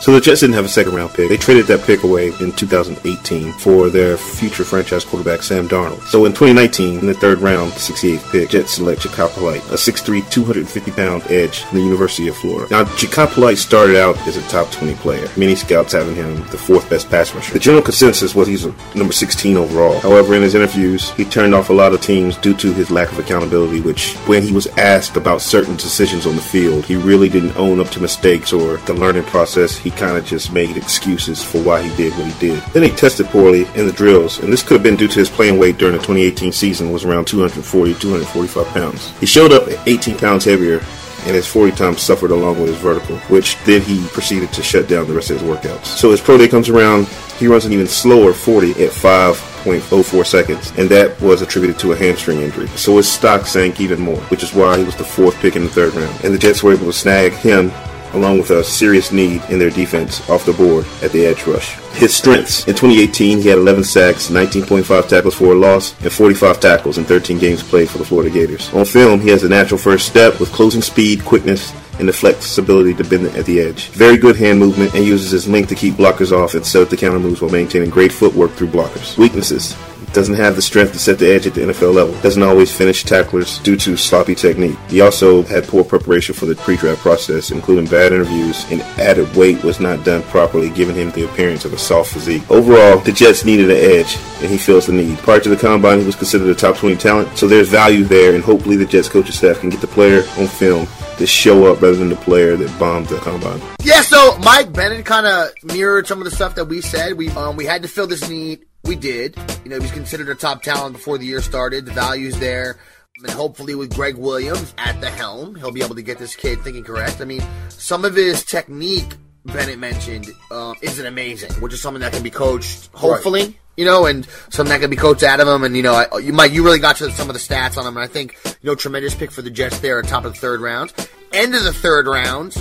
So 0.01 0.13
the 0.13 0.21
Jets 0.21 0.39
didn't 0.39 0.55
have 0.55 0.65
a 0.65 0.69
second 0.69 0.95
round 0.95 1.13
pick. 1.13 1.27
They 1.27 1.37
traded 1.37 1.67
that 1.67 1.85
pick 1.85 2.03
away 2.03 2.27
in 2.39 2.53
2018 2.53 3.51
for 3.53 3.89
their 3.89 4.15
future 4.17 4.63
franchise 4.63 5.03
quarterback 5.03 5.43
Sam 5.43 5.67
Darnold. 5.67 6.01
So 6.03 6.23
in 6.23 6.31
2019, 6.31 6.99
in 6.99 7.05
the 7.05 7.13
third 7.13 7.39
round, 7.39 7.73
68th 7.73 8.31
pick, 8.31 8.49
Jets 8.49 8.73
select 8.73 9.01
Jachai 9.01 9.29
Polite, 9.33 9.63
a 9.65 9.75
6'3", 9.75 10.29
250 10.31 10.91
pound 10.91 11.23
edge 11.29 11.63
from 11.63 11.79
the 11.79 11.83
University 11.83 12.29
of 12.29 12.37
Florida. 12.37 12.67
Now 12.71 12.85
Jachai 12.85 13.33
Polite 13.33 13.57
started 13.57 13.97
out 13.97 14.17
as 14.27 14.37
a 14.37 14.41
top 14.43 14.71
20 14.71 14.95
player. 14.95 15.27
Many 15.35 15.55
scouts 15.55 15.91
having 15.91 16.15
him 16.15 16.35
the 16.47 16.57
fourth 16.57 16.89
best 16.89 17.09
pass 17.09 17.35
rusher. 17.35 17.53
The 17.53 17.59
general 17.59 17.83
consensus 17.83 18.33
was 18.33 18.47
he's 18.47 18.65
a 18.65 18.73
number 18.95 19.13
16 19.13 19.57
overall. 19.57 19.99
However, 19.99 20.33
in 20.33 20.41
his 20.41 20.55
interviews, 20.55 21.11
he 21.11 21.25
turned 21.25 21.53
off 21.53 21.69
a 21.69 21.73
lot 21.73 21.93
of 21.93 22.01
teams 22.01 22.37
due 22.37 22.55
to 22.55 22.71
his 22.71 22.89
lack 22.89 23.11
of 23.11 23.19
accountability. 23.19 23.81
Which, 23.81 24.15
when 24.27 24.43
he 24.43 24.53
was 24.53 24.67
asked 24.77 25.17
about 25.17 25.41
certain 25.41 25.75
decisions 25.75 26.25
on 26.25 26.35
the 26.35 26.41
field, 26.41 26.85
he 26.85 26.95
really 26.95 27.27
didn't 27.27 27.57
own 27.57 27.79
up 27.79 27.89
to 27.89 27.99
mistakes 27.99 28.53
or 28.53 28.77
the 28.77 28.93
learning 28.93 29.23
process. 29.23 29.77
He 29.77 29.88
kind 29.91 30.17
of 30.17 30.25
just 30.25 30.51
made 30.51 30.77
excuses 30.77 31.43
for 31.43 31.61
why 31.61 31.81
he 31.81 31.95
did 31.95 32.13
what 32.13 32.31
he 32.31 32.39
did. 32.39 32.63
Then 32.73 32.83
he 32.83 32.89
tested 32.89 33.27
poorly 33.27 33.65
in 33.75 33.85
the 33.85 33.93
drills, 33.93 34.39
and 34.39 34.51
this 34.51 34.63
could 34.63 34.75
have 34.75 34.83
been 34.83 34.95
due 34.95 35.07
to 35.07 35.19
his 35.19 35.29
playing 35.29 35.59
weight 35.59 35.77
during 35.77 35.93
the 35.95 35.99
2018 35.99 36.51
season 36.51 36.91
was 36.91 37.05
around 37.05 37.25
240, 37.25 37.93
245 37.95 38.67
pounds. 38.67 39.17
He 39.19 39.25
showed 39.25 39.51
up 39.51 39.67
at 39.67 39.87
18 39.87 40.17
pounds 40.17 40.45
heavier 40.45 40.81
and 41.25 41.35
his 41.35 41.47
40 41.47 41.75
times 41.75 42.01
suffered 42.01 42.31
along 42.31 42.59
with 42.59 42.69
his 42.69 42.77
vertical, 42.77 43.17
which 43.27 43.57
then 43.65 43.81
he 43.81 44.05
proceeded 44.07 44.51
to 44.53 44.63
shut 44.63 44.87
down 44.87 45.07
the 45.07 45.13
rest 45.13 45.29
of 45.31 45.39
his 45.39 45.49
workouts. 45.49 45.85
So 45.85 46.11
his 46.11 46.21
pro 46.21 46.37
day 46.37 46.47
comes 46.47 46.69
around, 46.69 47.07
he 47.37 47.47
runs 47.47 47.65
an 47.65 47.73
even 47.73 47.87
slower 47.87 48.33
40 48.33 48.71
at 48.71 48.91
5.04 48.91 50.25
seconds, 50.25 50.71
and 50.77 50.89
that 50.89 51.19
was 51.21 51.41
attributed 51.41 51.79
to 51.79 51.91
a 51.91 51.95
hamstring 51.95 52.39
injury. 52.39 52.67
So 52.69 52.97
his 52.97 53.11
stock 53.11 53.45
sank 53.45 53.79
even 53.81 53.99
more, 53.99 54.21
which 54.23 54.43
is 54.43 54.53
why 54.53 54.77
he 54.77 54.83
was 54.83 54.95
the 54.95 55.03
fourth 55.03 55.35
pick 55.35 55.55
in 55.55 55.63
the 55.63 55.69
third 55.69 55.93
round. 55.93 56.23
And 56.23 56.33
the 56.33 56.37
Jets 56.37 56.63
were 56.63 56.73
able 56.73 56.85
to 56.85 56.93
snag 56.93 57.33
him 57.33 57.71
along 58.13 58.39
with 58.39 58.51
a 58.51 58.63
serious 58.63 59.11
need 59.11 59.41
in 59.49 59.59
their 59.59 59.69
defense 59.69 60.27
off 60.29 60.45
the 60.45 60.53
board 60.53 60.85
at 61.01 61.11
the 61.11 61.25
edge 61.25 61.45
rush. 61.45 61.77
His 61.93 62.15
strengths. 62.15 62.67
In 62.67 62.75
2018, 62.75 63.41
he 63.41 63.49
had 63.49 63.57
11 63.57 63.83
sacks, 63.83 64.29
19.5 64.29 65.07
tackles 65.07 65.35
for 65.35 65.53
a 65.53 65.55
loss, 65.55 65.99
and 66.01 66.11
45 66.11 66.59
tackles 66.59 66.97
in 66.97 67.03
13 67.03 67.39
games 67.39 67.63
played 67.63 67.89
for 67.89 67.97
the 67.97 68.05
Florida 68.05 68.29
Gators. 68.29 68.73
On 68.73 68.85
film, 68.85 69.19
he 69.19 69.29
has 69.29 69.43
a 69.43 69.49
natural 69.49 69.77
first 69.77 70.07
step 70.07 70.39
with 70.39 70.51
closing 70.51 70.81
speed, 70.81 71.23
quickness, 71.25 71.73
and 71.99 72.07
the 72.07 72.13
flexibility 72.13 72.93
to 72.93 73.03
bend 73.03 73.25
at 73.27 73.45
the 73.45 73.59
edge. 73.59 73.89
Very 73.89 74.17
good 74.17 74.37
hand 74.37 74.59
movement 74.59 74.93
and 74.95 75.05
uses 75.05 75.31
his 75.31 75.49
length 75.49 75.69
to 75.69 75.75
keep 75.75 75.95
blockers 75.95 76.31
off 76.31 76.53
and 76.53 76.65
set 76.65 76.81
up 76.81 76.89
the 76.89 76.97
counter 76.97 77.19
moves 77.19 77.41
while 77.41 77.51
maintaining 77.51 77.89
great 77.89 78.11
footwork 78.11 78.51
through 78.51 78.69
blockers. 78.69 79.17
Weaknesses 79.17 79.75
doesn't 80.13 80.35
have 80.35 80.55
the 80.55 80.61
strength 80.61 80.93
to 80.93 80.99
set 80.99 81.19
the 81.19 81.31
edge 81.31 81.47
at 81.47 81.53
the 81.53 81.61
NFL 81.61 81.93
level. 81.93 82.19
Doesn't 82.21 82.43
always 82.43 82.75
finish 82.75 83.03
tacklers 83.03 83.59
due 83.59 83.77
to 83.77 83.97
sloppy 83.97 84.35
technique. 84.35 84.77
He 84.87 85.01
also 85.01 85.43
had 85.43 85.67
poor 85.67 85.83
preparation 85.83 86.35
for 86.35 86.45
the 86.45 86.55
pre-draft 86.55 87.01
process, 87.01 87.51
including 87.51 87.85
bad 87.85 88.11
interviews, 88.11 88.65
and 88.71 88.81
added 88.99 89.33
weight 89.35 89.63
was 89.63 89.79
not 89.79 90.03
done 90.03 90.23
properly, 90.23 90.69
giving 90.69 90.95
him 90.95 91.11
the 91.11 91.25
appearance 91.25 91.65
of 91.65 91.73
a 91.73 91.77
soft 91.77 92.13
physique. 92.13 92.49
Overall, 92.49 92.99
the 92.99 93.11
Jets 93.11 93.45
needed 93.45 93.69
an 93.69 93.77
edge, 93.77 94.17
and 94.41 94.49
he 94.49 94.57
feels 94.57 94.87
the 94.87 94.93
need. 94.93 95.17
Prior 95.19 95.39
to 95.39 95.49
the 95.49 95.55
combine, 95.55 95.99
he 95.99 96.05
was 96.05 96.15
considered 96.15 96.49
a 96.49 96.55
top 96.55 96.77
20 96.77 96.95
talent, 96.97 97.37
so 97.37 97.47
there's 97.47 97.69
value 97.69 98.03
there, 98.03 98.35
and 98.35 98.43
hopefully 98.43 98.75
the 98.75 98.85
Jets 98.85 99.09
coaching 99.09 99.31
staff 99.31 99.59
can 99.59 99.69
get 99.69 99.81
the 99.81 99.87
player 99.87 100.23
on 100.37 100.47
film 100.47 100.87
to 101.19 101.27
show 101.27 101.71
up 101.71 101.81
rather 101.81 101.97
than 101.97 102.09
the 102.09 102.15
player 102.15 102.55
that 102.55 102.79
bombed 102.79 103.07
the 103.07 103.17
combine. 103.17 103.61
Yeah, 103.83 104.01
so 104.01 104.37
Mike 104.39 104.71
Bennett 104.73 105.05
kind 105.05 105.27
of 105.27 105.51
mirrored 105.63 106.07
some 106.07 106.19
of 106.19 106.25
the 106.25 106.31
stuff 106.31 106.55
that 106.55 106.65
we 106.65 106.81
said. 106.81 107.17
We 107.17 107.29
um, 107.31 107.55
we 107.57 107.65
had 107.65 107.81
to 107.83 107.87
fill 107.87 108.07
this 108.07 108.27
need. 108.27 108.65
We 108.89 108.95
did. 108.95 109.37
You 109.63 109.69
know, 109.69 109.75
he 109.75 109.83
was 109.83 109.91
considered 109.91 110.29
a 110.29 110.33
top 110.33 110.63
talent 110.63 110.93
before 110.93 111.19
the 111.19 111.25
year 111.27 111.43
started. 111.43 111.85
The 111.85 111.91
value's 111.91 112.39
there. 112.39 112.77
And 113.21 113.29
hopefully, 113.29 113.75
with 113.75 113.93
Gregg 113.93 114.15
Williams 114.15 114.73
at 114.79 114.99
the 114.99 115.11
helm, 115.11 115.53
he'll 115.53 115.71
be 115.71 115.83
able 115.83 115.93
to 115.93 116.01
get 116.01 116.17
this 116.17 116.35
kid 116.35 116.59
thinking 116.61 116.83
correct. 116.83 117.21
I 117.21 117.25
mean, 117.25 117.43
some 117.67 118.03
of 118.03 118.15
his 118.15 118.43
technique, 118.43 119.15
Bennett 119.45 119.77
mentioned, 119.77 120.31
uh, 120.49 120.73
isn't 120.81 121.05
amazing, 121.05 121.51
which 121.61 121.71
is 121.71 121.79
something 121.79 122.01
that 122.01 122.13
can 122.13 122.23
be 122.23 122.31
coached, 122.31 122.89
hopefully. 122.91 123.59
You 123.77 123.85
know, 123.85 124.07
and 124.07 124.27
something 124.49 124.71
that 124.71 124.81
can 124.81 124.89
be 124.89 124.95
coached 124.95 125.21
out 125.21 125.39
of 125.39 125.47
him. 125.47 125.63
And 125.63 125.77
you 125.77 125.83
know, 125.83 125.93
I, 125.93 126.17
you 126.17 126.33
might 126.33 126.51
you 126.51 126.63
really 126.63 126.79
got 126.79 126.95
to 126.95 127.11
some 127.11 127.29
of 127.29 127.35
the 127.35 127.39
stats 127.39 127.77
on 127.77 127.85
him. 127.85 127.95
And 127.95 128.03
I 128.03 128.07
think 128.07 128.39
you 128.43 128.55
know, 128.63 128.73
tremendous 128.73 129.13
pick 129.13 129.29
for 129.29 129.43
the 129.43 129.51
Jets 129.51 129.81
there 129.81 129.99
at 129.99 130.07
top 130.07 130.25
of 130.25 130.33
the 130.33 130.39
third 130.39 130.61
round. 130.61 130.93
End 131.31 131.53
of 131.53 131.63
the 131.63 131.73
third 131.73 132.07
round, 132.07 132.53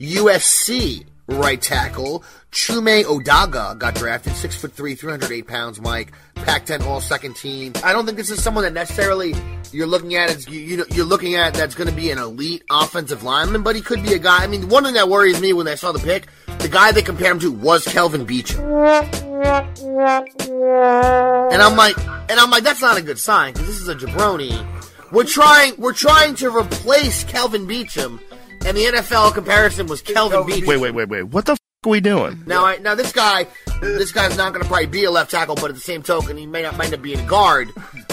USC 0.00 1.06
right 1.26 1.60
tackle. 1.60 2.24
Chuma 2.52 3.04
Edoga 3.04 3.78
got 3.78 3.94
drafted, 3.94 4.34
six 4.34 4.56
foot 4.56 4.72
three, 4.72 4.94
308 4.94 5.46
pounds, 5.46 5.80
Mike. 5.80 6.12
Pac-10 6.34 6.82
all 6.86 7.00
second 7.00 7.36
team. 7.36 7.72
I 7.82 7.92
don't 7.92 8.04
think 8.04 8.18
this 8.18 8.30
is 8.30 8.42
someone 8.42 8.64
that 8.64 8.72
necessarily 8.72 9.34
you're 9.72 9.86
looking 9.86 10.14
at 10.14 10.30
as 10.30 10.48
you, 10.48 10.84
you're 10.90 11.04
looking 11.04 11.34
at 11.34 11.54
that's 11.54 11.74
going 11.74 11.88
to 11.88 11.94
be 11.94 12.10
an 12.10 12.18
elite 12.18 12.62
offensive 12.70 13.22
lineman, 13.22 13.62
but 13.62 13.74
he 13.74 13.82
could 13.82 14.02
be 14.02 14.14
a 14.14 14.18
guy. 14.18 14.44
I 14.44 14.46
mean, 14.46 14.68
one 14.68 14.84
thing 14.84 14.94
that 14.94 15.08
worries 15.08 15.40
me 15.40 15.52
when 15.52 15.66
I 15.66 15.74
saw 15.74 15.92
the 15.92 15.98
pick, 15.98 16.26
the 16.58 16.68
guy 16.68 16.92
they 16.92 17.02
compared 17.02 17.32
him 17.32 17.40
to 17.40 17.52
was 17.52 17.84
Kelvin 17.84 18.26
Beachum. 18.26 18.60
And 21.52 21.62
I'm 21.62 21.76
like, 21.76 21.96
and 22.30 22.38
I'm 22.38 22.50
like, 22.50 22.62
that's 22.62 22.80
not 22.80 22.96
a 22.96 23.02
good 23.02 23.18
sign 23.18 23.52
because 23.52 23.66
this 23.66 23.80
is 23.80 23.88
a 23.88 23.94
jabroni. 23.94 24.66
We're 25.10 25.24
trying, 25.24 25.74
we're 25.78 25.92
trying 25.92 26.34
to 26.36 26.56
replace 26.56 27.24
Kelvin 27.24 27.66
Beachum, 27.66 28.20
and 28.64 28.76
the 28.76 28.84
NFL 28.84 29.34
comparison 29.34 29.86
was 29.86 30.02
Kelvin 30.02 30.40
Beachum. 30.40 30.66
Wait, 30.66 30.78
wait, 30.78 30.94
wait, 30.94 31.08
wait. 31.08 31.22
What 31.24 31.44
the 31.46 31.52
f- 31.52 31.58
are 31.84 31.90
we 31.90 32.00
doing? 32.00 32.42
Now, 32.46 32.64
I, 32.64 32.78
now 32.78 32.94
this 32.94 33.12
guy, 33.12 33.46
this 33.80 34.10
guy's 34.10 34.36
not 34.38 34.52
going 34.52 34.62
to 34.62 34.68
probably 34.68 34.86
be 34.86 35.04
a 35.04 35.10
left 35.10 35.30
tackle, 35.30 35.54
but 35.54 35.66
at 35.66 35.74
the 35.74 35.80
same 35.82 36.02
token, 36.02 36.36
he 36.36 36.46
may 36.46 36.62
not 36.62 36.76
might 36.78 36.90
not 36.90 37.02
be 37.02 37.12
a 37.14 37.22
guard. 37.26 37.68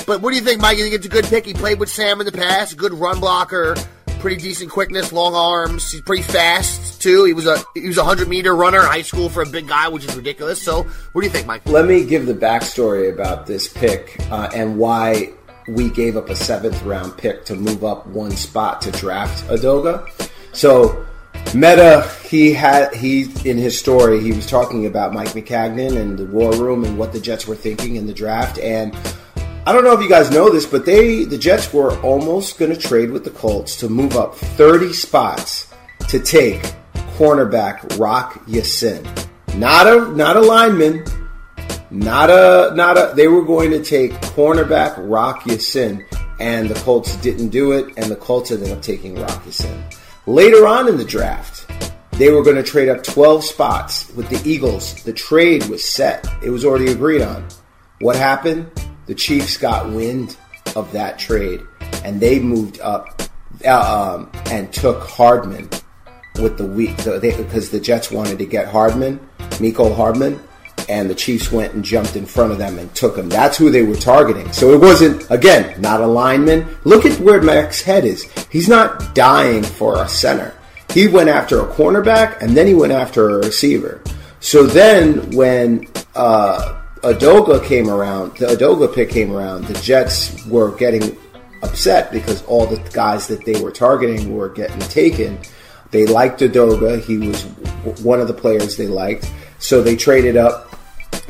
But 0.06 0.22
what 0.22 0.32
do 0.32 0.36
you 0.36 0.42
think, 0.42 0.60
Mike? 0.60 0.78
You 0.78 0.84
think 0.84 0.96
it's 0.96 1.06
a 1.06 1.10
good 1.10 1.26
pick? 1.26 1.46
He 1.46 1.54
played 1.54 1.80
with 1.80 1.90
Sam 1.90 2.20
in 2.20 2.26
the 2.26 2.34
past, 2.34 2.76
good 2.76 2.94
run 2.94 3.22
blocker, 3.22 3.76
pretty 4.20 4.38
decent 4.42 4.72
quickness, 4.72 5.14
long 5.14 5.34
arms. 5.36 5.90
He's 5.92 6.02
pretty 6.02 6.24
fast 6.24 7.02
too. 7.02 7.24
He 7.24 7.34
was 7.34 7.48
a 7.48 7.58
he 7.74 7.88
was 7.88 7.98
a 7.98 8.04
hundred 8.04 8.28
meter 8.28 8.54
runner 8.54 8.80
in 8.80 8.86
high 8.88 9.04
school 9.04 9.30
for 9.30 9.42
a 9.42 9.48
big 9.48 9.70
guy, 9.70 9.88
which 9.88 10.04
is 10.04 10.16
ridiculous. 10.16 10.62
So, 10.62 10.84
what 10.84 11.22
do 11.22 11.26
you 11.26 11.32
think, 11.32 11.48
Mike? 11.48 11.66
Let 11.66 11.86
me 11.86 12.04
give 12.06 12.26
the 12.26 12.34
backstory 12.34 13.12
about 13.12 13.48
this 13.48 13.72
pick 13.72 14.18
uh, 14.32 14.50
and 14.54 14.78
why 14.78 15.30
we 15.68 15.90
gave 15.90 16.18
up 16.18 16.30
a 16.30 16.36
seventh 16.36 16.82
round 16.84 17.18
pick 17.18 17.46
to 17.46 17.56
move 17.56 17.84
up 17.84 18.06
one 18.08 18.32
spot 18.32 18.82
to 18.82 18.92
draft 18.92 19.46
Adoga. 19.48 20.08
So 20.54 21.06
Mehta, 21.54 22.10
he 22.24 22.54
had 22.54 22.94
he 22.96 23.24
in 23.44 23.58
his 23.58 23.78
story 23.78 24.22
he 24.22 24.32
was 24.32 24.48
talking 24.48 24.86
about 24.86 25.14
Mike 25.14 25.30
Maccagnan 25.30 25.98
and 25.98 26.18
the 26.18 26.26
war 26.26 26.54
room 26.54 26.86
and 26.86 26.98
what 26.98 27.12
the 27.12 27.20
Jets 27.20 27.46
were 27.48 27.56
thinking 27.56 27.98
in 27.98 28.08
the 28.08 28.14
draft. 28.14 28.58
And 28.60 28.96
I 29.66 29.74
don't 29.74 29.84
know 29.84 29.94
if 29.94 30.02
you 30.02 30.10
guys 30.10 30.32
know 30.32 30.50
this, 30.50 30.66
but 30.66 30.86
they 30.86 31.26
the 31.26 31.38
Jets 31.38 31.74
were 31.74 32.00
almost 32.00 32.58
going 32.58 32.72
to 32.72 32.78
trade 32.78 33.12
with 33.12 33.24
the 33.24 33.32
Colts 33.32 33.76
to 33.78 33.90
move 33.90 34.16
up 34.16 34.36
30 34.36 34.94
spots 34.94 35.68
to 36.08 36.20
take 36.20 36.62
cornerback 37.18 38.00
Rock 38.00 38.42
Ya-Sin. 38.48 39.06
Not 39.56 39.88
a 39.88 40.16
not 40.16 40.38
a 40.38 40.42
lineman, 40.42 41.04
not 41.90 42.30
a 42.30 42.74
not 42.76 42.98
a. 42.98 43.14
They 43.14 43.28
were 43.28 43.44
going 43.44 43.72
to 43.72 43.84
take 43.84 44.14
cornerback 44.34 44.96
Rock 44.98 45.46
Ya-Sin, 45.46 46.06
and 46.40 46.70
the 46.70 46.80
Colts 46.82 47.18
didn't 47.18 47.50
do 47.50 47.74
it, 47.74 47.94
and 47.98 48.10
the 48.10 48.16
Colts 48.16 48.52
ended 48.52 48.72
up 48.72 48.82
taking 48.82 49.16
Rock 49.16 49.46
Ya-Sin. 49.46 49.84
Later 50.32 50.66
on 50.66 50.88
in 50.88 50.96
the 50.96 51.04
draft, 51.04 51.70
they 52.14 52.32
were 52.32 52.42
going 52.42 52.56
to 52.56 52.64
trade 52.64 52.88
up 52.88 53.04
12 53.04 53.44
spots 53.44 54.10
with 54.14 54.30
the 54.30 54.50
Eagles. 54.50 55.04
The 55.04 55.12
trade 55.12 55.66
was 55.66 55.84
set. 55.84 56.26
It 56.42 56.52
was 56.52 56.64
already 56.64 56.90
agreed 56.90 57.22
on. 57.22 57.46
What 58.00 58.16
happened? 58.16 58.72
The 59.08 59.14
Chiefs 59.14 59.58
got 59.58 59.90
wind 59.90 60.38
of 60.78 60.90
that 60.94 61.20
trade, 61.20 61.60
and 62.06 62.22
they 62.22 62.40
moved 62.40 62.80
up 62.80 63.22
uh, 63.66 64.20
um, 64.22 64.32
and 64.46 64.72
took 64.72 65.04
Hardman 65.04 65.70
with 66.42 66.58
the 66.58 66.66
week 66.66 66.96
because 66.96 67.70
the 67.70 67.82
Jets 67.82 68.10
wanted 68.10 68.40
to 68.40 68.46
get 68.46 68.70
Hardman, 68.70 69.20
Mecole 69.60 69.94
Hardman, 69.94 70.42
and 70.92 71.10
the 71.10 71.16
Chiefs 71.16 71.54
went 71.54 71.74
and 71.74 71.86
jumped 71.86 72.18
in 72.18 72.26
front 72.26 72.52
of 72.52 72.58
them 72.58 72.78
and 72.78 72.94
took 72.94 73.18
him. 73.18 73.30
That's 73.30 73.58
who 73.58 73.72
they 73.72 73.84
were 73.84 73.96
targeting. 73.96 74.52
So 74.52 74.74
it 74.74 74.82
wasn't 74.82 75.26
again 75.32 75.80
not 75.80 76.02
a 76.02 76.06
lineman. 76.06 76.68
Look 76.84 77.06
at 77.06 77.18
where 77.22 77.42
Mac's 77.42 77.82
head 77.82 78.04
is. 78.04 78.24
He's 78.50 78.68
not 78.68 79.16
dying 79.16 79.64
for 79.64 80.04
a 80.04 80.08
center. 80.08 80.54
He 80.94 81.08
went 81.08 81.30
after 81.30 81.62
a 81.62 81.74
cornerback 81.74 82.42
and 82.42 82.58
then 82.58 82.68
he 82.68 82.74
went 82.74 82.92
after 82.92 83.30
a 83.30 83.38
receiver. 83.38 84.02
So 84.42 84.66
then 84.66 85.32
when 85.32 85.88
uh, 86.14 86.82
Edoga 86.98 87.66
came 87.66 87.90
around, 87.90 88.36
the 88.36 88.48
Edoga 88.48 88.94
pick 88.94 89.10
came 89.10 89.32
around, 89.32 89.66
the 89.66 89.76
Jets 89.76 90.46
were 90.46 90.76
getting 90.76 91.18
upset 91.64 92.12
because 92.12 92.44
all 92.44 92.66
the 92.66 92.82
guys 92.92 93.28
that 93.28 93.46
they 93.46 93.62
were 93.62 93.72
targeting 93.72 94.36
were 94.36 94.50
getting 94.50 94.80
taken. 94.80 95.40
They 95.92 96.06
liked 96.06 96.42
Edoga. 96.42 97.02
He 97.02 97.18
was 97.18 97.44
one 98.04 98.20
of 98.20 98.28
the 98.28 98.34
players 98.34 98.76
they 98.76 98.88
liked. 98.88 99.32
So 99.60 99.82
they 99.82 99.96
traded 99.96 100.36
up 100.36 100.71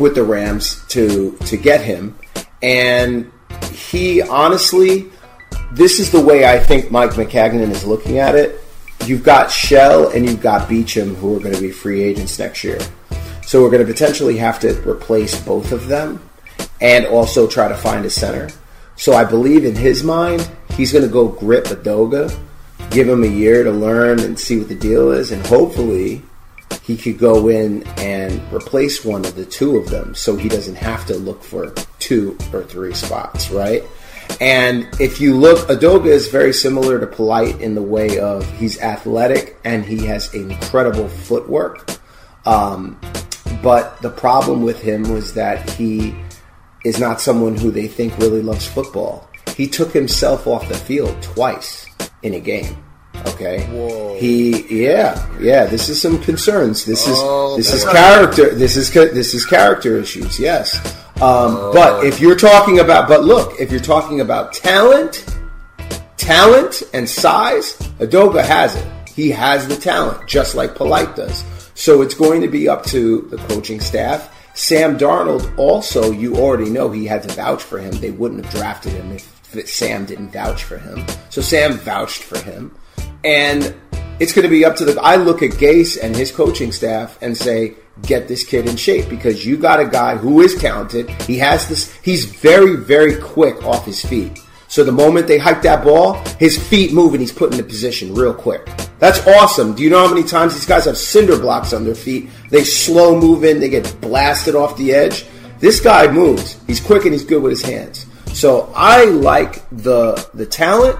with 0.01 0.15
the 0.15 0.23
Rams 0.23 0.83
to 0.89 1.37
to 1.45 1.57
get 1.57 1.81
him, 1.81 2.17
and 2.61 3.31
he 3.71 4.21
honestly, 4.21 5.09
this 5.71 5.99
is 5.99 6.11
the 6.11 6.19
way 6.19 6.45
I 6.45 6.59
think 6.59 6.91
Mike 6.91 7.11
Maccagnan 7.11 7.69
is 7.69 7.85
looking 7.85 8.17
at 8.19 8.35
it. 8.35 8.59
You've 9.05 9.23
got 9.23 9.49
Shell 9.51 10.09
and 10.09 10.25
you've 10.25 10.41
got 10.41 10.67
Beachum 10.67 11.15
who 11.15 11.37
are 11.37 11.39
going 11.39 11.55
to 11.55 11.61
be 11.61 11.71
free 11.71 12.01
agents 12.01 12.37
next 12.37 12.63
year, 12.63 12.79
so 13.45 13.61
we're 13.61 13.71
going 13.71 13.85
to 13.85 13.91
potentially 13.91 14.37
have 14.37 14.59
to 14.59 14.73
replace 14.89 15.39
both 15.43 15.71
of 15.71 15.87
them, 15.87 16.21
and 16.81 17.05
also 17.05 17.47
try 17.47 17.67
to 17.67 17.75
find 17.75 18.05
a 18.05 18.09
center. 18.09 18.49
So 18.95 19.13
I 19.13 19.23
believe 19.23 19.65
in 19.65 19.75
his 19.75 20.03
mind, 20.03 20.49
he's 20.75 20.91
going 20.91 21.05
to 21.05 21.11
go 21.11 21.27
grip 21.27 21.65
Edoga, 21.65 22.37
give 22.91 23.07
him 23.07 23.23
a 23.23 23.27
year 23.27 23.63
to 23.63 23.71
learn 23.71 24.19
and 24.19 24.37
see 24.39 24.59
what 24.59 24.67
the 24.67 24.75
deal 24.75 25.11
is, 25.11 25.31
and 25.31 25.45
hopefully 25.47 26.21
he 26.83 26.97
could 26.97 27.17
go 27.17 27.47
in 27.47 27.83
and 27.97 28.41
replace 28.53 29.05
one 29.05 29.23
of 29.25 29.35
the 29.35 29.45
two 29.45 29.77
of 29.77 29.89
them 29.89 30.15
so 30.15 30.35
he 30.35 30.49
doesn't 30.49 30.75
have 30.75 31.05
to 31.05 31.15
look 31.15 31.43
for 31.43 31.73
two 31.99 32.37
or 32.53 32.63
three 32.63 32.93
spots, 32.93 33.51
right? 33.51 33.83
And 34.39 34.87
if 34.99 35.21
you 35.21 35.35
look, 35.35 35.67
Edoga 35.67 36.07
is 36.07 36.29
very 36.29 36.53
similar 36.53 36.99
to 36.99 37.07
Polite 37.07 37.59
in 37.61 37.75
the 37.75 37.81
way 37.81 38.17
of 38.19 38.49
he's 38.57 38.79
athletic 38.81 39.59
and 39.63 39.85
he 39.85 40.05
has 40.05 40.33
incredible 40.33 41.07
footwork. 41.07 41.91
Um, 42.45 42.99
but 43.61 44.01
the 44.01 44.09
problem 44.09 44.63
with 44.63 44.81
him 44.81 45.03
was 45.11 45.33
that 45.35 45.69
he 45.71 46.15
is 46.83 46.99
not 46.99 47.21
someone 47.21 47.55
who 47.55 47.69
they 47.69 47.87
think 47.87 48.17
really 48.17 48.41
loves 48.41 48.67
football. 48.67 49.29
He 49.55 49.67
took 49.67 49.91
himself 49.91 50.47
off 50.47 50.67
the 50.67 50.75
field 50.75 51.21
twice 51.21 51.85
in 52.23 52.33
a 52.33 52.39
game. 52.39 52.83
Okay. 53.27 53.65
Whoa. 53.67 54.15
He, 54.19 54.83
yeah, 54.83 55.27
yeah. 55.39 55.65
This 55.65 55.89
is 55.89 56.01
some 56.01 56.19
concerns. 56.21 56.85
This 56.85 57.07
is 57.07 57.15
Oh, 57.17 57.55
this 57.57 57.73
is 57.73 57.83
character. 57.85 58.53
This 58.53 58.75
is 58.77 58.91
this 58.91 59.33
is 59.33 59.45
character 59.45 59.97
issues. 59.97 60.39
Yes. 60.39 60.75
Um, 61.21 61.71
But 61.73 62.03
if 62.03 62.19
you're 62.19 62.35
talking 62.35 62.79
about, 62.79 63.07
but 63.07 63.23
look, 63.23 63.59
if 63.59 63.71
you're 63.71 63.79
talking 63.79 64.21
about 64.21 64.53
talent, 64.53 65.25
talent 66.17 66.83
and 66.93 67.07
size, 67.09 67.73
Edoga 67.99 68.43
has 68.43 68.75
it. 68.75 68.85
He 69.07 69.29
has 69.29 69.67
the 69.67 69.75
talent, 69.75 70.27
just 70.27 70.55
like 70.55 70.75
Polite 70.75 71.15
does. 71.15 71.43
So 71.75 72.01
it's 72.01 72.13
going 72.15 72.41
to 72.41 72.47
be 72.47 72.67
up 72.69 72.85
to 72.87 73.21
the 73.29 73.37
coaching 73.37 73.79
staff. 73.79 74.35
Sam 74.53 74.97
Darnold, 74.97 75.57
also, 75.57 76.11
you 76.11 76.35
already 76.35 76.69
know 76.69 76.91
he 76.91 77.05
had 77.05 77.23
to 77.23 77.29
vouch 77.35 77.61
for 77.63 77.79
him. 77.79 77.91
They 77.99 78.11
wouldn't 78.11 78.45
have 78.45 78.53
drafted 78.53 78.93
him 78.93 79.11
if 79.11 79.69
Sam 79.69 80.05
didn't 80.05 80.29
vouch 80.31 80.63
for 80.63 80.77
him. 80.77 81.05
So 81.29 81.41
Sam 81.41 81.73
vouched 81.73 82.23
for 82.23 82.37
him. 82.39 82.71
And 83.23 83.75
it's 84.19 84.33
going 84.33 84.43
to 84.43 84.49
be 84.49 84.65
up 84.65 84.75
to 84.77 84.85
the. 84.85 84.99
I 85.01 85.15
look 85.15 85.41
at 85.41 85.51
Gase 85.51 86.01
and 86.01 86.15
his 86.15 86.31
coaching 86.31 86.71
staff 86.71 87.17
and 87.21 87.35
say, 87.35 87.75
get 88.03 88.27
this 88.27 88.43
kid 88.43 88.67
in 88.67 88.75
shape 88.75 89.09
because 89.09 89.45
you 89.45 89.57
got 89.57 89.79
a 89.79 89.85
guy 89.85 90.15
who 90.15 90.41
is 90.41 90.55
talented. 90.55 91.09
He 91.23 91.37
has 91.39 91.67
this. 91.67 91.93
He's 92.03 92.25
very, 92.25 92.75
very 92.75 93.15
quick 93.15 93.63
off 93.63 93.85
his 93.85 94.03
feet. 94.03 94.39
So 94.67 94.85
the 94.85 94.91
moment 94.91 95.27
they 95.27 95.37
hike 95.37 95.61
that 95.63 95.83
ball, 95.83 96.13
his 96.39 96.57
feet 96.57 96.93
move 96.93 97.13
and 97.13 97.19
he's 97.19 97.31
put 97.33 97.51
in 97.51 97.59
into 97.59 97.67
position 97.67 98.15
real 98.15 98.33
quick. 98.33 98.65
That's 98.99 99.25
awesome. 99.27 99.75
Do 99.75 99.83
you 99.83 99.89
know 99.89 100.07
how 100.07 100.13
many 100.13 100.25
times 100.25 100.53
these 100.53 100.65
guys 100.65 100.85
have 100.85 100.97
cinder 100.97 101.37
blocks 101.37 101.73
on 101.73 101.83
their 101.83 101.95
feet? 101.95 102.29
They 102.49 102.63
slow 102.63 103.19
move 103.19 103.43
in, 103.43 103.59
they 103.59 103.67
get 103.67 103.99
blasted 103.99 104.55
off 104.55 104.77
the 104.77 104.93
edge. 104.93 105.25
This 105.59 105.81
guy 105.81 106.09
moves. 106.09 106.57
He's 106.67 106.79
quick 106.79 107.03
and 107.03 107.11
he's 107.11 107.25
good 107.25 107.43
with 107.43 107.51
his 107.51 107.61
hands. 107.61 108.05
So 108.33 108.71
I 108.73 109.05
like 109.05 109.67
the 109.71 110.29
the 110.33 110.45
talent, 110.45 110.97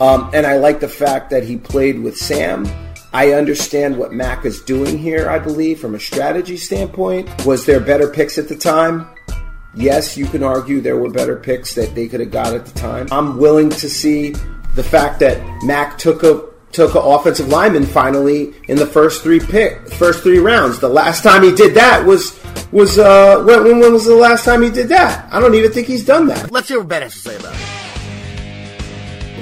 um, 0.00 0.30
and 0.32 0.46
I 0.46 0.56
like 0.56 0.80
the 0.80 0.88
fact 0.88 1.30
that 1.30 1.44
he 1.44 1.56
played 1.56 2.00
with 2.00 2.16
Sam. 2.16 2.66
I 3.12 3.32
understand 3.32 3.96
what 3.96 4.12
Mac 4.12 4.44
is 4.44 4.60
doing 4.62 4.98
here. 4.98 5.28
I 5.30 5.38
believe 5.38 5.80
from 5.80 5.94
a 5.94 6.00
strategy 6.00 6.56
standpoint, 6.56 7.28
was 7.46 7.64
there 7.64 7.80
better 7.80 8.08
picks 8.08 8.38
at 8.38 8.48
the 8.48 8.56
time? 8.56 9.08
Yes, 9.74 10.16
you 10.16 10.26
can 10.26 10.42
argue 10.42 10.80
there 10.80 10.98
were 10.98 11.10
better 11.10 11.36
picks 11.36 11.74
that 11.74 11.94
they 11.94 12.08
could 12.08 12.20
have 12.20 12.30
got 12.30 12.54
at 12.54 12.66
the 12.66 12.78
time. 12.78 13.06
I'm 13.10 13.38
willing 13.38 13.70
to 13.70 13.88
see 13.88 14.34
the 14.74 14.82
fact 14.82 15.20
that 15.20 15.42
Mac 15.64 15.98
took 15.98 16.22
a 16.22 16.48
took 16.72 16.94
an 16.94 17.02
offensive 17.02 17.48
lineman 17.48 17.86
finally 17.86 18.54
in 18.68 18.76
the 18.76 18.86
first 18.86 19.22
three 19.22 19.40
pick 19.40 19.88
first 19.94 20.22
three 20.22 20.38
rounds. 20.38 20.78
The 20.78 20.88
last 20.88 21.22
time 21.22 21.42
he 21.42 21.52
did 21.52 21.74
that 21.74 22.04
was 22.04 22.38
was 22.72 22.98
uh 22.98 23.42
when, 23.44 23.64
when 23.64 23.80
when 23.80 23.92
was 23.92 24.04
the 24.04 24.14
last 24.14 24.44
time 24.44 24.62
he 24.62 24.70
did 24.70 24.88
that? 24.88 25.32
I 25.32 25.40
don't 25.40 25.54
even 25.54 25.72
think 25.72 25.86
he's 25.86 26.04
done 26.04 26.26
that. 26.26 26.50
Let's 26.50 26.68
hear 26.68 26.78
what 26.78 26.88
Ben 26.88 27.02
has 27.02 27.14
to 27.14 27.18
say 27.18 27.36
about 27.36 27.54
it. 27.54 27.77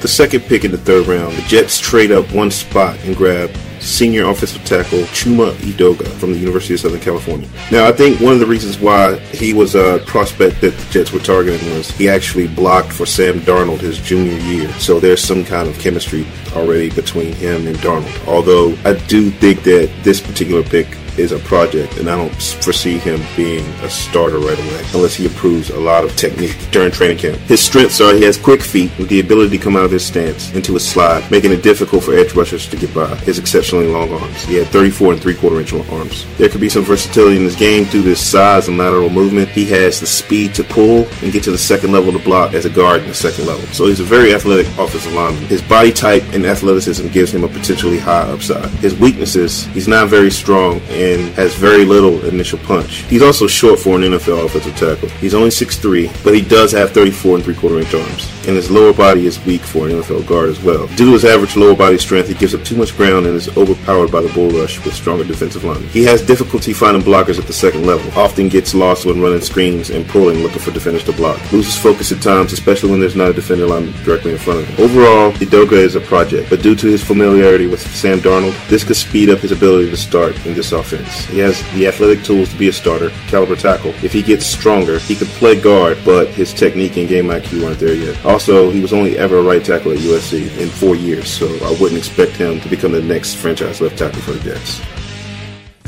The 0.00 0.08
second 0.08 0.42
pick 0.42 0.64
in 0.64 0.70
the 0.70 0.78
third 0.78 1.06
round, 1.06 1.36
the 1.36 1.42
Jets 1.42 1.80
trade 1.80 2.12
up 2.12 2.32
one 2.32 2.50
spot 2.50 2.98
and 3.04 3.16
grab 3.16 3.50
senior 3.80 4.28
offensive 4.28 4.64
tackle 4.64 5.00
Chuma 5.14 5.52
Edoga 5.56 6.06
from 6.18 6.32
the 6.32 6.38
University 6.38 6.74
of 6.74 6.80
Southern 6.80 7.00
California. 7.00 7.48
Now, 7.70 7.86
I 7.86 7.92
think 7.92 8.20
one 8.20 8.32
of 8.32 8.40
the 8.40 8.46
reasons 8.46 8.78
why 8.78 9.16
he 9.16 9.52
was 9.52 9.74
a 9.74 10.02
prospect 10.06 10.60
that 10.60 10.76
the 10.76 10.92
Jets 10.92 11.12
were 11.12 11.20
targeting 11.20 11.68
was 11.70 11.90
he 11.90 12.08
actually 12.08 12.48
blocked 12.48 12.92
for 12.92 13.06
Sam 13.06 13.40
Darnold 13.40 13.80
his 13.80 13.98
junior 13.98 14.38
year. 14.38 14.68
So 14.74 15.00
there's 15.00 15.22
some 15.22 15.44
kind 15.44 15.68
of 15.68 15.78
chemistry 15.78 16.26
already 16.52 16.90
between 16.90 17.32
him 17.32 17.66
and 17.66 17.76
Darnold. 17.78 18.26
Although 18.26 18.76
I 18.84 18.94
do 19.06 19.30
think 19.30 19.62
that 19.64 19.90
this 20.02 20.20
particular 20.20 20.62
pick 20.62 20.88
is 21.18 21.32
a 21.32 21.38
project, 21.40 21.96
and 21.98 22.08
I 22.08 22.16
don't 22.16 22.34
foresee 22.34 22.98
him 22.98 23.20
being 23.36 23.64
a 23.82 23.90
starter 23.90 24.38
right 24.38 24.58
away 24.58 24.84
unless 24.94 25.14
he 25.14 25.26
improves 25.26 25.70
a 25.70 25.78
lot 25.78 26.04
of 26.04 26.16
technique 26.16 26.56
during 26.70 26.90
training 26.90 27.18
camp. 27.18 27.38
His 27.42 27.62
strengths 27.62 28.00
are 28.00 28.14
he 28.14 28.24
has 28.24 28.36
quick 28.36 28.62
feet 28.62 28.90
with 28.98 29.08
the 29.08 29.20
ability 29.20 29.58
to 29.58 29.62
come 29.62 29.76
out 29.76 29.84
of 29.84 29.90
his 29.90 30.04
stance 30.04 30.52
into 30.54 30.76
a 30.76 30.80
slide, 30.80 31.28
making 31.30 31.52
it 31.52 31.62
difficult 31.62 32.04
for 32.04 32.14
edge 32.14 32.34
rushers 32.34 32.68
to 32.68 32.76
get 32.76 32.94
by. 32.94 33.14
His 33.16 33.38
exceptionally 33.38 33.88
long 33.88 34.12
arms. 34.12 34.44
He 34.44 34.54
had 34.54 34.68
34 34.68 35.12
and 35.14 35.22
three 35.22 35.34
quarter 35.34 35.60
inch 35.60 35.72
arms. 35.72 36.26
There 36.36 36.48
could 36.48 36.60
be 36.60 36.68
some 36.68 36.82
versatility 36.82 37.36
in 37.36 37.42
his 37.42 37.56
game 37.56 37.84
through 37.84 38.02
his 38.02 38.20
size 38.20 38.68
and 38.68 38.78
lateral 38.78 39.10
movement. 39.10 39.48
He 39.48 39.64
has 39.66 40.00
the 40.00 40.06
speed 40.06 40.54
to 40.54 40.64
pull 40.64 41.06
and 41.22 41.32
get 41.32 41.42
to 41.44 41.50
the 41.50 41.58
second 41.58 41.92
level 41.92 42.12
to 42.12 42.18
block 42.18 42.54
as 42.54 42.64
a 42.64 42.70
guard 42.70 43.02
in 43.02 43.08
the 43.08 43.14
second 43.14 43.46
level. 43.46 43.66
So 43.68 43.86
he's 43.86 44.00
a 44.00 44.04
very 44.04 44.34
athletic 44.34 44.66
offensive 44.78 45.12
lineman. 45.12 45.44
His 45.46 45.62
body 45.62 45.92
type 45.92 46.22
and 46.32 46.46
athleticism 46.46 47.08
gives 47.08 47.34
him 47.34 47.44
a 47.44 47.48
potentially 47.48 47.98
high 47.98 48.22
upside. 48.22 48.68
His 48.80 48.94
weaknesses, 48.94 49.66
he's 49.66 49.88
not 49.88 50.08
very 50.08 50.30
strong 50.30 50.80
and 50.88 51.05
and 51.06 51.34
has 51.34 51.54
very 51.54 51.84
little 51.84 52.24
initial 52.24 52.58
punch. 52.60 53.04
He's 53.08 53.22
also 53.22 53.46
short 53.46 53.78
for 53.78 53.96
an 53.96 54.02
NFL 54.02 54.44
offensive 54.44 54.76
tackle. 54.76 55.08
He's 55.20 55.34
only 55.34 55.50
6'3", 55.50 56.24
but 56.24 56.34
he 56.34 56.42
does 56.42 56.72
have 56.72 56.92
34 56.92 57.36
and 57.36 57.44
three 57.44 57.54
quarter 57.54 57.78
inch 57.78 57.94
arms, 57.94 58.30
and 58.46 58.56
his 58.56 58.70
lower 58.70 58.92
body 58.92 59.26
is 59.26 59.44
weak 59.44 59.60
for 59.60 59.86
an 59.86 59.92
NFL 59.92 60.26
guard 60.26 60.48
as 60.48 60.60
well. 60.62 60.86
Due 60.88 61.06
to 61.06 61.12
his 61.12 61.24
average 61.24 61.56
lower 61.56 61.76
body 61.76 61.98
strength, 61.98 62.28
he 62.28 62.34
gives 62.34 62.54
up 62.54 62.64
too 62.64 62.76
much 62.76 62.96
ground 62.96 63.26
and 63.26 63.36
is 63.36 63.56
overpowered 63.56 64.10
by 64.10 64.20
the 64.20 64.32
bull 64.32 64.50
rush 64.50 64.82
with 64.84 64.94
stronger 64.94 65.24
defensive 65.24 65.64
linemen. 65.64 65.88
He 65.90 66.04
has 66.04 66.22
difficulty 66.22 66.72
finding 66.72 67.02
blockers 67.02 67.38
at 67.38 67.46
the 67.46 67.52
second 67.52 67.86
level, 67.86 68.10
often 68.18 68.48
gets 68.48 68.74
lost 68.74 69.06
when 69.06 69.20
running 69.20 69.40
screens 69.40 69.90
and 69.90 70.08
pulling 70.08 70.38
looking 70.40 70.58
for 70.58 70.72
defenders 70.72 71.04
to 71.04 71.12
block. 71.12 71.40
Loses 71.52 71.76
focus 71.76 72.12
at 72.12 72.22
times, 72.22 72.52
especially 72.52 72.90
when 72.90 73.00
there's 73.00 73.16
not 73.16 73.30
a 73.30 73.32
defender 73.32 73.66
line 73.66 73.92
directly 74.04 74.32
in 74.32 74.38
front 74.38 74.60
of 74.60 74.68
him. 74.68 74.84
Overall, 74.84 75.32
Edoga 75.32 75.72
is 75.72 75.94
a 75.94 76.00
project, 76.00 76.50
but 76.50 76.62
due 76.62 76.74
to 76.74 76.86
his 76.86 77.02
familiarity 77.02 77.66
with 77.66 77.80
Sam 77.94 78.18
Darnold, 78.18 78.54
this 78.68 78.84
could 78.84 78.96
speed 78.96 79.30
up 79.30 79.40
his 79.40 79.52
ability 79.52 79.90
to 79.90 79.96
start 79.96 80.34
in 80.46 80.54
this 80.54 80.72
offense 80.72 80.95
He 81.04 81.38
has 81.38 81.62
the 81.72 81.86
athletic 81.86 82.24
tools 82.24 82.50
to 82.50 82.56
be 82.56 82.68
a 82.68 82.72
starter, 82.72 83.10
caliber 83.28 83.56
tackle. 83.56 83.94
If 84.02 84.12
he 84.12 84.22
gets 84.22 84.46
stronger, 84.46 84.98
he 84.98 85.14
could 85.14 85.28
play 85.28 85.60
guard, 85.60 85.98
but 86.04 86.28
his 86.28 86.52
technique 86.52 86.96
and 86.96 87.08
game 87.08 87.26
IQ 87.26 87.66
aren't 87.66 87.78
there 87.78 87.94
yet. 87.94 88.24
Also, 88.24 88.70
he 88.70 88.80
was 88.80 88.92
only 88.92 89.18
ever 89.18 89.38
a 89.38 89.42
right 89.42 89.64
tackle 89.64 89.92
at 89.92 89.98
USC 89.98 90.56
in 90.58 90.68
four 90.68 90.96
years, 90.96 91.28
so 91.28 91.46
I 91.64 91.70
wouldn't 91.80 91.98
expect 91.98 92.36
him 92.36 92.60
to 92.60 92.68
become 92.68 92.92
the 92.92 93.02
next 93.02 93.34
franchise 93.34 93.80
left 93.80 93.98
tackle 93.98 94.20
for 94.22 94.32
the 94.32 94.40
Jets 94.40 94.80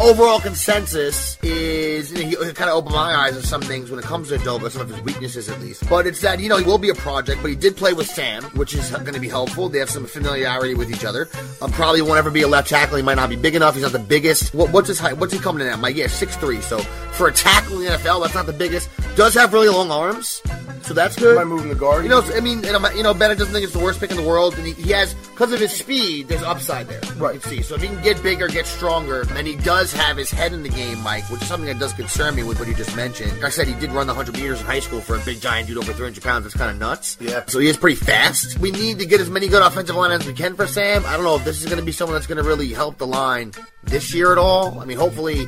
overall 0.00 0.40
consensus 0.40 1.38
is 1.42 2.12
you 2.12 2.38
know, 2.38 2.44
he 2.44 2.52
kind 2.52 2.70
of 2.70 2.76
opened 2.76 2.94
my 2.94 3.14
eyes 3.14 3.36
on 3.36 3.42
some 3.42 3.60
things 3.60 3.90
when 3.90 3.98
it 3.98 4.04
comes 4.04 4.28
to 4.28 4.36
Doga, 4.38 4.70
some 4.70 4.82
of 4.82 4.88
his 4.90 5.00
weaknesses 5.02 5.48
at 5.48 5.60
least. 5.60 5.88
But 5.88 6.06
it's 6.06 6.20
that 6.20 6.40
you 6.40 6.48
know 6.48 6.56
he 6.56 6.64
will 6.64 6.78
be 6.78 6.90
a 6.90 6.94
project, 6.94 7.40
but 7.42 7.48
he 7.48 7.56
did 7.56 7.76
play 7.76 7.92
with 7.92 8.06
Sam, 8.06 8.42
which 8.54 8.74
is 8.74 8.90
going 8.90 9.14
to 9.14 9.20
be 9.20 9.28
helpful. 9.28 9.68
They 9.68 9.78
have 9.78 9.90
some 9.90 10.06
familiarity 10.06 10.74
with 10.74 10.90
each 10.90 11.04
other. 11.04 11.28
Um, 11.60 11.70
probably 11.72 12.02
won't 12.02 12.18
ever 12.18 12.30
be 12.30 12.42
a 12.42 12.48
left 12.48 12.68
tackle. 12.68 12.96
He 12.96 13.02
might 13.02 13.16
not 13.16 13.30
be 13.30 13.36
big 13.36 13.54
enough. 13.54 13.74
He's 13.74 13.82
not 13.82 13.92
the 13.92 13.98
biggest. 13.98 14.54
What, 14.54 14.72
what's 14.72 14.88
his 14.88 14.98
height? 14.98 15.16
What's 15.18 15.32
he 15.32 15.38
coming 15.38 15.66
in 15.66 15.72
at? 15.72 15.78
My 15.78 15.88
yeah, 15.88 16.06
six 16.06 16.36
three. 16.36 16.60
So 16.60 16.78
for 16.78 17.28
a 17.28 17.32
tackle 17.32 17.78
in 17.78 17.84
the 17.84 17.90
NFL, 17.90 18.22
that's 18.22 18.34
not 18.34 18.46
the 18.46 18.52
biggest. 18.52 18.88
Does 19.16 19.34
have 19.34 19.52
really 19.52 19.68
long 19.68 19.90
arms. 19.90 20.42
So 20.82 20.94
that's 20.94 21.16
good. 21.16 21.36
Am 21.36 21.42
I 21.42 21.44
moving 21.44 21.68
the 21.68 21.74
guard? 21.74 22.04
You 22.04 22.08
know, 22.08 22.22
I 22.34 22.40
mean, 22.40 22.64
and 22.64 22.74
I'm, 22.74 22.96
you 22.96 23.02
know, 23.02 23.12
Bennett 23.12 23.36
doesn't 23.36 23.52
think 23.52 23.62
it's 23.62 23.74
the 23.74 23.78
worst 23.78 24.00
pick 24.00 24.10
in 24.10 24.16
the 24.16 24.22
world, 24.22 24.54
and 24.56 24.66
he, 24.66 24.72
he 24.72 24.90
has 24.92 25.12
because 25.12 25.52
of 25.52 25.60
his 25.60 25.70
speed. 25.70 26.28
There's 26.28 26.42
upside 26.42 26.88
there. 26.88 27.00
Right. 27.16 27.34
You 27.34 27.40
can 27.40 27.50
see. 27.50 27.62
So 27.62 27.74
if 27.74 27.82
he 27.82 27.88
can 27.88 28.02
get 28.02 28.22
bigger, 28.22 28.48
get 28.48 28.64
stronger, 28.64 29.26
and 29.32 29.46
he 29.46 29.56
does 29.56 29.87
have 29.92 30.16
his 30.16 30.30
head 30.30 30.52
in 30.52 30.62
the 30.62 30.68
game, 30.68 30.98
Mike, 31.02 31.28
which 31.30 31.42
is 31.42 31.48
something 31.48 31.66
that 31.66 31.78
does 31.78 31.92
concern 31.92 32.34
me 32.34 32.42
with 32.42 32.58
what 32.58 32.68
you 32.68 32.74
just 32.74 32.94
mentioned. 32.96 33.32
Like 33.32 33.44
I 33.44 33.48
said 33.48 33.66
he 33.66 33.74
did 33.74 33.90
run 33.92 34.06
the 34.06 34.14
100 34.14 34.40
meters 34.40 34.60
in 34.60 34.66
high 34.66 34.80
school 34.80 35.00
for 35.00 35.16
a 35.16 35.20
big 35.20 35.40
giant 35.40 35.68
dude 35.68 35.78
over 35.78 35.92
300 35.92 36.22
pounds. 36.22 36.44
That's 36.44 36.56
kind 36.56 36.70
of 36.70 36.78
nuts. 36.78 37.16
Yeah. 37.20 37.44
So 37.46 37.58
he 37.58 37.68
is 37.68 37.76
pretty 37.76 37.96
fast. 37.96 38.58
We 38.58 38.70
need 38.70 38.98
to 38.98 39.06
get 39.06 39.20
as 39.20 39.30
many 39.30 39.48
good 39.48 39.62
offensive 39.62 39.96
linemen 39.96 40.20
as 40.20 40.26
we 40.26 40.32
can 40.34 40.54
for 40.54 40.66
Sam. 40.66 41.04
I 41.06 41.14
don't 41.14 41.24
know 41.24 41.36
if 41.36 41.44
this 41.44 41.60
is 41.60 41.66
going 41.66 41.78
to 41.78 41.84
be 41.84 41.92
someone 41.92 42.14
that's 42.14 42.26
going 42.26 42.42
to 42.42 42.48
really 42.48 42.72
help 42.72 42.98
the 42.98 43.06
line 43.06 43.52
this 43.84 44.14
year 44.14 44.32
at 44.32 44.38
all. 44.38 44.78
I 44.80 44.84
mean, 44.84 44.98
hopefully 44.98 45.46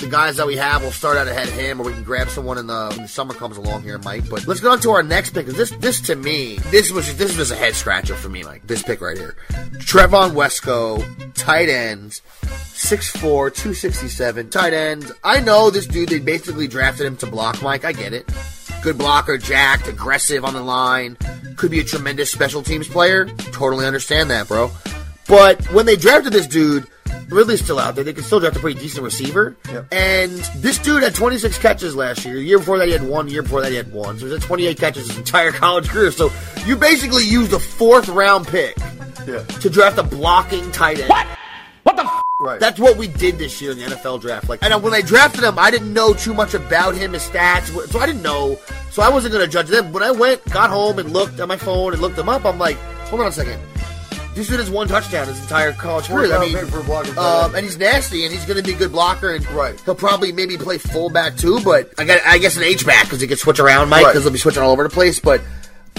the 0.00 0.08
guys 0.08 0.36
that 0.36 0.46
we 0.46 0.56
have 0.56 0.82
will 0.82 0.90
start 0.90 1.16
out 1.16 1.28
ahead 1.28 1.48
of 1.48 1.54
him, 1.54 1.80
or 1.80 1.84
we 1.84 1.92
can 1.92 2.04
grab 2.04 2.28
someone 2.28 2.58
in 2.58 2.66
the 2.66 2.88
when 2.90 3.02
the 3.02 3.08
summer 3.08 3.34
comes 3.34 3.56
along 3.56 3.82
here, 3.82 3.98
Mike. 3.98 4.28
But 4.28 4.46
let's 4.46 4.60
get 4.60 4.70
on 4.70 4.80
to 4.80 4.90
our 4.90 5.02
next 5.02 5.30
pick. 5.30 5.46
This, 5.46 5.70
this 5.78 6.00
to 6.02 6.16
me, 6.16 6.56
this 6.70 6.90
was 6.90 7.16
this 7.16 7.36
was 7.36 7.50
a 7.50 7.56
head 7.56 7.74
scratcher 7.74 8.14
for 8.14 8.28
me, 8.28 8.42
Mike. 8.42 8.66
This 8.66 8.82
pick 8.82 9.00
right 9.00 9.16
here, 9.16 9.36
Trevon 9.78 10.32
Wesco, 10.32 11.34
tight 11.34 11.68
end. 11.68 12.20
6'4", 12.80 13.20
267, 13.20 14.48
tight 14.48 14.72
end. 14.72 15.12
I 15.22 15.40
know 15.40 15.68
this 15.68 15.86
dude, 15.86 16.08
they 16.08 16.18
basically 16.18 16.66
drafted 16.66 17.06
him 17.06 17.16
to 17.18 17.26
block 17.26 17.60
Mike. 17.60 17.84
I 17.84 17.92
get 17.92 18.14
it. 18.14 18.26
Good 18.82 18.96
blocker, 18.96 19.36
jacked, 19.36 19.86
aggressive 19.86 20.46
on 20.46 20.54
the 20.54 20.62
line. 20.62 21.18
Could 21.56 21.70
be 21.70 21.80
a 21.80 21.84
tremendous 21.84 22.32
special 22.32 22.62
teams 22.62 22.88
player. 22.88 23.26
Totally 23.52 23.84
understand 23.84 24.30
that, 24.30 24.48
bro. 24.48 24.70
But 25.28 25.62
when 25.72 25.84
they 25.84 25.96
drafted 25.96 26.32
this 26.32 26.46
dude, 26.46 26.86
Ridley's 27.28 27.62
still 27.62 27.78
out 27.78 27.94
there. 27.94 28.02
They 28.04 28.12
can 28.12 28.24
still 28.24 28.40
draft 28.40 28.56
a 28.56 28.60
pretty 28.60 28.80
decent 28.80 29.04
receiver. 29.04 29.56
Yep. 29.70 29.86
And 29.92 30.30
this 30.56 30.78
dude 30.78 31.02
had 31.02 31.14
26 31.14 31.58
catches 31.58 31.94
last 31.94 32.24
year. 32.24 32.34
The 32.34 32.42
year 32.42 32.58
before 32.58 32.78
that, 32.78 32.86
he 32.88 32.92
had 32.92 33.02
one. 33.04 33.26
The 33.26 33.32
year 33.32 33.42
before 33.42 33.60
that, 33.62 33.70
he 33.70 33.76
had 33.76 33.92
one. 33.92 34.18
So 34.18 34.26
he 34.26 34.32
had 34.32 34.42
28 34.42 34.78
catches 34.78 35.06
his 35.08 35.16
entire 35.18 35.52
college 35.52 35.88
career. 35.88 36.10
So 36.10 36.30
you 36.66 36.76
basically 36.76 37.24
used 37.24 37.52
a 37.52 37.58
fourth 37.60 38.08
round 38.08 38.46
pick 38.48 38.76
Yeah. 39.26 39.42
to 39.44 39.70
draft 39.70 39.98
a 39.98 40.02
blocking 40.02 40.70
tight 40.72 40.98
end. 40.98 41.08
What? 41.08 41.26
What 41.84 41.96
the? 41.96 42.02
F- 42.04 42.22
Right. 42.42 42.58
That's 42.58 42.80
what 42.80 42.96
we 42.96 43.06
did 43.06 43.36
this 43.36 43.60
year 43.60 43.72
in 43.72 43.78
the 43.78 43.84
NFL 43.84 44.22
draft. 44.22 44.48
Like, 44.48 44.62
and 44.62 44.82
when 44.82 44.94
I 44.94 45.02
drafted 45.02 45.44
him, 45.44 45.58
I 45.58 45.70
didn't 45.70 45.92
know 45.92 46.14
too 46.14 46.32
much 46.32 46.54
about 46.54 46.94
him, 46.94 47.12
his 47.12 47.22
stats, 47.28 47.64
so 47.90 47.98
I 47.98 48.06
didn't 48.06 48.22
know. 48.22 48.58
So 48.90 49.02
I 49.02 49.10
wasn't 49.10 49.34
going 49.34 49.44
to 49.44 49.52
judge 49.52 49.68
them. 49.68 49.92
When 49.92 50.02
I 50.02 50.10
went, 50.10 50.42
got 50.46 50.70
home, 50.70 50.98
and 50.98 51.12
looked 51.12 51.38
at 51.38 51.46
my 51.48 51.58
phone 51.58 51.92
and 51.92 52.00
looked 52.00 52.16
him 52.18 52.30
up, 52.30 52.46
I'm 52.46 52.58
like, 52.58 52.78
hold 53.10 53.20
on 53.20 53.26
a 53.28 53.32
second. 53.32 53.60
This 54.34 54.46
dude 54.48 54.60
has 54.60 54.70
one 54.70 54.86
touchdown 54.88 55.26
his 55.26 55.40
entire 55.40 55.72
college 55.72 56.06
career. 56.06 56.32
I 56.34 56.38
mean, 56.38 56.56
for 56.66 56.80
a 56.80 56.84
blocking 56.84 57.14
tight 57.14 57.44
um, 57.44 57.54
and 57.56 57.64
he's 57.64 57.76
nasty, 57.76 58.24
and 58.24 58.32
he's 58.32 58.44
going 58.44 58.56
to 58.56 58.62
be 58.62 58.72
a 58.74 58.78
good 58.78 58.92
blocker, 58.92 59.34
and 59.34 59.44
Right. 59.50 59.78
he'll 59.84 59.94
probably 59.96 60.30
maybe 60.32 60.56
play 60.56 60.78
fullback 60.78 61.36
too. 61.36 61.60
But 61.64 61.92
I 61.98 62.04
got, 62.04 62.20
I 62.24 62.38
guess, 62.38 62.56
an 62.56 62.62
H 62.62 62.86
back 62.86 63.04
because 63.04 63.20
he 63.20 63.26
can 63.26 63.36
switch 63.36 63.58
around, 63.58 63.88
Mike, 63.88 64.04
Right. 64.04 64.12
because 64.12 64.22
he'll 64.24 64.32
be 64.32 64.38
switching 64.38 64.62
all 64.62 64.70
over 64.70 64.84
the 64.84 64.88
place. 64.88 65.18
But 65.18 65.40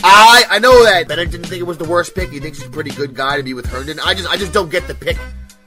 I, 0.03 0.45
I 0.49 0.59
know 0.59 0.83
that 0.85 1.07
Bennett 1.09 1.29
didn't 1.29 1.47
think 1.47 1.59
it 1.59 1.65
was 1.65 1.77
the 1.77 1.83
worst 1.85 2.15
pick. 2.15 2.31
He 2.31 2.39
thinks 2.39 2.57
he's 2.59 2.67
a 2.67 2.71
pretty 2.71 2.91
good 2.91 3.13
guy 3.13 3.35
to 3.37 3.43
be 3.43 3.53
with 3.53 3.65
Herndon. 3.65 3.99
I 3.99 4.13
just, 4.13 4.29
I 4.29 4.37
just 4.37 4.53
don't 4.53 4.71
get 4.71 4.87
the 4.87 4.95
pick. 4.95 5.17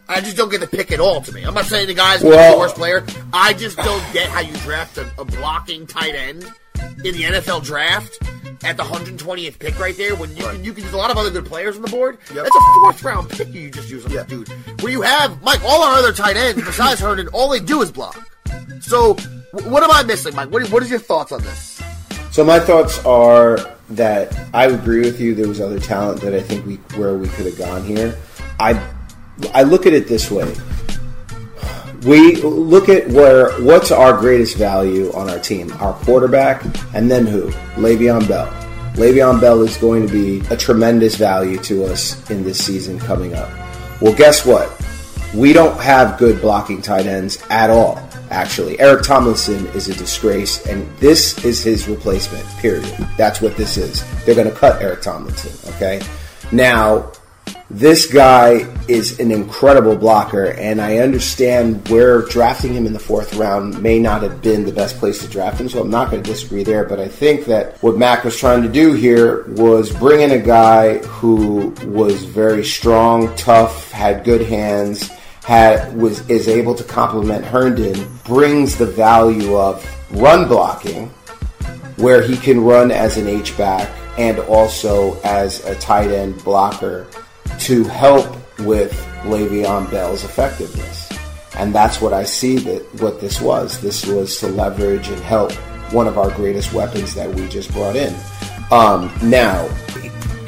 I 0.08 0.20
just 0.20 0.36
don't 0.36 0.50
get 0.50 0.60
the 0.60 0.66
pick 0.66 0.90
at 0.90 1.00
all. 1.00 1.20
To 1.22 1.32
me, 1.32 1.44
I'm 1.44 1.54
not 1.54 1.66
saying 1.66 1.86
the 1.86 1.94
guy's 1.94 2.22
Well- 2.22 2.52
the 2.54 2.58
worst 2.58 2.76
player. 2.76 3.04
I 3.32 3.52
just 3.52 3.76
don't 3.76 4.02
get 4.12 4.28
how 4.28 4.40
you 4.40 4.54
draft 4.58 4.96
a, 4.98 5.06
a 5.18 5.24
blocking 5.24 5.86
tight 5.86 6.14
end 6.14 6.44
in 7.04 7.14
the 7.14 7.22
NFL 7.24 7.62
draft 7.64 8.18
at 8.64 8.76
the 8.76 8.82
120th 8.82 9.58
pick 9.58 9.78
right 9.78 9.96
there 9.96 10.16
when 10.16 10.34
you 10.36 10.42
can 10.42 10.64
you 10.64 10.72
can 10.72 10.82
use 10.84 10.92
a 10.92 10.96
lot 10.96 11.10
of 11.10 11.16
other 11.18 11.30
good 11.30 11.44
players 11.46 11.76
on 11.76 11.82
the 11.82 11.88
board. 11.88 12.18
Yep. 12.34 12.44
That's 12.44 12.56
a 12.56 12.60
fourth 12.80 13.02
round 13.04 13.28
pick 13.30 13.52
you 13.52 13.70
just 13.70 13.90
use 13.90 14.04
on 14.06 14.10
Yeah. 14.12 14.22
this 14.22 14.48
dude. 14.48 14.80
Where 14.82 14.92
you 14.92 15.02
have 15.02 15.42
Mike, 15.42 15.62
all 15.64 15.82
our 15.82 15.94
other 15.98 16.12
tight 16.12 16.36
ends 16.36 16.64
besides 16.64 17.00
Herndon, 17.04 17.28
all 17.28 17.48
they 17.48 17.60
do 17.60 17.82
is 17.82 17.92
block. 17.92 18.16
So 18.80 19.14
wh- 19.14 19.70
what 19.70 19.82
am 19.82 19.90
I 19.90 20.02
missing, 20.02 20.34
Mike? 20.34 20.50
What, 20.50 20.66
what 20.70 20.82
is 20.82 20.90
your 20.90 20.98
thoughts 20.98 21.30
on 21.32 21.42
this? 21.42 21.82
So 22.30 22.44
my 22.44 22.58
thoughts 22.58 22.98
are 23.04 23.58
that 23.90 24.34
I 24.54 24.66
agree 24.66 25.00
with 25.00 25.20
you. 25.20 25.34
There 25.34 25.46
was 25.46 25.60
other 25.60 25.78
talent 25.78 26.20
that 26.22 26.34
I 26.34 26.40
think 26.40 26.64
we 26.66 26.76
where 26.98 27.14
we 27.14 27.28
could 27.28 27.46
have 27.46 27.58
gone 27.58 27.84
here. 27.84 28.18
I 28.58 28.80
I 29.52 29.62
look 29.62 29.86
at 29.86 29.92
it 29.92 30.08
this 30.08 30.30
way. 30.30 30.52
We 32.04 32.36
look 32.36 32.88
at 32.90 33.08
where 33.08 33.50
what's 33.62 33.90
our 33.90 34.12
greatest 34.18 34.56
value 34.56 35.10
on 35.12 35.30
our 35.30 35.38
team, 35.38 35.72
our 35.80 35.94
quarterback, 36.04 36.62
and 36.94 37.10
then 37.10 37.26
who? 37.26 37.48
Le'Veon 37.76 38.28
Bell. 38.28 38.46
Le'Veon 38.94 39.40
Bell 39.40 39.62
is 39.62 39.76
going 39.78 40.06
to 40.06 40.12
be 40.12 40.46
a 40.50 40.56
tremendous 40.56 41.16
value 41.16 41.58
to 41.60 41.84
us 41.86 42.30
in 42.30 42.44
this 42.44 42.62
season 42.62 42.98
coming 42.98 43.34
up. 43.34 43.50
Well, 44.00 44.14
guess 44.14 44.44
what? 44.44 44.70
We 45.34 45.52
don't 45.52 45.80
have 45.80 46.18
good 46.18 46.40
blocking 46.40 46.82
tight 46.82 47.06
ends 47.06 47.42
at 47.48 47.70
all. 47.70 47.98
Actually, 48.30 48.78
Eric 48.80 49.02
Tomlinson 49.02 49.66
is 49.68 49.88
a 49.88 49.94
disgrace, 49.94 50.66
and 50.66 50.86
this 50.98 51.42
is 51.44 51.62
his 51.62 51.88
replacement. 51.88 52.44
Period. 52.58 52.84
That's 53.16 53.40
what 53.40 53.56
this 53.56 53.76
is. 53.76 54.04
They're 54.24 54.34
going 54.34 54.50
to 54.50 54.54
cut 54.54 54.82
Eric 54.82 55.02
Tomlinson. 55.02 55.74
Okay. 55.74 56.02
Now, 56.52 57.12
this 57.70 58.06
guy 58.06 58.72
is 58.88 59.18
an 59.18 59.32
incredible 59.32 59.96
blocker, 59.96 60.52
and 60.52 60.80
I 60.80 60.98
understand 60.98 61.88
where 61.88 62.22
drafting 62.22 62.74
him 62.74 62.86
in 62.86 62.92
the 62.92 63.00
fourth 63.00 63.34
round 63.34 63.82
may 63.82 63.98
not 63.98 64.22
have 64.22 64.42
been 64.42 64.64
the 64.64 64.72
best 64.72 64.98
place 64.98 65.20
to 65.22 65.28
draft 65.28 65.60
him, 65.60 65.68
so 65.68 65.80
I'm 65.80 65.90
not 65.90 66.10
going 66.10 66.22
to 66.22 66.30
disagree 66.30 66.62
there. 66.62 66.84
But 66.84 67.00
I 67.00 67.08
think 67.08 67.46
that 67.46 67.82
what 67.82 67.96
Mac 67.96 68.22
was 68.22 68.36
trying 68.36 68.62
to 68.62 68.68
do 68.68 68.92
here 68.92 69.44
was 69.52 69.90
bring 69.90 70.20
in 70.20 70.30
a 70.30 70.38
guy 70.38 70.98
who 70.98 71.70
was 71.86 72.24
very 72.24 72.64
strong, 72.64 73.34
tough, 73.34 73.90
had 73.90 74.24
good 74.24 74.42
hands, 74.42 75.08
had 75.42 75.96
was 75.96 76.28
is 76.30 76.46
able 76.48 76.74
to 76.76 76.84
complement 76.84 77.44
Herndon, 77.44 78.08
brings 78.24 78.76
the 78.76 78.86
value 78.86 79.56
of 79.56 79.84
run 80.12 80.46
blocking 80.46 81.08
where 81.96 82.22
he 82.22 82.36
can 82.36 82.60
run 82.60 82.90
as 82.90 83.16
an 83.16 83.26
H 83.26 83.56
back 83.56 83.90
and 84.16 84.38
also 84.38 85.20
as 85.22 85.64
a 85.64 85.74
tight 85.76 86.10
end 86.10 86.42
blocker 86.44 87.08
to 87.60 87.84
help 87.84 88.26
with 88.60 88.92
Le'Veon 89.22 89.90
Bell's 89.90 90.24
effectiveness. 90.24 91.10
And 91.56 91.74
that's 91.74 92.00
what 92.00 92.12
I 92.12 92.24
see 92.24 92.58
that 92.58 92.82
what 93.00 93.20
this 93.20 93.40
was. 93.40 93.80
This 93.80 94.06
was 94.06 94.38
to 94.40 94.48
leverage 94.48 95.08
and 95.08 95.20
help 95.20 95.52
one 95.92 96.06
of 96.06 96.18
our 96.18 96.30
greatest 96.30 96.72
weapons 96.72 97.14
that 97.14 97.32
we 97.32 97.46
just 97.48 97.72
brought 97.72 97.96
in. 97.96 98.14
Um, 98.70 99.12
now, 99.22 99.68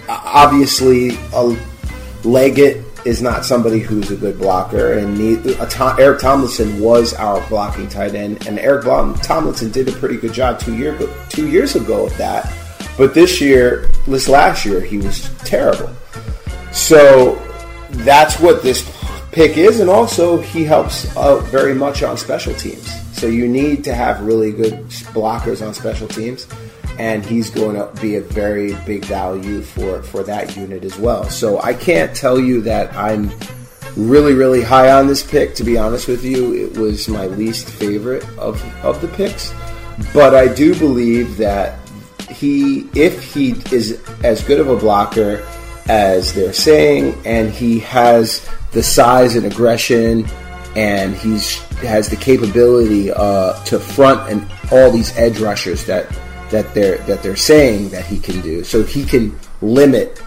obviously, 0.09 1.17
a 1.33 1.57
Leggett 2.25 2.85
is 3.07 3.23
not 3.23 3.45
somebody 3.45 3.79
who's 3.79 4.11
a 4.11 4.17
good 4.17 4.37
blocker, 4.37 4.95
and 4.95 5.39
uh, 5.47 5.67
Tom, 5.67 5.97
Eric 6.01 6.21
Tomlinson 6.21 6.81
was 6.81 7.15
our 7.15 7.47
blocking 7.49 7.89
tight 7.89 8.17
end, 8.17 8.47
and 8.49 8.59
Eric 8.59 8.85
Tomlinson 9.23 9.71
did 9.71 9.89
a 9.89 9.93
pretty 9.93 10.17
good 10.17 10.33
job 10.33 10.59
two 10.59 10.77
year 10.77 10.99
two 11.29 11.49
years 11.49 11.77
ago 11.77 12.07
of 12.07 12.17
that. 12.19 12.53
But 12.99 13.15
this 13.15 13.41
year, 13.41 13.89
this 14.09 14.29
last 14.29 14.65
year, 14.65 14.81
he 14.81 14.99
was 14.99 15.31
terrible. 15.45 15.91
So 16.77 17.37
that's 17.91 18.39
what 18.39 18.63
this 18.63 18.85
pick 19.33 19.57
is, 19.57 19.81
and 19.81 19.89
also 19.89 20.39
he 20.41 20.63
helps 20.63 21.17
out 21.17 21.43
very 21.45 21.75
much 21.75 22.03
on 22.03 22.19
special 22.19 22.55
teams. 22.55 22.87
So 23.19 23.27
you 23.29 23.49
need 23.49 23.83
to 23.85 23.95
have 23.95 24.21
really 24.21 24.53
good 24.53 24.75
blockers 25.15 25.67
on 25.67 25.73
special 25.73 26.07
teams, 26.07 26.47
and 26.99 27.25
he's 27.25 27.49
going 27.49 27.77
to 27.77 27.91
be 28.01 28.17
a 28.17 28.21
very 28.21 28.75
big 28.85 29.07
value 29.07 29.63
for 29.63 30.03
for 30.03 30.23
that 30.25 30.55
unit 30.55 30.85
as 30.85 30.99
well. 30.99 31.25
So 31.31 31.61
I 31.63 31.73
can't 31.73 32.15
tell 32.15 32.39
you 32.39 32.61
that 32.63 32.95
I'm 32.95 33.33
really 33.97 34.35
really 34.35 34.63
high 34.63 34.93
on 34.93 35.07
this 35.07 35.23
pick. 35.23 35.55
To 35.55 35.65
be 35.65 35.79
honest 35.79 36.07
with 36.07 36.25
you, 36.25 36.55
it 36.55 36.77
was 36.77 37.09
my 37.09 37.27
least 37.27 37.71
favorite 37.71 38.23
of 38.39 38.63
of 38.85 39.01
the 39.01 39.09
picks, 39.09 39.55
but 40.13 40.35
I 40.35 40.47
do 40.47 40.79
believe 40.79 41.39
that 41.39 41.79
he, 42.31 42.81
if 42.95 43.33
he 43.33 43.53
is 43.73 44.03
as 44.23 44.43
good 44.45 44.61
of 44.61 44.69
a 44.69 44.77
blocker 44.77 45.43
as 45.89 46.33
they're 46.35 46.53
saying, 46.53 47.21
and 47.25 47.51
he 47.51 47.79
has 47.81 48.49
the 48.73 48.83
size 48.83 49.37
and 49.37 49.47
aggression, 49.47 50.27
and 50.75 51.15
he's 51.17 51.59
has 51.83 52.09
the 52.09 52.17
capability 52.17 53.11
uh, 53.13 53.53
to 53.65 53.79
front 53.79 54.31
and 54.31 54.47
all 54.73 54.91
these 54.91 55.17
edge 55.17 55.39
rushers 55.39 55.85
that 55.87 56.07
that 56.51 56.73
they're 56.75 56.99
that 56.99 57.23
they're 57.23 57.37
saying 57.37 57.91
that 57.91 58.05
he 58.05 58.19
can 58.19 58.41
do. 58.41 58.65
So 58.65 58.83
he 58.83 59.05
can 59.05 59.39
limit 59.63 60.23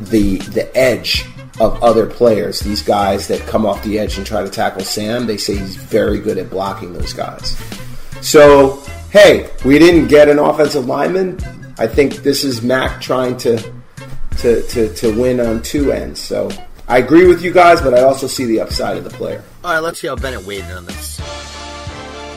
the 0.00 0.38
the 0.38 0.74
edge 0.76 1.24
of 1.60 1.82
other 1.82 2.06
players. 2.06 2.60
These 2.60 2.82
guys 2.82 3.28
that 3.28 3.40
come 3.42 3.64
off 3.64 3.82
the 3.82 3.98
edge 3.98 4.16
and 4.18 4.26
try 4.26 4.42
to 4.42 4.50
tackle 4.50 4.82
Sam, 4.82 5.26
they 5.26 5.36
say 5.36 5.56
he's 5.56 5.76
very 5.76 6.18
good 6.18 6.38
at 6.38 6.50
blocking 6.50 6.92
those 6.92 7.12
guys. 7.12 7.56
So 8.20 8.82
hey, 9.10 9.50
we 9.64 9.78
didn't 9.78 10.08
get 10.08 10.28
an 10.28 10.38
offensive 10.38 10.86
lineman. 10.86 11.38
I 11.78 11.86
think 11.86 12.16
this 12.16 12.44
is 12.44 12.62
Mac 12.62 13.00
trying 13.00 13.36
to 13.38 13.73
to, 14.38 14.62
to, 14.68 14.92
to 14.94 15.20
win 15.20 15.40
on 15.40 15.62
two 15.62 15.92
ends. 15.92 16.20
So 16.20 16.50
I 16.88 16.98
agree 16.98 17.26
with 17.26 17.42
you 17.42 17.52
guys, 17.52 17.80
but 17.80 17.94
I 17.94 18.02
also 18.02 18.26
see 18.26 18.44
the 18.44 18.60
upside 18.60 18.96
of 18.96 19.04
the 19.04 19.10
player. 19.10 19.42
All 19.64 19.72
right, 19.72 19.80
let's 19.80 20.00
see 20.00 20.06
how 20.06 20.16
Bennett 20.16 20.44
weighed 20.44 20.64
in 20.64 20.72
on 20.72 20.86
this. 20.86 21.20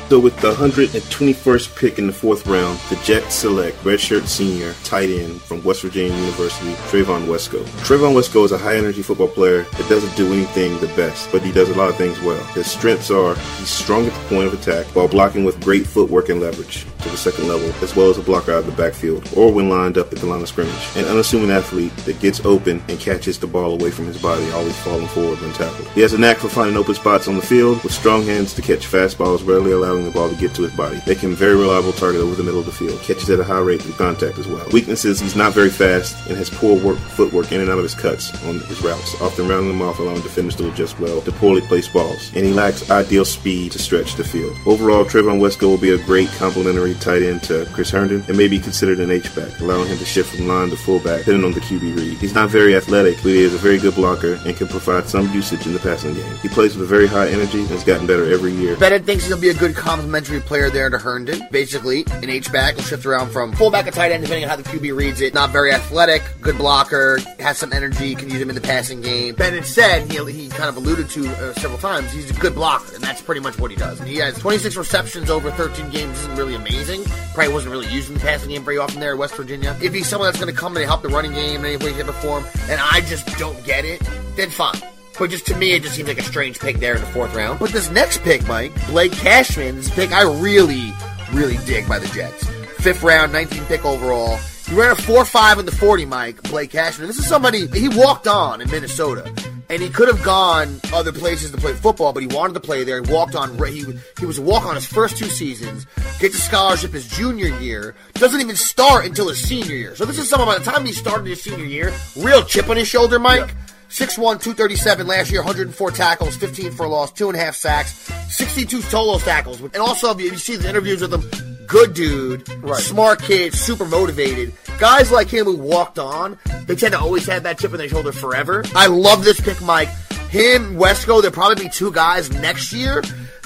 So 0.10 0.22
with 0.22 0.40
the 0.40 0.54
121st 0.54 1.76
pick 1.76 2.00
in 2.00 2.08
the 2.08 2.14
fourth 2.14 2.48
round, 2.48 2.80
the 2.90 2.96
Jets 3.04 3.36
select 3.36 3.76
redshirt 3.84 4.26
senior 4.26 4.74
tight 4.86 5.10
end 5.10 5.42
from 5.42 5.62
West 5.66 5.82
Virginia 5.82 6.18
University, 6.18 6.72
Trevon 6.88 7.26
Wesco. 7.26 7.62
Trevon 7.84 8.14
Wesco 8.14 8.46
is 8.46 8.54
a 8.54 8.58
high 8.58 8.78
energy 8.78 9.02
football 9.02 9.28
player 9.28 9.64
that 9.64 9.90
doesn't 9.90 10.16
do 10.16 10.32
anything 10.32 10.80
the 10.80 10.88
best, 10.96 11.30
but 11.30 11.42
he 11.42 11.52
does 11.52 11.70
a 11.70 11.76
lot 11.76 11.90
of 11.90 11.98
things 11.98 12.18
well. 12.22 12.42
His 12.54 12.72
strengths 12.72 13.12
are 13.12 13.36
he's 13.58 13.70
strong 13.70 14.06
at 14.06 14.14
the 14.14 14.30
point 14.34 14.48
of 14.48 14.54
attack 14.54 14.86
while 14.96 15.10
blocking 15.10 15.44
with 15.44 15.62
great 15.62 15.86
footwork 15.86 16.30
and 16.30 16.40
leverage 16.40 16.86
to 17.00 17.10
the 17.10 17.18
second 17.18 17.50
level, 17.50 17.68
as 17.84 17.94
well 17.94 18.10
as 18.10 18.18
a 18.18 18.22
blocker 18.22 18.54
out 18.54 18.60
of 18.60 18.66
the 18.66 18.82
backfield 18.82 19.30
or 19.36 19.52
when 19.52 19.68
lined 19.68 19.98
up 19.98 20.14
at 20.14 20.20
the 20.20 20.26
line 20.26 20.42
of 20.42 20.48
scrimmage. 20.48 20.88
An 20.96 21.04
unassuming 21.04 21.52
athlete 21.52 21.96
that 22.06 22.18
gets 22.22 22.46
open 22.46 22.82
and 22.88 22.98
catches 22.98 23.38
the 23.38 23.48
ball 23.48 23.74
away 23.74 23.92
from 23.92 24.06
his 24.06 24.22
body, 24.22 24.50
always 24.52 24.78
falling 24.78 25.08
forward 25.08 25.42
when 25.42 25.52
tackled. 25.52 25.90
He 25.90 26.00
has 26.00 26.14
a 26.14 26.18
knack 26.18 26.38
for 26.38 26.48
finding 26.48 26.78
open 26.78 26.96
spots 26.96 27.28
on 27.28 27.36
the 27.36 27.42
field 27.42 27.84
with 27.84 27.92
strong 27.92 28.24
hands 28.24 28.54
to 28.54 28.62
catch 28.62 28.88
fastballs, 28.88 29.46
rarely 29.46 29.72
allowing 29.72 29.97
the 30.04 30.12
ball 30.12 30.30
to 30.30 30.36
get 30.36 30.54
to 30.56 30.64
his 30.64 30.76
body. 30.76 30.98
Him 31.18 31.32
a 31.32 31.36
very 31.36 31.56
reliable 31.56 31.94
target 31.94 32.22
over 32.22 32.36
the 32.36 32.44
middle 32.44 32.60
of 32.60 32.68
the 32.68 32.72
field. 32.72 33.02
Catches 33.02 33.30
at 33.30 33.40
a 33.40 33.44
high 33.44 33.60
rate 33.60 33.82
through 33.82 33.94
contact 33.94 34.38
as 34.38 34.48
well. 34.48 34.68
Weaknesses, 34.72 35.20
he's 35.20 35.36
not 35.36 35.54
very 35.54 35.70
fast 35.70 36.28
and 36.28 36.38
has 36.38 36.50
poor 36.50 36.80
work, 36.80 36.98
footwork 37.00 37.52
in 37.52 37.62
and 37.62 37.70
out 37.70 37.78
of 37.78 37.84
his 37.84 37.96
cuts 37.96 38.32
on 38.46 38.60
his 38.60 38.82
routes, 38.82 39.20
often 39.20 39.48
rounding 39.48 39.70
them 39.70 39.82
off, 39.82 40.00
allowing 40.00 40.22
defenders 40.22 40.56
to 40.58 40.70
adjust 40.70 41.00
well 41.00 41.22
to 41.22 41.32
poorly 41.32 41.62
placed 41.62 41.92
balls. 41.92 42.32
And 42.36 42.46
he 42.46 42.54
lacks 42.54 42.90
ideal 42.92 43.26
speed 43.26 43.72
to 43.72 43.80
stretch 43.80 44.16
the 44.16 44.24
field. 44.24 44.56
Overall, 44.66 45.06
Trevon 45.06 45.40
Wesco 45.40 45.64
will 45.64 45.78
be 45.78 45.92
a 45.92 45.98
great 46.06 46.30
complementary 46.30 46.94
tight 46.96 47.24
end 47.24 47.42
to 47.44 47.66
Chris 47.74 47.90
Herndon 47.90 48.24
and 48.28 48.38
may 48.38 48.48
be 48.48 48.60
considered 48.60 49.00
an 49.00 49.10
H-back, 49.10 49.60
allowing 49.60 49.88
him 49.88 49.98
to 49.98 50.06
shift 50.06 50.36
from 50.36 50.48
line 50.48 50.70
to 50.70 50.78
fullback, 50.78 51.20
depending 51.20 51.46
on 51.46 51.54
the 51.54 51.62
QB 51.62 51.96
read. 51.98 52.18
He's 52.20 52.36
not 52.36 52.50
very 52.50 52.76
athletic, 52.76 53.16
but 53.18 53.30
he 53.30 53.40
is 53.40 53.54
a 53.56 53.58
very 53.58 53.80
good 53.80 53.96
blocker 53.96 54.40
and 54.46 54.56
can 54.56 54.68
provide 54.68 55.10
some 55.10 55.34
usage 55.34 55.66
in 55.66 55.74
the 55.74 55.80
passing 55.80 56.14
game. 56.14 56.36
He 56.38 56.50
plays 56.50 56.76
with 56.76 56.86
a 56.86 56.88
very 56.88 57.08
high 57.08 57.28
energy 57.30 57.62
and 57.62 57.70
has 57.70 57.84
gotten 57.84 58.06
better 58.06 58.32
every 58.32 58.52
year. 58.52 58.78
Bennett 58.78 59.06
thinks 59.06 59.28
to 59.28 59.38
be 59.38 59.50
a 59.50 59.54
good 59.54 59.76
complementary 59.88 60.42
player 60.42 60.70
there 60.70 60.90
to 60.90 60.98
Herndon. 60.98 61.48
Basically, 61.50 62.04
an 62.08 62.30
H-back 62.30 62.76
will 62.76 62.84
shift 62.84 63.06
around 63.06 63.30
from 63.30 63.54
fullback 63.54 63.86
to 63.86 63.92
tight 63.92 64.12
end 64.12 64.22
depending 64.22 64.44
on 64.44 64.50
how 64.50 64.58
the 64.58 64.64
QB 64.64 64.94
reads 64.94 65.22
it. 65.22 65.34
Not 65.34 65.52
very 65.52 65.72
athletic, 65.72 66.22
good 66.42 66.58
blocker, 66.58 67.20
has 67.40 67.58
some 67.58 67.72
energy, 67.72 68.14
can 68.14 68.30
use 68.30 68.42
him 68.42 68.50
in 68.50 68.56
the 68.56 68.62
passing 68.62 69.00
game. 69.00 69.36
Bennett 69.36 69.64
said, 69.64 70.12
he, 70.12 70.18
he 70.30 70.50
kind 70.50 70.68
of 70.68 70.76
alluded 70.76 71.10
to 71.12 71.30
uh, 71.30 71.54
several 71.54 71.80
times, 71.80 72.12
he's 72.12 72.30
a 72.30 72.34
good 72.34 72.54
blocker, 72.54 72.96
and 72.96 73.02
that's 73.02 73.22
pretty 73.22 73.40
much 73.40 73.58
what 73.60 73.72
he 73.72 73.78
does. 73.78 73.98
And 74.02 74.10
he 74.10 74.18
has 74.18 74.38
26 74.38 74.76
receptions 74.76 75.30
over 75.30 75.52
13 75.52 75.90
games, 75.90 76.20
isn't 76.20 76.36
really 76.36 76.56
amazing. 76.56 77.06
Probably 77.34 77.54
wasn't 77.54 77.72
really 77.72 77.88
used 77.88 78.10
in 78.10 78.16
the 78.16 78.20
passing 78.20 78.50
game 78.50 78.66
very 78.66 78.78
often 78.78 79.00
there 79.00 79.14
at 79.14 79.18
West 79.18 79.36
Virginia. 79.36 79.74
If 79.82 79.94
he's 79.94 80.10
someone 80.10 80.28
that's 80.28 80.44
going 80.44 80.54
to 80.54 80.60
come 80.60 80.76
and 80.76 80.86
help 80.86 81.02
the 81.02 81.08
running 81.08 81.32
game 81.32 81.62
in 81.62 81.66
any 81.66 81.78
way, 81.78 81.94
shape, 81.94 82.10
or 82.10 82.12
form, 82.12 82.46
and 82.70 82.82
I 82.82 83.00
just 83.08 83.26
don't 83.38 83.64
get 83.64 83.86
it, 83.86 84.02
then 84.36 84.50
fine. 84.50 84.97
But 85.20 85.32
just 85.32 85.48
to 85.48 85.56
me, 85.56 85.74
it 85.74 85.84
just 85.84 85.96
seems 85.96 86.08
like 86.08 86.20
a 86.20 86.24
strange 86.24 86.60
pick 86.60 86.78
there 86.78 86.96
in 86.96 87.02
the 87.02 87.08
fourth 87.08 87.36
round. 87.36 87.60
But 87.60 87.72
this 87.72 87.90
next 87.90 88.22
pick, 88.22 88.48
Mike, 88.48 88.74
Blake 88.88 89.12
Cashman, 89.12 89.76
this 89.76 89.90
pick 89.90 90.12
I 90.12 90.22
really, 90.24 90.94
really 91.34 91.58
dig 91.66 91.88
by 91.88 92.00
the 92.00 92.08
Jets. 92.08 92.48
Fifth 92.80 93.02
round, 93.02 93.34
19 93.34 93.66
pick 93.66 93.84
overall. 93.84 94.38
He 94.68 94.76
ran 94.76 94.92
a 94.92 94.96
4-5 94.96 95.60
in 95.60 95.66
the 95.66 95.72
40, 95.72 96.06
Mike, 96.06 96.44
Blake 96.44 96.72
Cashman. 96.72 97.08
This 97.08 97.18
is 97.18 97.26
somebody, 97.26 97.68
he 97.68 97.90
walked 97.90 98.28
on 98.28 98.62
in 98.62 98.70
Minnesota. 98.70 99.32
And 99.70 99.82
he 99.82 99.90
could 99.90 100.08
have 100.08 100.24
gone 100.24 100.80
other 100.94 101.12
places 101.12 101.52
to 101.52 101.58
play 101.58 101.74
football, 101.74 102.14
but 102.14 102.24
he 102.24 102.28
wanted 102.28 102.54
to 102.54 102.62
play 102.62 102.86
there. 102.86 103.04
He 103.04 103.12
walked 103.12 103.36
on. 103.36 103.58
He, 103.68 103.84
he 104.18 104.26
was 104.26 104.38
a 104.38 104.42
walk 104.42 104.66
on 104.66 104.76
his 104.76 104.86
first 104.86 105.18
two 105.18 105.26
seasons. 105.26 105.86
Gets 106.20 106.36
a 106.36 106.42
scholarship 106.42 106.94
his 106.94 107.08
junior 107.08 107.50
year. 107.60 107.94
Doesn't 108.14 108.40
even 108.40 108.56
start 108.56 109.06
until 109.06 109.28
his 109.28 109.42
senior 109.42 109.76
year. 109.76 109.96
So 109.96 110.06
this 110.06 110.20
is 110.20 110.30
someone 110.30 110.48
by 110.48 110.58
the 110.58 110.72
time 110.72 110.86
he 110.86 110.94
started 110.94 111.28
his 111.28 111.42
senior 111.42 111.66
year, 111.66 111.94
real 112.16 112.44
chip 112.44 112.70
on 112.70 112.78
his 112.78 112.88
shoulder, 112.88 113.20
Mike. 113.20 113.54
6'1", 113.90 114.42
237 114.42 115.08
last 115.08 115.32
year, 115.32 115.42
104 115.42 115.92
tackles, 115.92 116.36
15 116.36 116.72
for 116.72 116.86
a 116.86 116.90
loss, 116.90 117.12
two 117.12 117.30
and 117.30 117.38
a 117.38 117.40
half 117.40 117.56
sacks, 117.56 117.94
62 118.30 118.82
solo 118.82 119.18
tackles. 119.20 119.60
And 119.62 119.78
also, 119.78 120.12
if 120.12 120.20
you 120.22 120.36
see 120.38 120.56
the 120.56 120.68
interviews 120.70 121.02
with 121.02 121.14
him, 121.14 121.66
good 121.68 121.94
dude, 121.94 122.48
Right. 122.64 122.82
smart 122.82 123.22
kid, 123.22 123.54
super 123.54 123.86
motivated. 123.86 124.54
Guys 124.80 125.12
like 125.12 125.28
him 125.30 125.46
who 125.46 125.56
walked 125.58 126.00
on, 126.00 126.38
they 126.66 126.76
tend 126.76 126.94
to 126.94 127.00
always 127.00 127.26
have 127.28 127.44
that 127.44 127.60
chip 127.60 127.72
on 127.72 127.78
their 127.80 127.90
shoulder 127.90 128.12
forever. 128.12 128.64
I 128.76 128.88
love 128.88 129.24
this 129.24 129.40
pick, 129.40 129.62
Mike. 129.62 129.90
Him, 130.30 130.76
Wesco, 130.76 131.22
there'll 131.22 131.32
probably 131.32 131.64
be 131.64 131.70
two 131.70 131.92
guys 131.92 132.30
next 132.32 132.74
year 132.74 133.02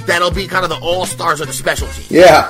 that'll 0.08 0.32
be 0.32 0.48
kind 0.48 0.64
of 0.64 0.70
the 0.70 0.80
all-stars 0.80 1.40
of 1.40 1.48
the 1.48 1.54
special 1.54 1.88
team. 1.90 2.06
Yeah, 2.10 2.50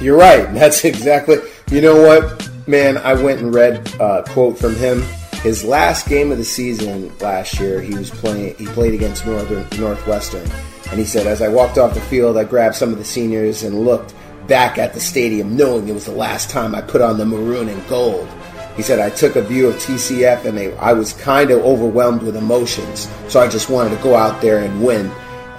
you're 0.00 0.16
right. 0.16 0.52
That's 0.54 0.84
exactly. 0.84 1.38
You 1.70 1.80
know 1.80 2.00
what, 2.02 2.48
man? 2.66 2.96
I 2.98 3.14
went 3.14 3.40
and 3.40 3.54
read 3.54 3.88
a 4.00 4.24
quote 4.28 4.58
from 4.58 4.74
him. 4.74 5.04
His 5.42 5.64
last 5.64 6.08
game 6.08 6.32
of 6.32 6.38
the 6.38 6.44
season 6.44 7.12
last 7.20 7.60
year, 7.60 7.80
he 7.80 7.94
was 7.94 8.10
playing. 8.10 8.56
He 8.56 8.66
played 8.66 8.94
against 8.94 9.24
Northern 9.24 9.66
Northwestern, 9.78 10.48
and 10.90 10.98
he 10.98 11.04
said, 11.04 11.26
"As 11.26 11.40
I 11.40 11.48
walked 11.48 11.78
off 11.78 11.94
the 11.94 12.00
field, 12.00 12.36
I 12.36 12.44
grabbed 12.44 12.74
some 12.74 12.92
of 12.92 12.98
the 12.98 13.04
seniors 13.04 13.62
and 13.62 13.84
looked 13.84 14.14
back 14.48 14.78
at 14.78 14.94
the 14.94 15.00
stadium, 15.00 15.56
knowing 15.56 15.88
it 15.88 15.94
was 15.94 16.06
the 16.06 16.10
last 16.10 16.50
time 16.50 16.74
I 16.74 16.80
put 16.80 17.00
on 17.00 17.18
the 17.18 17.24
maroon 17.24 17.68
and 17.68 17.88
gold." 17.88 18.26
He 18.76 18.82
said, 18.82 18.98
"I 18.98 19.10
took 19.10 19.36
a 19.36 19.42
view 19.42 19.68
of 19.68 19.78
TCF, 19.78 20.44
and 20.44 20.58
they, 20.58 20.74
I 20.76 20.92
was 20.92 21.12
kind 21.12 21.50
of 21.52 21.64
overwhelmed 21.64 22.22
with 22.22 22.36
emotions, 22.36 23.08
so 23.28 23.40
I 23.40 23.46
just 23.46 23.70
wanted 23.70 23.96
to 23.96 24.02
go 24.02 24.16
out 24.16 24.40
there 24.40 24.58
and 24.58 24.82
win." 24.82 25.10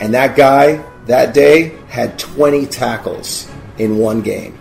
And 0.02 0.14
that 0.14 0.36
guy 0.36 0.82
that 1.06 1.34
day 1.34 1.72
had 1.88 2.20
20 2.20 2.66
tackles 2.66 3.48
in 3.78 3.98
one 3.98 4.22
game. 4.22 4.58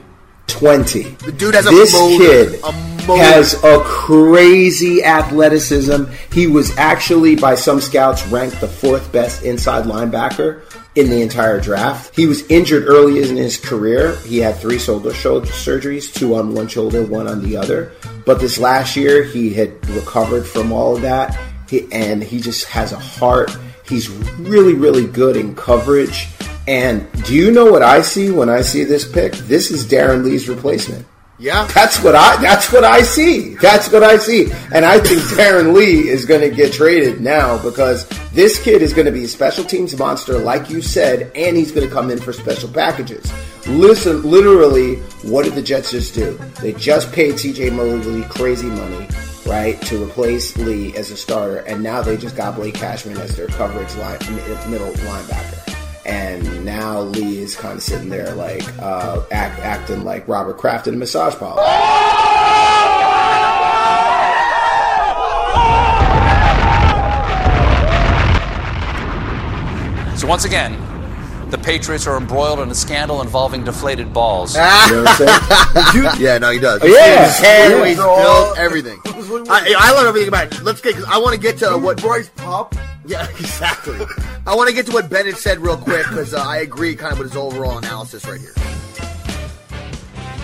20. 0.46 1.02
The 1.02 1.32
dude 1.32 1.54
has 1.54 1.66
a 1.66 1.70
this 1.70 1.92
motor, 1.92 2.24
kid 2.24 2.60
a 2.64 2.97
motor. 3.08 3.22
has 3.22 3.54
a 3.64 3.80
crazy 3.80 5.02
athleticism. 5.02 6.04
He 6.32 6.46
was 6.46 6.76
actually, 6.78 7.34
by 7.34 7.54
some 7.54 7.80
scouts, 7.80 8.26
ranked 8.28 8.60
the 8.60 8.68
fourth 8.68 9.10
best 9.10 9.42
inside 9.42 9.84
linebacker 9.84 10.62
in 10.94 11.10
the 11.10 11.22
entire 11.22 11.60
draft. 11.60 12.14
He 12.14 12.26
was 12.26 12.48
injured 12.50 12.84
early 12.84 13.22
in 13.22 13.36
his 13.36 13.56
career. 13.56 14.16
He 14.26 14.38
had 14.38 14.56
three 14.56 14.78
shoulder 14.78 15.12
shoulder 15.12 15.46
surgeries, 15.46 16.12
two 16.12 16.34
on 16.34 16.54
one 16.54 16.68
shoulder, 16.68 17.04
one 17.04 17.28
on 17.28 17.42
the 17.42 17.56
other. 17.56 17.92
But 18.26 18.40
this 18.40 18.58
last 18.58 18.96
year, 18.96 19.22
he 19.22 19.54
had 19.54 19.88
recovered 19.90 20.44
from 20.44 20.72
all 20.72 20.96
of 20.96 21.02
that, 21.02 21.38
he, 21.68 21.86
and 21.92 22.22
he 22.22 22.40
just 22.40 22.66
has 22.66 22.92
a 22.92 22.98
heart. 22.98 23.56
He's 23.86 24.10
really, 24.10 24.74
really 24.74 25.06
good 25.06 25.36
in 25.36 25.54
coverage. 25.54 26.28
And 26.66 27.10
do 27.24 27.34
you 27.34 27.50
know 27.50 27.70
what 27.70 27.82
I 27.82 28.02
see 28.02 28.30
when 28.30 28.50
I 28.50 28.60
see 28.60 28.84
this 28.84 29.10
pick? 29.10 29.32
This 29.32 29.70
is 29.70 29.86
Darron 29.86 30.24
Lee's 30.24 30.48
replacement. 30.48 31.06
Yeah. 31.40 31.66
That's 31.68 32.02
what 32.02 32.16
I 32.16 32.40
that's 32.42 32.72
what 32.72 32.82
I 32.82 33.02
see. 33.02 33.54
That's 33.54 33.92
what 33.92 34.02
I 34.02 34.16
see. 34.16 34.50
And 34.74 34.84
I 34.84 34.98
think 34.98 35.20
Darron 35.22 35.72
Lee 35.72 36.08
is 36.08 36.24
going 36.24 36.40
to 36.40 36.50
get 36.50 36.72
traded 36.72 37.20
now 37.20 37.62
because 37.62 38.08
this 38.32 38.60
kid 38.60 38.82
is 38.82 38.92
going 38.92 39.06
to 39.06 39.12
be 39.12 39.24
a 39.24 39.28
special 39.28 39.64
teams 39.64 39.96
monster 39.96 40.38
like 40.38 40.68
you 40.68 40.82
said 40.82 41.30
and 41.36 41.56
he's 41.56 41.70
going 41.70 41.86
to 41.86 41.92
come 41.92 42.10
in 42.10 42.18
for 42.18 42.32
special 42.32 42.68
packages. 42.68 43.32
Listen, 43.68 44.22
literally 44.22 44.96
what 45.22 45.44
did 45.44 45.54
the 45.54 45.62
Jets 45.62 45.92
just 45.92 46.12
do? 46.12 46.36
They 46.60 46.72
just 46.72 47.12
paid 47.12 47.34
CJ 47.34 47.72
Mosley 47.72 48.22
crazy 48.24 48.68
money, 48.68 49.06
right, 49.46 49.80
to 49.82 50.02
replace 50.02 50.56
Lee 50.56 50.96
as 50.96 51.12
a 51.12 51.16
starter 51.16 51.58
and 51.58 51.84
now 51.84 52.02
they 52.02 52.16
just 52.16 52.34
got 52.34 52.56
Blake 52.56 52.74
Cashman 52.74 53.16
as 53.18 53.36
their 53.36 53.46
coverage 53.46 53.94
line 53.94 54.18
middle 54.68 54.92
linebacker 54.92 55.77
and 56.06 56.64
now 56.64 57.00
Lee 57.00 57.38
is 57.38 57.56
kind 57.56 57.76
of 57.76 57.82
sitting 57.82 58.08
there 58.08 58.34
like 58.34 58.66
uh, 58.80 59.22
act, 59.30 59.60
acting 59.60 60.04
like 60.04 60.26
Robert 60.28 60.58
Kraft 60.58 60.86
in 60.86 60.94
a 60.94 60.96
massage 60.96 61.34
parlor. 61.34 61.62
So 70.16 70.26
once 70.26 70.44
again, 70.44 70.74
the 71.50 71.58
Patriots 71.58 72.06
are 72.06 72.16
embroiled 72.16 72.60
in 72.60 72.70
a 72.70 72.74
scandal 72.74 73.20
involving 73.22 73.64
deflated 73.64 74.12
balls. 74.12 74.54
You 74.54 74.60
know 74.60 75.02
what 75.04 75.20
I'm 75.20 75.92
saying? 75.92 76.20
yeah, 76.20 76.38
no, 76.38 76.50
he 76.50 76.58
does. 76.58 76.80
Oh, 76.82 76.86
yeah. 76.86 77.26
his 77.26 77.38
head, 77.38 77.70
Yeah. 77.70 77.86
he's 77.86 77.96
built, 77.96 78.58
everything. 78.58 79.00
I, 79.50 79.74
I 79.78 79.92
learned 79.92 80.08
everything 80.08 80.28
about 80.28 80.52
it. 80.52 80.62
Let's 80.62 80.80
get. 80.80 80.94
Cause 80.94 81.04
I 81.04 81.18
want 81.18 81.34
to 81.34 81.40
get 81.40 81.58
to 81.58 81.76
what 81.78 82.00
Bryce 82.00 82.30
Pop. 82.36 82.74
Yeah, 83.06 83.28
exactly. 83.38 83.98
I 84.46 84.54
want 84.54 84.68
to 84.68 84.74
get 84.74 84.86
to 84.86 84.92
what 84.92 85.08
Bennett 85.10 85.36
said 85.36 85.58
real 85.58 85.76
quick 85.76 86.06
because 86.08 86.34
uh, 86.34 86.42
I 86.42 86.58
agree 86.58 86.94
kind 86.96 87.12
of 87.12 87.18
with 87.18 87.28
his 87.28 87.36
overall 87.36 87.78
analysis 87.78 88.26
right 88.26 88.40
here. 88.40 88.52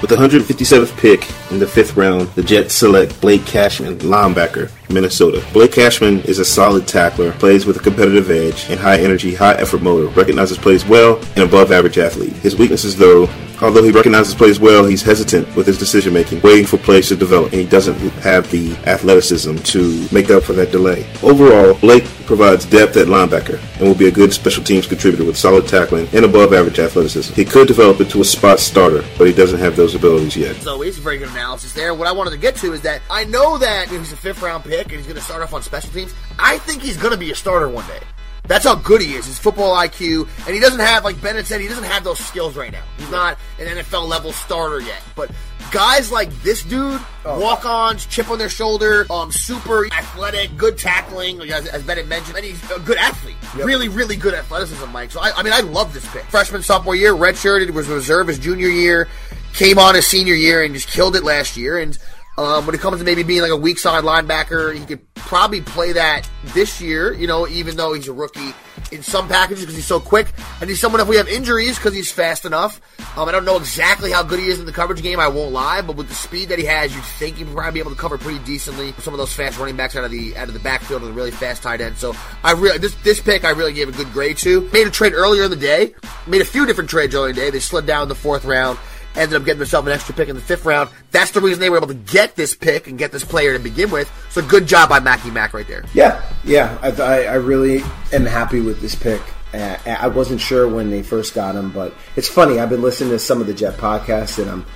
With 0.00 0.10
the 0.10 0.16
157th 0.16 0.94
pick 0.98 1.26
in 1.50 1.58
the 1.58 1.66
fifth 1.66 1.96
round, 1.96 2.28
the 2.34 2.42
Jets 2.42 2.74
select 2.74 3.18
Blake 3.22 3.46
Cashman, 3.46 3.98
linebacker, 4.00 4.70
Minnesota. 4.88 5.44
Blake 5.52 5.72
Cashman 5.72 6.20
is 6.22 6.38
a 6.38 6.44
solid 6.44 6.86
tackler, 6.86 7.32
plays 7.32 7.66
with 7.66 7.76
a 7.76 7.80
competitive 7.80 8.30
edge 8.30 8.70
and 8.70 8.78
high 8.78 8.98
energy, 8.98 9.34
high 9.34 9.54
effort 9.54 9.82
motor, 9.82 10.06
recognizes 10.08 10.58
plays 10.58 10.84
well, 10.84 11.16
and 11.36 11.44
above 11.44 11.72
average 11.72 11.98
athlete. 11.98 12.32
His 12.34 12.56
weaknesses, 12.56 12.96
though, 12.96 13.28
although 13.60 13.82
he 13.82 13.90
recognizes 13.90 14.34
plays 14.34 14.60
well, 14.60 14.84
he's 14.84 15.02
hesitant 15.02 15.54
with 15.56 15.66
his 15.66 15.78
decision 15.78 16.12
making, 16.12 16.40
waiting 16.42 16.66
for 16.66 16.76
plays 16.76 17.08
to 17.08 17.16
develop, 17.16 17.52
and 17.52 17.60
he 17.60 17.66
doesn't 17.66 17.98
have 18.20 18.50
the 18.50 18.72
athleticism 18.86 19.56
to 19.56 20.08
make 20.12 20.30
up 20.30 20.42
for 20.42 20.52
that 20.52 20.70
delay. 20.70 21.06
Overall, 21.22 21.74
Blake 21.74 22.04
provides 22.26 22.64
depth 22.64 22.96
at 22.96 23.06
linebacker 23.06 23.60
and 23.78 23.82
will 23.86 23.94
be 23.94 24.08
a 24.08 24.10
good 24.10 24.32
special 24.32 24.64
teams 24.64 24.86
contributor 24.86 25.24
with 25.24 25.36
solid 25.36 25.68
tackling 25.68 26.08
and 26.14 26.24
above 26.24 26.52
average 26.52 26.78
athleticism. 26.78 27.34
He 27.34 27.44
could 27.44 27.68
develop 27.68 28.00
into 28.00 28.20
a 28.20 28.24
spot 28.24 28.60
starter, 28.60 29.04
but 29.18 29.26
he 29.26 29.32
doesn't 29.32 29.58
have 29.58 29.76
those 29.76 29.94
abilities 29.94 30.36
yet. 30.36 30.56
So 30.56 30.80
it's 30.82 30.98
a 30.98 31.00
very 31.00 31.18
good 31.18 31.28
analysis 31.28 31.72
there. 31.74 31.94
What 31.94 32.08
I 32.08 32.12
wanted 32.12 32.30
to 32.30 32.38
get 32.38 32.56
to 32.56 32.72
is 32.72 32.80
that 32.82 33.02
I 33.10 33.24
know 33.24 33.58
that 33.58 33.88
he's 33.88 34.12
a 34.12 34.16
fifth 34.16 34.40
round 34.42 34.64
pick 34.64 34.73
and 34.82 34.92
he's 34.92 35.04
going 35.04 35.16
to 35.16 35.22
start 35.22 35.42
off 35.42 35.52
on 35.52 35.62
special 35.62 35.90
teams. 35.92 36.14
I 36.38 36.58
think 36.58 36.82
he's 36.82 36.96
going 36.96 37.12
to 37.12 37.18
be 37.18 37.30
a 37.30 37.34
starter 37.34 37.68
one 37.68 37.86
day. 37.86 38.00
That's 38.46 38.64
how 38.64 38.74
good 38.74 39.00
he 39.00 39.14
is. 39.14 39.24
His 39.24 39.38
football 39.38 39.74
IQ, 39.74 40.28
and 40.46 40.54
he 40.54 40.60
doesn't 40.60 40.80
have, 40.80 41.02
like 41.02 41.20
Bennett 41.22 41.46
said, 41.46 41.62
he 41.62 41.68
doesn't 41.68 41.84
have 41.84 42.04
those 42.04 42.18
skills 42.18 42.56
right 42.56 42.70
now. 42.70 42.82
He's 42.98 43.10
not 43.10 43.38
an 43.58 43.66
NFL 43.78 44.06
level 44.06 44.32
starter 44.32 44.80
yet. 44.80 45.00
But 45.16 45.30
guys 45.70 46.12
like 46.12 46.30
this 46.42 46.62
dude, 46.62 47.00
walk 47.24 47.64
ons, 47.64 48.04
chip 48.04 48.30
on 48.30 48.38
their 48.38 48.50
shoulder, 48.50 49.06
um, 49.10 49.32
super 49.32 49.86
athletic, 49.86 50.54
good 50.58 50.76
tackling, 50.76 51.40
as, 51.50 51.66
as 51.66 51.82
Bennett 51.84 52.06
mentioned, 52.06 52.36
and 52.36 52.44
he's 52.44 52.70
a 52.70 52.80
good 52.80 52.98
athlete. 52.98 53.36
Really, 53.54 53.88
really 53.88 54.16
good 54.16 54.34
athleticism, 54.34 54.90
Mike. 54.90 55.10
So 55.10 55.20
I, 55.20 55.32
I 55.34 55.42
mean, 55.42 55.54
I 55.54 55.60
love 55.60 55.94
this 55.94 56.06
pick. 56.12 56.24
Freshman, 56.24 56.62
sophomore 56.62 56.96
year, 56.96 57.14
redshirted, 57.14 57.70
was 57.70 57.88
reserve 57.88 58.28
his 58.28 58.38
junior 58.38 58.68
year, 58.68 59.08
came 59.54 59.78
on 59.78 59.94
his 59.94 60.06
senior 60.06 60.34
year 60.34 60.62
and 60.62 60.74
just 60.74 60.88
killed 60.88 61.16
it 61.16 61.24
last 61.24 61.56
year. 61.56 61.78
And 61.78 61.96
um, 62.36 62.66
when 62.66 62.74
it 62.74 62.80
comes 62.80 62.98
to 62.98 63.04
maybe 63.04 63.22
being 63.22 63.42
like 63.42 63.50
a 63.50 63.56
weak 63.56 63.78
side 63.78 64.04
linebacker, 64.04 64.74
he 64.74 64.84
could 64.84 65.14
probably 65.14 65.60
play 65.60 65.92
that 65.92 66.28
this 66.46 66.80
year, 66.80 67.12
you 67.12 67.26
know, 67.26 67.46
even 67.48 67.76
though 67.76 67.94
he's 67.94 68.08
a 68.08 68.12
rookie 68.12 68.52
in 68.90 69.02
some 69.02 69.28
packages 69.28 69.60
because 69.60 69.76
he's 69.76 69.86
so 69.86 70.00
quick. 70.00 70.26
And 70.60 70.68
he's 70.68 70.80
someone 70.80 71.00
if 71.00 71.08
we 71.08 71.16
have 71.16 71.28
injuries 71.28 71.76
because 71.76 71.94
he's 71.94 72.10
fast 72.10 72.44
enough. 72.44 72.80
Um, 73.16 73.28
I 73.28 73.32
don't 73.32 73.44
know 73.44 73.56
exactly 73.56 74.10
how 74.10 74.22
good 74.22 74.40
he 74.40 74.46
is 74.46 74.58
in 74.58 74.66
the 74.66 74.72
coverage 74.72 75.02
game, 75.02 75.20
I 75.20 75.28
won't 75.28 75.52
lie, 75.52 75.80
but 75.82 75.96
with 75.96 76.08
the 76.08 76.14
speed 76.14 76.48
that 76.48 76.58
he 76.58 76.64
has, 76.64 76.94
you'd 76.94 77.04
think 77.04 77.36
he'd 77.36 77.46
probably 77.48 77.72
be 77.72 77.78
able 77.80 77.92
to 77.92 77.96
cover 77.96 78.18
pretty 78.18 78.40
decently 78.40 78.92
some 78.98 79.14
of 79.14 79.18
those 79.18 79.32
fast 79.32 79.58
running 79.58 79.76
backs 79.76 79.94
out 79.94 80.04
of 80.04 80.10
the 80.10 80.36
out 80.36 80.48
of 80.48 80.54
the 80.54 80.60
backfield 80.60 81.02
and 81.02 81.10
the 81.12 81.14
really 81.14 81.30
fast 81.30 81.62
tight 81.62 81.80
end. 81.80 81.96
So 81.96 82.14
I 82.42 82.52
really 82.52 82.78
this 82.78 82.94
this 82.96 83.20
pick 83.20 83.44
I 83.44 83.50
really 83.50 83.72
gave 83.72 83.88
a 83.88 83.92
good 83.92 84.12
grade 84.12 84.38
to. 84.38 84.68
Made 84.72 84.86
a 84.86 84.90
trade 84.90 85.12
earlier 85.12 85.44
in 85.44 85.50
the 85.50 85.56
day, 85.56 85.94
made 86.26 86.40
a 86.40 86.44
few 86.44 86.66
different 86.66 86.90
trades 86.90 87.14
earlier 87.14 87.30
in 87.30 87.36
the 87.36 87.42
day. 87.42 87.50
They 87.50 87.60
slid 87.60 87.86
down 87.86 88.08
the 88.08 88.14
fourth 88.16 88.44
round 88.44 88.78
ended 89.16 89.40
up 89.40 89.44
getting 89.44 89.58
themselves 89.58 89.86
an 89.86 89.92
extra 89.92 90.14
pick 90.14 90.28
in 90.28 90.34
the 90.34 90.42
fifth 90.42 90.64
round. 90.64 90.90
That's 91.10 91.30
the 91.30 91.40
reason 91.40 91.60
they 91.60 91.70
were 91.70 91.76
able 91.76 91.88
to 91.88 91.94
get 91.94 92.36
this 92.36 92.54
pick 92.54 92.86
and 92.86 92.98
get 92.98 93.12
this 93.12 93.24
player 93.24 93.56
to 93.56 93.62
begin 93.62 93.90
with. 93.90 94.10
So 94.30 94.42
good 94.42 94.66
job 94.66 94.88
by 94.88 95.00
Mackie 95.00 95.30
Mac 95.30 95.54
right 95.54 95.66
there. 95.66 95.84
Yeah, 95.94 96.22
yeah, 96.44 96.78
I, 96.82 96.90
I, 96.90 97.22
I 97.24 97.34
really 97.34 97.82
am 98.12 98.26
happy 98.26 98.60
with 98.60 98.80
this 98.80 98.94
pick. 98.94 99.20
Uh, 99.52 99.78
I 99.86 100.08
wasn't 100.08 100.40
sure 100.40 100.68
when 100.68 100.90
they 100.90 101.02
first 101.02 101.32
got 101.32 101.54
him, 101.54 101.70
but 101.70 101.94
it's 102.16 102.28
funny. 102.28 102.58
I've 102.58 102.70
been 102.70 102.82
listening 102.82 103.10
to 103.10 103.20
some 103.20 103.40
of 103.40 103.46
the 103.46 103.54
Jet 103.54 103.74
podcasts, 103.74 104.40
and 104.40 104.50
I'm 104.50 104.66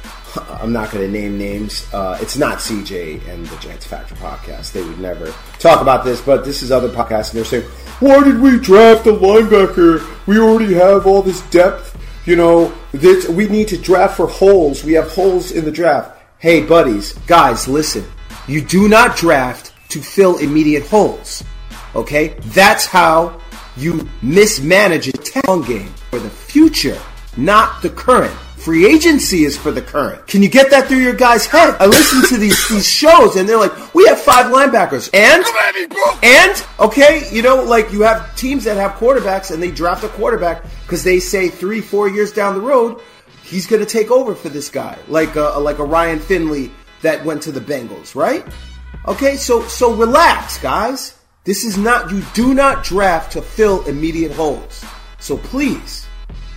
I'm 0.61 0.73
not 0.73 0.91
going 0.91 1.05
to 1.05 1.11
name 1.11 1.39
names. 1.39 1.87
Uh, 1.93 2.19
it's 2.21 2.37
not 2.37 2.59
CJ 2.59 3.27
and 3.29 3.47
the 3.47 3.57
Jets 3.57 3.87
Factor 3.87 4.15
podcast. 4.17 4.73
They 4.73 4.83
would 4.83 5.01
never 5.01 5.35
talk 5.59 5.81
about 5.81 6.05
this, 6.05 6.21
but 6.21 6.45
this 6.45 6.63
is 6.63 6.71
other 6.71 6.89
podcasts, 6.89 7.31
and 7.31 7.39
they're 7.39 7.45
saying, 7.45 7.65
"Why 8.01 8.23
did 8.23 8.41
we 8.41 8.59
draft 8.59 9.07
a 9.07 9.13
linebacker? 9.13 10.07
We 10.27 10.39
already 10.39 10.75
have 10.75 11.07
all 11.07 11.23
this 11.23 11.41
depth. 11.51 11.98
You 12.29 12.37
know, 12.37 12.75
this, 12.93 13.27
we 13.27 13.49
need 13.49 13.69
to 13.69 13.79
draft 13.79 14.19
for 14.19 14.27
holes. 14.27 14.85
We 14.85 14.93
have 14.93 15.11
holes 15.11 15.51
in 15.51 15.65
the 15.65 15.71
draft." 15.71 16.21
Hey, 16.39 16.61
buddies, 16.61 17.15
guys, 17.27 17.67
listen. 17.67 18.05
You 18.47 18.61
do 18.61 18.87
not 18.87 19.17
draft 19.17 19.73
to 19.89 20.03
fill 20.03 20.37
immediate 20.37 20.87
holes. 20.87 21.43
Okay? 21.95 22.37
That's 22.49 22.85
how 22.85 23.41
you 23.79 24.07
mismanage 24.21 25.09
a 25.09 25.13
town 25.13 25.63
game 25.63 25.89
for 26.11 26.19
the 26.19 26.29
future, 26.29 27.01
not 27.39 27.81
the 27.81 27.89
current. 27.89 28.37
Free 28.69 28.85
agency 28.85 29.45
is 29.45 29.57
for 29.57 29.73
the 29.73 29.81
current. 29.81 30.27
Can 30.27 30.43
you 30.43 30.51
get 30.51 30.71
that 30.73 30.89
through 30.89 30.99
your 30.99 31.15
guy's 31.15 31.47
head? 31.47 31.75
I 31.81 31.87
listen 31.87 32.21
to 32.29 32.37
these, 32.37 32.69
these 32.69 32.87
shows 32.87 33.37
and 33.37 33.49
they're 33.49 33.57
like, 33.57 33.95
we 33.95 34.05
have 34.09 34.21
five 34.21 34.53
linebackers. 34.53 35.09
And? 35.15 35.43
And? 36.23 36.67
Okay, 36.79 37.27
you 37.33 37.41
know, 37.41 37.63
like 37.63 37.91
you 37.93 38.03
have 38.03 38.37
teams 38.37 38.65
that 38.65 38.77
have 38.77 38.99
quarterbacks 38.99 39.51
and 39.51 39.63
they 39.63 39.71
draft 39.71 40.05
a 40.05 40.09
quarterback 40.09 40.65
because 40.83 41.03
they 41.03 41.19
say 41.19 41.49
three, 41.49 41.81
four 41.81 42.11
years 42.11 42.31
down 42.31 42.57
the 42.57 42.61
road, 42.61 43.01
he's 43.43 43.67
going 43.67 43.81
to 43.81 43.91
take 43.91 44.11
over 44.11 44.35
for 44.35 44.51
this 44.51 44.69
guy. 44.69 44.99
Like 45.09 45.37
a, 45.37 45.59
like 45.59 45.79
a 45.79 45.85
Ryan 45.85 46.21
Finley 46.21 46.71
that 47.01 47.25
went 47.25 47.41
to 47.45 47.53
the 47.53 47.61
Bengals, 47.61 48.15
right? 48.15 48.45
Okay, 49.07 49.37
so 49.37 49.63
so 49.63 49.95
relax, 49.95 50.59
guys. 50.59 51.19
This 51.45 51.65
is 51.65 51.79
not 51.79 52.11
you 52.11 52.23
do 52.35 52.53
not 52.53 52.85
draft 52.85 53.33
to 53.33 53.41
fill 53.41 53.83
immediate 53.87 54.33
holes. 54.33 54.85
So 55.21 55.39
please, 55.39 56.07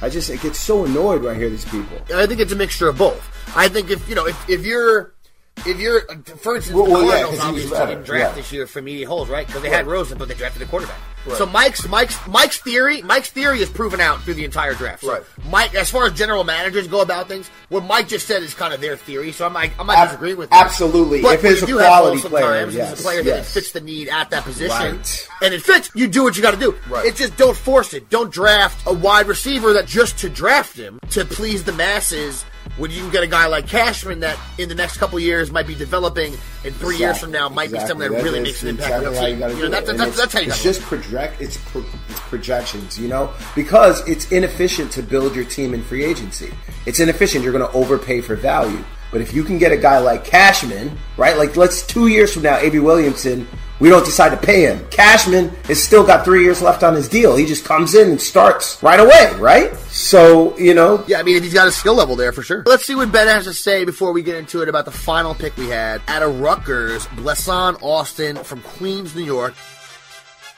I 0.01 0.09
just 0.09 0.29
get 0.41 0.55
so 0.55 0.85
annoyed 0.85 1.21
when 1.23 1.35
I 1.35 1.37
hear 1.37 1.49
these 1.49 1.65
people. 1.65 1.97
I 2.13 2.25
think 2.25 2.39
it's 2.39 2.51
a 2.51 2.55
mixture 2.55 2.89
of 2.89 2.97
both. 2.97 3.21
I 3.55 3.67
think 3.67 3.89
if 3.89 4.07
you 4.09 4.15
know 4.15 4.25
if, 4.27 4.49
if 4.49 4.65
you're 4.65 5.13
if 5.65 5.79
you're 5.79 6.01
uh, 6.09 6.15
for 6.37 6.55
instance 6.55 6.75
Well, 6.75 6.85
the 6.85 6.91
well, 6.91 7.01
yeah, 7.03 7.09
Cardinals 7.09 7.31
was 7.31 7.39
obviously 7.41 7.77
didn't 7.87 8.03
draft 8.05 8.31
yeah. 8.35 8.41
this 8.41 8.51
year 8.51 8.67
for 8.67 8.79
immediate 8.79 9.07
holes, 9.07 9.29
right? 9.29 9.45
Because 9.47 9.61
they 9.61 9.69
had 9.69 9.87
Rosen, 9.87 10.17
but 10.17 10.27
they 10.27 10.33
drafted 10.35 10.61
a 10.61 10.65
quarterback. 10.65 10.97
Right. 11.25 11.37
So 11.37 11.45
Mike's 11.45 11.87
Mike's 11.87 12.17
Mike's 12.27 12.57
theory 12.59 13.01
Mike's 13.03 13.29
theory 13.29 13.59
is 13.61 13.69
proven 13.69 13.99
out 14.01 14.21
through 14.23 14.33
the 14.35 14.45
entire 14.45 14.73
draft. 14.73 15.03
So 15.03 15.11
Right. 15.13 15.23
Mike, 15.51 15.75
as 15.75 15.89
far 15.91 16.05
as 16.07 16.13
general 16.13 16.43
managers 16.43 16.87
go 16.87 17.01
about 17.01 17.27
things, 17.27 17.47
what 17.69 17.83
Mike 17.83 18.07
just 18.07 18.25
said 18.27 18.41
is 18.41 18.53
kind 18.55 18.73
of 18.73 18.81
their 18.81 18.95
theory. 18.97 19.31
So 19.31 19.45
I'm 19.45 19.53
like, 19.53 19.71
I'm 19.79 19.85
not 19.85 19.97
Ab- 19.97 20.07
disagreeing 20.09 20.37
with 20.37 20.49
that. 20.49 20.65
absolutely. 20.65 21.21
But 21.21 21.35
If 21.35 21.45
it's 21.45 21.61
a 21.61 21.65
do 21.67 21.77
quality 21.77 22.21
player, 22.21 22.67
yes, 22.71 22.91
it's 22.93 23.01
a 23.01 23.03
player 23.03 23.21
that 23.23 23.29
yes. 23.29 23.53
fits 23.53 23.71
the 23.71 23.81
need 23.81 24.09
at 24.09 24.31
that 24.31 24.43
position, 24.43 24.97
Right. 24.97 25.27
and 25.43 25.53
it 25.53 25.61
fits. 25.61 25.91
You 25.93 26.07
do 26.07 26.23
what 26.23 26.35
you 26.37 26.41
got 26.41 26.51
to 26.55 26.59
do. 26.59 26.75
Right. 26.89 27.05
It's 27.05 27.19
just 27.19 27.37
don't 27.37 27.55
force 27.55 27.93
it. 27.93 28.09
Don't 28.09 28.31
draft 28.31 28.81
a 28.87 28.93
wide 28.93 29.27
receiver 29.27 29.73
that 29.73 29.85
just 29.85 30.17
to 30.19 30.29
draft 30.29 30.75
him 30.75 30.99
to 31.11 31.23
please 31.23 31.63
the 31.63 31.73
masses. 31.73 32.45
When 32.77 32.89
you 32.89 33.11
get 33.11 33.23
a 33.23 33.27
guy 33.27 33.47
like 33.47 33.67
Cashman 33.67 34.21
that 34.21 34.39
in 34.57 34.69
the 34.69 34.75
next 34.75 34.97
couple 34.97 35.19
years 35.19 35.51
might 35.51 35.67
be 35.67 35.75
developing, 35.75 36.33
and 36.63 36.75
three 36.75 36.97
years 36.97 37.19
from 37.19 37.31
now 37.31 37.49
might 37.49 37.71
be 37.71 37.79
someone 37.79 38.11
that 38.11 38.23
really 38.23 38.39
makes 38.39 38.63
an 38.63 38.69
impact 38.69 39.05
on 39.05 39.11
Exactly 39.11 39.31
you. 39.31 39.57
You 39.57 39.63
know, 39.63 39.69
that's, 39.69 39.93
that's, 39.97 40.17
that's 40.17 40.33
how 40.33 40.39
you 40.39 40.47
it's 40.47 40.63
just 40.63 40.81
project. 40.81 41.41
It's, 41.41 41.57
pro, 41.57 41.83
it's 42.09 42.19
projections, 42.21 42.97
you 42.97 43.07
know, 43.07 43.33
because 43.55 44.07
it's 44.07 44.31
inefficient 44.31 44.91
to 44.93 45.03
build 45.03 45.35
your 45.35 45.45
team 45.45 45.73
in 45.73 45.83
free 45.83 46.03
agency. 46.03 46.51
It's 46.85 46.99
inefficient. 46.99 47.43
You're 47.43 47.53
going 47.53 47.69
to 47.69 47.77
overpay 47.77 48.21
for 48.21 48.35
value. 48.35 48.83
But 49.11 49.19
if 49.19 49.33
you 49.33 49.43
can 49.43 49.57
get 49.57 49.73
a 49.73 49.77
guy 49.77 49.97
like 49.97 50.23
Cashman, 50.23 50.97
right? 51.17 51.37
Like 51.37 51.57
let's 51.57 51.85
two 51.85 52.07
years 52.07 52.33
from 52.33 52.43
now, 52.43 52.57
A.B. 52.57 52.79
Williamson, 52.79 53.47
we 53.81 53.89
don't 53.89 54.05
decide 54.05 54.29
to 54.29 54.37
pay 54.37 54.61
him. 54.61 54.85
Cashman 54.91 55.49
has 55.65 55.83
still 55.83 56.05
got 56.05 56.23
three 56.23 56.43
years 56.43 56.61
left 56.61 56.83
on 56.83 56.93
his 56.93 57.09
deal. 57.09 57.35
He 57.35 57.45
just 57.45 57.65
comes 57.65 57.95
in 57.95 58.11
and 58.11 58.21
starts 58.21 58.81
right 58.83 58.99
away, 58.99 59.33
right? 59.39 59.75
So 59.89 60.57
you 60.57 60.73
know, 60.73 61.03
Yeah, 61.07 61.19
I 61.19 61.23
mean, 61.23 61.41
he's 61.43 61.53
got 61.53 61.67
a 61.67 61.71
skill 61.71 61.95
level 61.95 62.15
there 62.15 62.31
for 62.31 62.43
sure. 62.43 62.63
Let's 62.65 62.85
see 62.85 62.95
what 62.95 63.11
Ben 63.11 63.27
has 63.27 63.45
to 63.45 63.53
say 63.53 63.83
before 63.83 64.13
we 64.13 64.21
get 64.21 64.35
into 64.35 64.61
it 64.61 64.69
about 64.69 64.85
the 64.85 64.91
final 64.91 65.33
pick 65.33 65.57
we 65.57 65.67
had. 65.67 66.01
Out 66.07 66.21
of 66.21 66.39
Rutgers, 66.39 67.05
Blessuan 67.07 67.81
Austin 67.81 68.37
from 68.37 68.61
Queens, 68.61 69.15
New 69.15 69.23
York. 69.25 69.55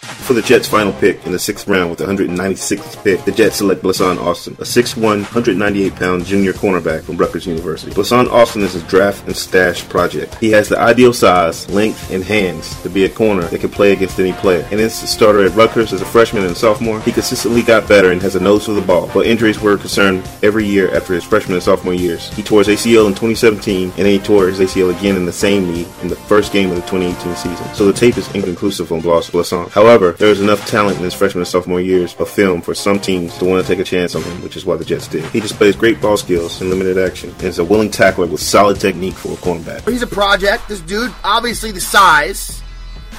For 0.03 0.33
the 0.33 0.41
Jets' 0.41 0.67
final 0.67 0.93
pick 0.93 1.25
in 1.25 1.31
the 1.31 1.39
sixth 1.39 1.67
round 1.67 1.89
with 1.89 1.99
the 1.99 2.05
196th 2.05 3.03
pick, 3.03 3.23
the 3.25 3.31
Jets 3.31 3.57
select 3.57 3.81
Blessuan 3.81 4.17
Austin, 4.19 4.53
a 4.53 4.63
6'1", 4.63 5.23
198-pound 5.23 6.25
junior 6.25 6.53
cornerback 6.53 7.03
from 7.03 7.17
Rutgers 7.17 7.45
University. 7.45 7.91
Blessuan 7.91 8.29
Austin 8.29 8.61
is 8.61 8.75
a 8.75 8.81
draft 8.87 9.25
and 9.27 9.35
stash 9.35 9.87
project. 9.89 10.35
He 10.35 10.51
has 10.51 10.69
the 10.69 10.79
ideal 10.79 11.13
size, 11.13 11.69
length, 11.69 12.11
and 12.11 12.23
hands 12.23 12.81
to 12.83 12.89
be 12.89 13.05
a 13.05 13.09
corner 13.09 13.43
that 13.43 13.59
can 13.59 13.69
play 13.69 13.93
against 13.93 14.19
any 14.19 14.33
player. 14.33 14.67
And 14.71 14.79
as 14.79 15.01
a 15.03 15.07
starter 15.07 15.45
at 15.45 15.55
Rutgers 15.55 15.93
as 15.93 16.01
a 16.01 16.05
freshman 16.05 16.45
and 16.45 16.55
sophomore, 16.55 16.99
he 17.01 17.11
consistently 17.11 17.61
got 17.61 17.87
better 17.87 18.11
and 18.11 18.21
has 18.21 18.35
a 18.35 18.39
nose 18.39 18.65
for 18.65 18.73
the 18.73 18.81
ball. 18.81 19.09
But 19.13 19.25
injuries 19.25 19.59
were 19.59 19.73
a 19.73 19.77
concern 19.77 20.23
every 20.41 20.65
year 20.65 20.95
after 20.95 21.13
his 21.13 21.23
freshman 21.23 21.55
and 21.55 21.63
sophomore 21.63 21.93
years. 21.93 22.29
He 22.33 22.43
tore 22.43 22.63
his 22.63 22.69
ACL 22.69 23.07
in 23.07 23.13
2017, 23.13 23.89
and 23.89 23.93
then 23.93 24.05
he 24.05 24.19
tore 24.19 24.47
his 24.47 24.59
ACL 24.59 24.97
again 24.97 25.15
in 25.15 25.25
the 25.25 25.33
same 25.33 25.71
knee 25.71 25.87
in 26.01 26.07
the 26.07 26.15
first 26.15 26.53
game 26.53 26.69
of 26.69 26.75
the 26.75 26.81
2018 26.83 27.35
season. 27.35 27.75
So 27.75 27.85
the 27.85 27.93
tape 27.93 28.17
is 28.17 28.33
inconclusive 28.33 28.91
on 28.91 29.01
Blessuan. 29.01 29.69
However, 29.69 29.92
there 29.97 30.29
is 30.29 30.41
enough 30.41 30.65
talent 30.67 30.97
in 30.97 31.03
his 31.03 31.13
freshman 31.13 31.41
and 31.41 31.47
sophomore 31.47 31.81
years 31.81 32.15
of 32.15 32.29
film 32.29 32.61
for 32.61 32.73
some 32.73 32.99
teams 32.99 33.37
to 33.37 33.45
want 33.45 33.65
to 33.65 33.67
take 33.67 33.79
a 33.79 33.83
chance 33.83 34.15
on 34.15 34.23
him, 34.23 34.41
which 34.43 34.55
is 34.57 34.65
why 34.65 34.75
the 34.75 34.85
Jets 34.85 35.07
did. 35.07 35.23
He 35.25 35.39
displays 35.39 35.75
great 35.75 36.01
ball 36.01 36.17
skills 36.17 36.59
and 36.61 36.69
limited 36.69 36.97
action, 36.97 37.29
and 37.31 37.43
is 37.43 37.59
a 37.59 37.63
willing 37.63 37.89
tackler 37.91 38.25
with 38.27 38.41
solid 38.41 38.79
technique 38.79 39.13
for 39.15 39.33
a 39.33 39.35
cornerback. 39.37 39.89
He's 39.89 40.01
a 40.01 40.07
project. 40.07 40.67
This 40.67 40.81
dude, 40.81 41.13
obviously, 41.23 41.71
the 41.71 41.81
size, 41.81 42.61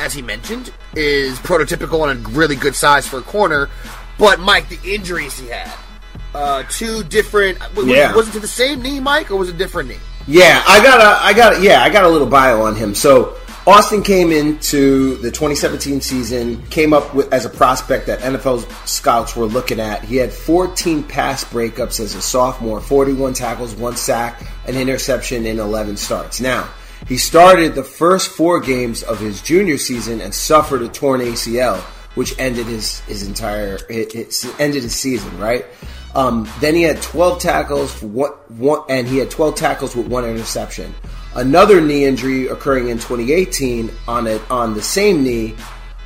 as 0.00 0.12
he 0.12 0.22
mentioned, 0.22 0.72
is 0.96 1.38
prototypical 1.40 2.08
and 2.10 2.24
a 2.24 2.28
really 2.30 2.56
good 2.56 2.74
size 2.74 3.06
for 3.06 3.18
a 3.18 3.22
corner. 3.22 3.68
But 4.18 4.38
Mike, 4.40 4.68
the 4.68 4.78
injuries 4.94 5.38
he 5.38 5.48
had, 5.48 5.72
uh, 6.34 6.64
two 6.70 7.02
different. 7.04 7.58
Was, 7.74 7.86
Yeah. 7.86 8.14
was 8.14 8.28
it 8.28 8.32
to 8.32 8.40
the 8.40 8.48
same 8.48 8.82
knee, 8.82 9.00
Mike, 9.00 9.30
or 9.30 9.36
was 9.36 9.48
it 9.48 9.54
a 9.54 9.58
different 9.58 9.88
knee? 9.88 9.98
Yeah, 10.26 10.62
I 10.66 10.82
got 10.82 11.00
a, 11.00 11.22
I 11.24 11.32
got, 11.34 11.56
a, 11.56 11.62
yeah, 11.62 11.82
I 11.82 11.90
got 11.90 12.04
a 12.04 12.08
little 12.08 12.26
bio 12.26 12.62
on 12.62 12.74
him. 12.76 12.94
So 12.94 13.36
Austin 13.66 14.02
came 14.02 14.30
into 14.30 15.16
the 15.16 15.30
2017 15.30 16.02
season, 16.02 16.62
came 16.66 16.92
up 16.92 17.14
with 17.14 17.32
as 17.32 17.46
a 17.46 17.48
prospect 17.48 18.06
that 18.06 18.20
NFL 18.20 18.70
scouts 18.86 19.34
were 19.34 19.46
looking 19.46 19.80
at. 19.80 20.04
He 20.04 20.16
had 20.16 20.30
14 20.32 21.02
pass 21.02 21.44
breakups 21.44 21.98
as 21.98 22.14
a 22.14 22.20
sophomore, 22.20 22.80
41 22.80 23.32
tackles, 23.32 23.74
one 23.74 23.96
sack, 23.96 24.42
an 24.66 24.76
interception 24.76 25.46
in 25.46 25.58
11 25.58 25.96
starts. 25.96 26.40
Now. 26.40 26.68
He 27.06 27.18
started 27.18 27.74
the 27.74 27.84
first 27.84 28.30
four 28.30 28.60
games 28.60 29.02
of 29.02 29.20
his 29.20 29.42
junior 29.42 29.76
season 29.76 30.22
and 30.22 30.32
suffered 30.32 30.80
a 30.80 30.88
torn 30.88 31.20
ACL, 31.20 31.78
which 32.14 32.38
ended 32.38 32.66
his 32.66 33.00
his 33.00 33.26
entire 33.26 33.78
it, 33.90 34.14
it 34.14 34.44
ended 34.58 34.84
his 34.84 34.94
season. 34.94 35.38
Right. 35.38 35.66
Um, 36.14 36.48
then 36.60 36.74
he 36.74 36.82
had 36.82 37.02
12 37.02 37.40
tackles 37.40 37.92
for 37.92 38.06
one, 38.06 38.30
one, 38.48 38.80
and 38.88 39.06
he 39.06 39.18
had 39.18 39.30
12 39.30 39.54
tackles 39.54 39.94
with 39.94 40.06
one 40.06 40.24
interception. 40.24 40.94
Another 41.34 41.80
knee 41.80 42.04
injury 42.04 42.46
occurring 42.46 42.88
in 42.88 42.98
2018 42.98 43.90
on 44.06 44.26
it 44.26 44.42
on 44.50 44.74
the 44.74 44.82
same 44.82 45.22
knee. 45.24 45.54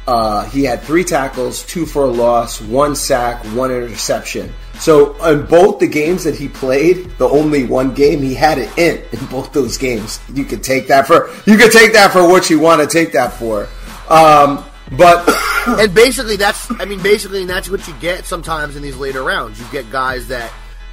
Uh, 0.06 0.48
he 0.48 0.64
had 0.64 0.80
three 0.80 1.04
tackles, 1.04 1.62
two 1.64 1.84
for 1.84 2.04
a 2.04 2.10
loss, 2.10 2.62
one 2.62 2.96
sack, 2.96 3.44
one 3.54 3.70
interception. 3.70 4.50
So 4.78 5.14
in 5.26 5.44
both 5.44 5.80
the 5.80 5.86
games 5.86 6.24
that 6.24 6.34
he 6.34 6.48
played, 6.48 7.10
the 7.18 7.28
only 7.28 7.64
one 7.64 7.92
game 7.92 8.22
he 8.22 8.32
had 8.32 8.56
it 8.56 8.70
in 8.78 9.02
in 9.12 9.26
both 9.26 9.52
those 9.52 9.76
games. 9.76 10.18
You 10.32 10.44
could 10.44 10.62
take 10.62 10.88
that 10.88 11.06
for 11.06 11.30
you 11.44 11.58
could 11.58 11.72
take 11.72 11.92
that 11.92 12.12
for 12.12 12.26
what 12.26 12.48
you 12.48 12.58
want 12.58 12.80
to 12.80 12.86
take 12.86 13.12
that 13.12 13.34
for. 13.34 13.68
Um, 14.08 14.64
but 14.96 15.28
and 15.66 15.92
basically, 15.92 16.36
that's 16.36 16.70
I 16.80 16.86
mean, 16.86 17.02
basically, 17.02 17.44
that's 17.44 17.68
what 17.68 17.86
you 17.86 17.94
get 18.00 18.24
sometimes 18.24 18.76
in 18.76 18.82
these 18.82 18.96
later 18.96 19.22
rounds. 19.22 19.60
You 19.60 19.66
get 19.70 19.90
guys 19.90 20.28
that 20.28 20.50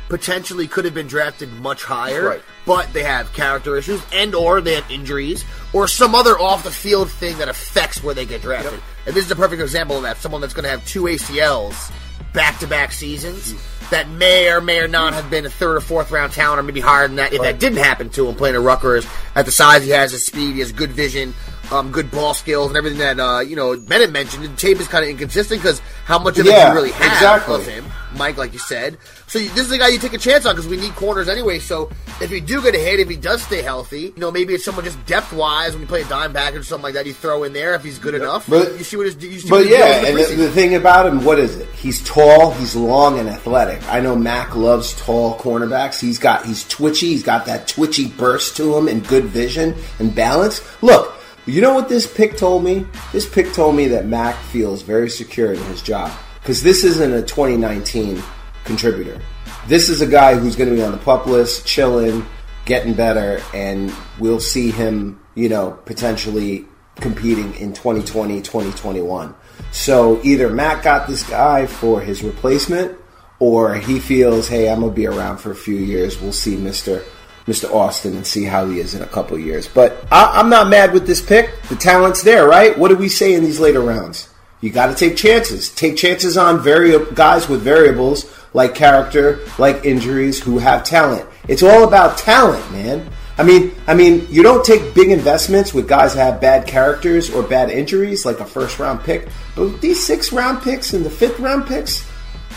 potentially 0.09 0.67
could 0.67 0.85
have 0.85 0.93
been 0.93 1.07
drafted 1.07 1.51
much 1.53 1.83
higher, 1.83 2.29
Right. 2.29 2.41
but 2.65 2.91
they 2.93 3.03
have 3.03 3.33
character 3.33 3.75
issues 3.75 4.01
and 4.13 4.35
or 4.35 4.61
they 4.61 4.75
have 4.75 4.89
injuries 4.91 5.43
or 5.73 5.87
some 5.87 6.13
other 6.15 6.37
off 6.39 6.63
the 6.63 6.71
field 6.71 7.09
thing 7.09 7.37
that 7.39 7.49
affects 7.49 8.03
where 8.03 8.13
they 8.13 8.25
get 8.25 8.41
drafted. 8.41 8.79
And 9.05 9.15
this 9.15 9.25
is 9.25 9.31
a 9.31 9.35
perfect 9.35 9.61
example 9.61 9.97
of 9.97 10.03
that. 10.03 10.17
Someone 10.17 10.41
that's 10.41 10.53
going 10.53 10.63
to 10.63 10.69
have 10.69 10.85
two 10.85 11.03
ACLs 11.03 11.91
back 12.33 12.59
to 12.59 12.67
back 12.67 12.91
seasons. 12.91 13.55
That 13.91 14.09
may 14.09 14.49
or 14.51 14.61
may 14.61 14.79
or 14.79 14.87
not 14.87 15.13
have 15.13 15.29
been 15.29 15.45
a 15.45 15.49
third 15.49 15.77
or 15.77 15.79
fourth 15.79 16.09
round 16.09 16.33
talent, 16.33 16.59
or 16.59 16.63
maybe 16.63 16.79
higher 16.79 17.07
than 17.07 17.17
that. 17.17 17.33
If 17.33 17.41
that 17.43 17.59
didn't 17.59 17.77
happen 17.77 18.09
to 18.09 18.27
him 18.27 18.33
playing 18.33 18.55
at 18.55 18.61
Rutgers, 18.61 19.05
at 19.35 19.45
the 19.45 19.51
size 19.51 19.83
he 19.83 19.91
has, 19.91 20.11
his 20.11 20.25
speed, 20.25 20.55
he 20.55 20.59
has 20.61 20.71
good 20.71 20.89
vision, 20.89 21.35
um, 21.71 21.91
good 21.91 22.09
ball 22.09 22.33
skills, 22.33 22.69
and 22.69 22.77
everything 22.77 22.97
that 22.97 23.19
uh, 23.19 23.41
you 23.41 23.55
know 23.55 23.77
Bennett 23.77 24.11
mentioned. 24.11 24.43
The 24.43 24.49
tape 24.55 24.79
is 24.79 24.87
kind 24.87 25.03
of 25.03 25.11
inconsistent 25.11 25.61
because 25.61 25.81
how 26.05 26.17
much 26.17 26.39
of 26.39 26.47
it 26.47 26.49
you 26.49 26.73
really 26.73 26.89
have 26.93 27.13
exactly. 27.13 27.55
of 27.57 27.67
him, 27.67 27.85
Mike, 28.15 28.37
like 28.37 28.53
you 28.53 28.59
said. 28.59 28.97
So 29.27 29.39
you, 29.39 29.49
this 29.49 29.65
is 29.65 29.71
a 29.71 29.77
guy 29.77 29.87
you 29.87 29.97
take 29.97 30.13
a 30.13 30.17
chance 30.19 30.45
on 30.45 30.55
because 30.55 30.69
we 30.69 30.77
need 30.77 30.93
corners 30.95 31.27
anyway. 31.27 31.59
So 31.59 31.89
if 32.21 32.31
you 32.31 32.39
do 32.39 32.61
get 32.61 32.75
a 32.75 32.77
hit, 32.77 32.99
if 32.99 33.09
he 33.09 33.15
does 33.15 33.41
stay 33.41 33.61
healthy, 33.61 34.01
you 34.01 34.13
know 34.17 34.31
maybe 34.31 34.53
it's 34.53 34.63
someone 34.63 34.85
just 34.85 35.03
depth 35.05 35.33
wise 35.33 35.73
when 35.73 35.81
you 35.81 35.87
play 35.87 36.01
a 36.01 36.05
dime 36.07 36.31
package 36.33 36.59
or 36.61 36.63
something 36.63 36.83
like 36.83 36.93
that, 36.93 37.05
you 37.05 37.13
throw 37.13 37.43
in 37.43 37.53
there 37.53 37.73
if 37.73 37.83
he's 37.83 37.97
good 37.99 38.13
enough. 38.13 38.47
But- 38.47 38.77
you 38.77 38.83
see 38.83 38.97
what 38.97 39.07
his, 39.07 39.21
you 39.23 39.39
see 39.39 39.49
But 39.49 39.67
yeah, 39.67 40.01
in 40.01 40.05
and 40.05 40.17
the 40.17 40.23
the, 40.23 40.35
the 40.43 40.51
thing 40.51 40.75
about 40.75 41.07
him, 41.07 41.25
what 41.25 41.39
is 41.39 41.55
it? 41.57 41.67
He's 41.69 42.03
tall, 42.03 42.51
he's 42.51 42.75
long 42.75 43.19
and 43.19 43.27
athletic. 43.27 43.81
I 43.91 43.99
know 43.99 44.15
Mac 44.15 44.55
loves 44.55 44.93
tall 45.01 45.37
cornerbacks. 45.37 45.99
He's 45.99 46.19
got 46.19 46.45
he's 46.45 46.67
twitchy, 46.67 47.07
he's 47.07 47.23
got 47.23 47.45
that 47.47 47.67
twitchy 47.67 48.07
burst 48.07 48.55
to 48.57 48.77
him 48.77 48.87
and 48.87 49.05
good 49.07 49.25
vision 49.25 49.75
and 49.99 50.13
balance. 50.13 50.61
Look, 50.83 51.15
you 51.47 51.61
know 51.61 51.73
what 51.73 51.89
this 51.89 52.11
pick 52.11 52.37
told 52.37 52.63
me? 52.63 52.85
This 53.11 53.27
pick 53.27 53.53
told 53.53 53.75
me 53.75 53.87
that 53.89 54.05
Mac 54.05 54.35
feels 54.35 54.81
very 54.81 55.09
secure 55.09 55.53
in 55.53 55.61
his 55.65 55.81
job 55.81 56.11
because 56.41 56.61
this 56.63 56.83
isn't 56.83 57.13
a 57.13 57.21
2019 57.21 58.21
contributor. 58.65 59.21
This 59.67 59.89
is 59.89 60.01
a 60.01 60.07
guy 60.07 60.35
who's 60.35 60.55
going 60.55 60.69
to 60.69 60.75
be 60.75 60.83
on 60.83 60.91
the 60.91 60.97
pup 60.97 61.25
list, 61.25 61.65
chilling, 61.65 62.25
getting 62.65 62.93
better, 62.93 63.41
and 63.53 63.93
we'll 64.19 64.39
see 64.39 64.71
him, 64.71 65.19
you 65.35 65.49
know, 65.49 65.71
potentially 65.85 66.65
competing 66.97 67.53
in 67.55 67.73
2020, 67.73 68.41
2021. 68.41 69.33
So 69.71 70.21
either 70.23 70.49
Matt 70.49 70.83
got 70.83 71.07
this 71.07 71.27
guy 71.27 71.65
for 71.65 72.01
his 72.01 72.23
replacement, 72.23 72.97
or 73.39 73.75
he 73.75 73.99
feels, 73.99 74.47
hey, 74.47 74.69
I'm 74.69 74.79
gonna 74.79 74.93
be 74.93 75.07
around 75.07 75.37
for 75.37 75.51
a 75.51 75.55
few 75.55 75.75
years. 75.75 76.21
We'll 76.21 76.31
see 76.31 76.55
Mister 76.55 77.03
Mister 77.47 77.67
Austin 77.67 78.15
and 78.15 78.25
see 78.25 78.45
how 78.45 78.67
he 78.67 78.79
is 78.79 78.95
in 78.95 79.01
a 79.01 79.07
couple 79.07 79.37
years. 79.37 79.67
But 79.67 80.05
I, 80.11 80.39
I'm 80.39 80.49
not 80.49 80.69
mad 80.69 80.93
with 80.93 81.05
this 81.05 81.21
pick. 81.21 81.61
The 81.69 81.75
talent's 81.75 82.23
there, 82.23 82.47
right? 82.47 82.77
What 82.77 82.87
do 82.87 82.95
we 82.95 83.09
say 83.09 83.33
in 83.33 83.43
these 83.43 83.59
later 83.59 83.81
rounds? 83.81 84.29
You 84.61 84.71
got 84.71 84.87
to 84.87 84.95
take 84.95 85.17
chances. 85.17 85.69
Take 85.69 85.97
chances 85.97 86.37
on 86.37 86.59
vari- 86.59 87.05
guys 87.13 87.49
with 87.49 87.61
variables 87.61 88.25
like 88.55 88.73
character, 88.73 89.41
like 89.59 89.83
injuries, 89.83 90.41
who 90.41 90.57
have 90.57 90.85
talent. 90.85 91.27
It's 91.49 91.61
all 91.61 91.83
about 91.83 92.17
talent, 92.17 92.71
man. 92.71 93.05
I 93.37 93.43
mean, 93.43 93.75
I 93.85 93.93
mean, 93.93 94.25
you 94.29 94.43
don't 94.43 94.63
take 94.63 94.95
big 94.95 95.11
investments 95.11 95.73
with 95.73 95.89
guys 95.89 96.15
that 96.15 96.31
have 96.31 96.41
bad 96.41 96.65
characters 96.65 97.29
or 97.29 97.43
bad 97.43 97.69
injuries, 97.69 98.25
like 98.25 98.39
a 98.39 98.45
first 98.45 98.79
round 98.79 99.03
pick. 99.03 99.27
But 99.55 99.63
with 99.63 99.81
these 99.81 100.01
six 100.01 100.31
round 100.31 100.61
picks 100.61 100.93
and 100.93 101.05
the 101.05 101.09
fifth 101.09 101.37
round 101.37 101.67
picks, 101.67 102.09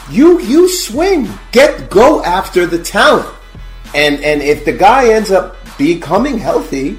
you 0.09 0.41
you 0.41 0.69
swing, 0.69 1.29
get 1.51 1.91
go 1.91 2.23
after 2.23 2.65
the 2.65 2.79
talent, 2.79 3.29
and 3.93 4.23
and 4.23 4.41
if 4.41 4.65
the 4.65 4.73
guy 4.73 5.13
ends 5.13 5.33
up 5.33 5.57
becoming 5.79 6.39
healthy, 6.39 6.97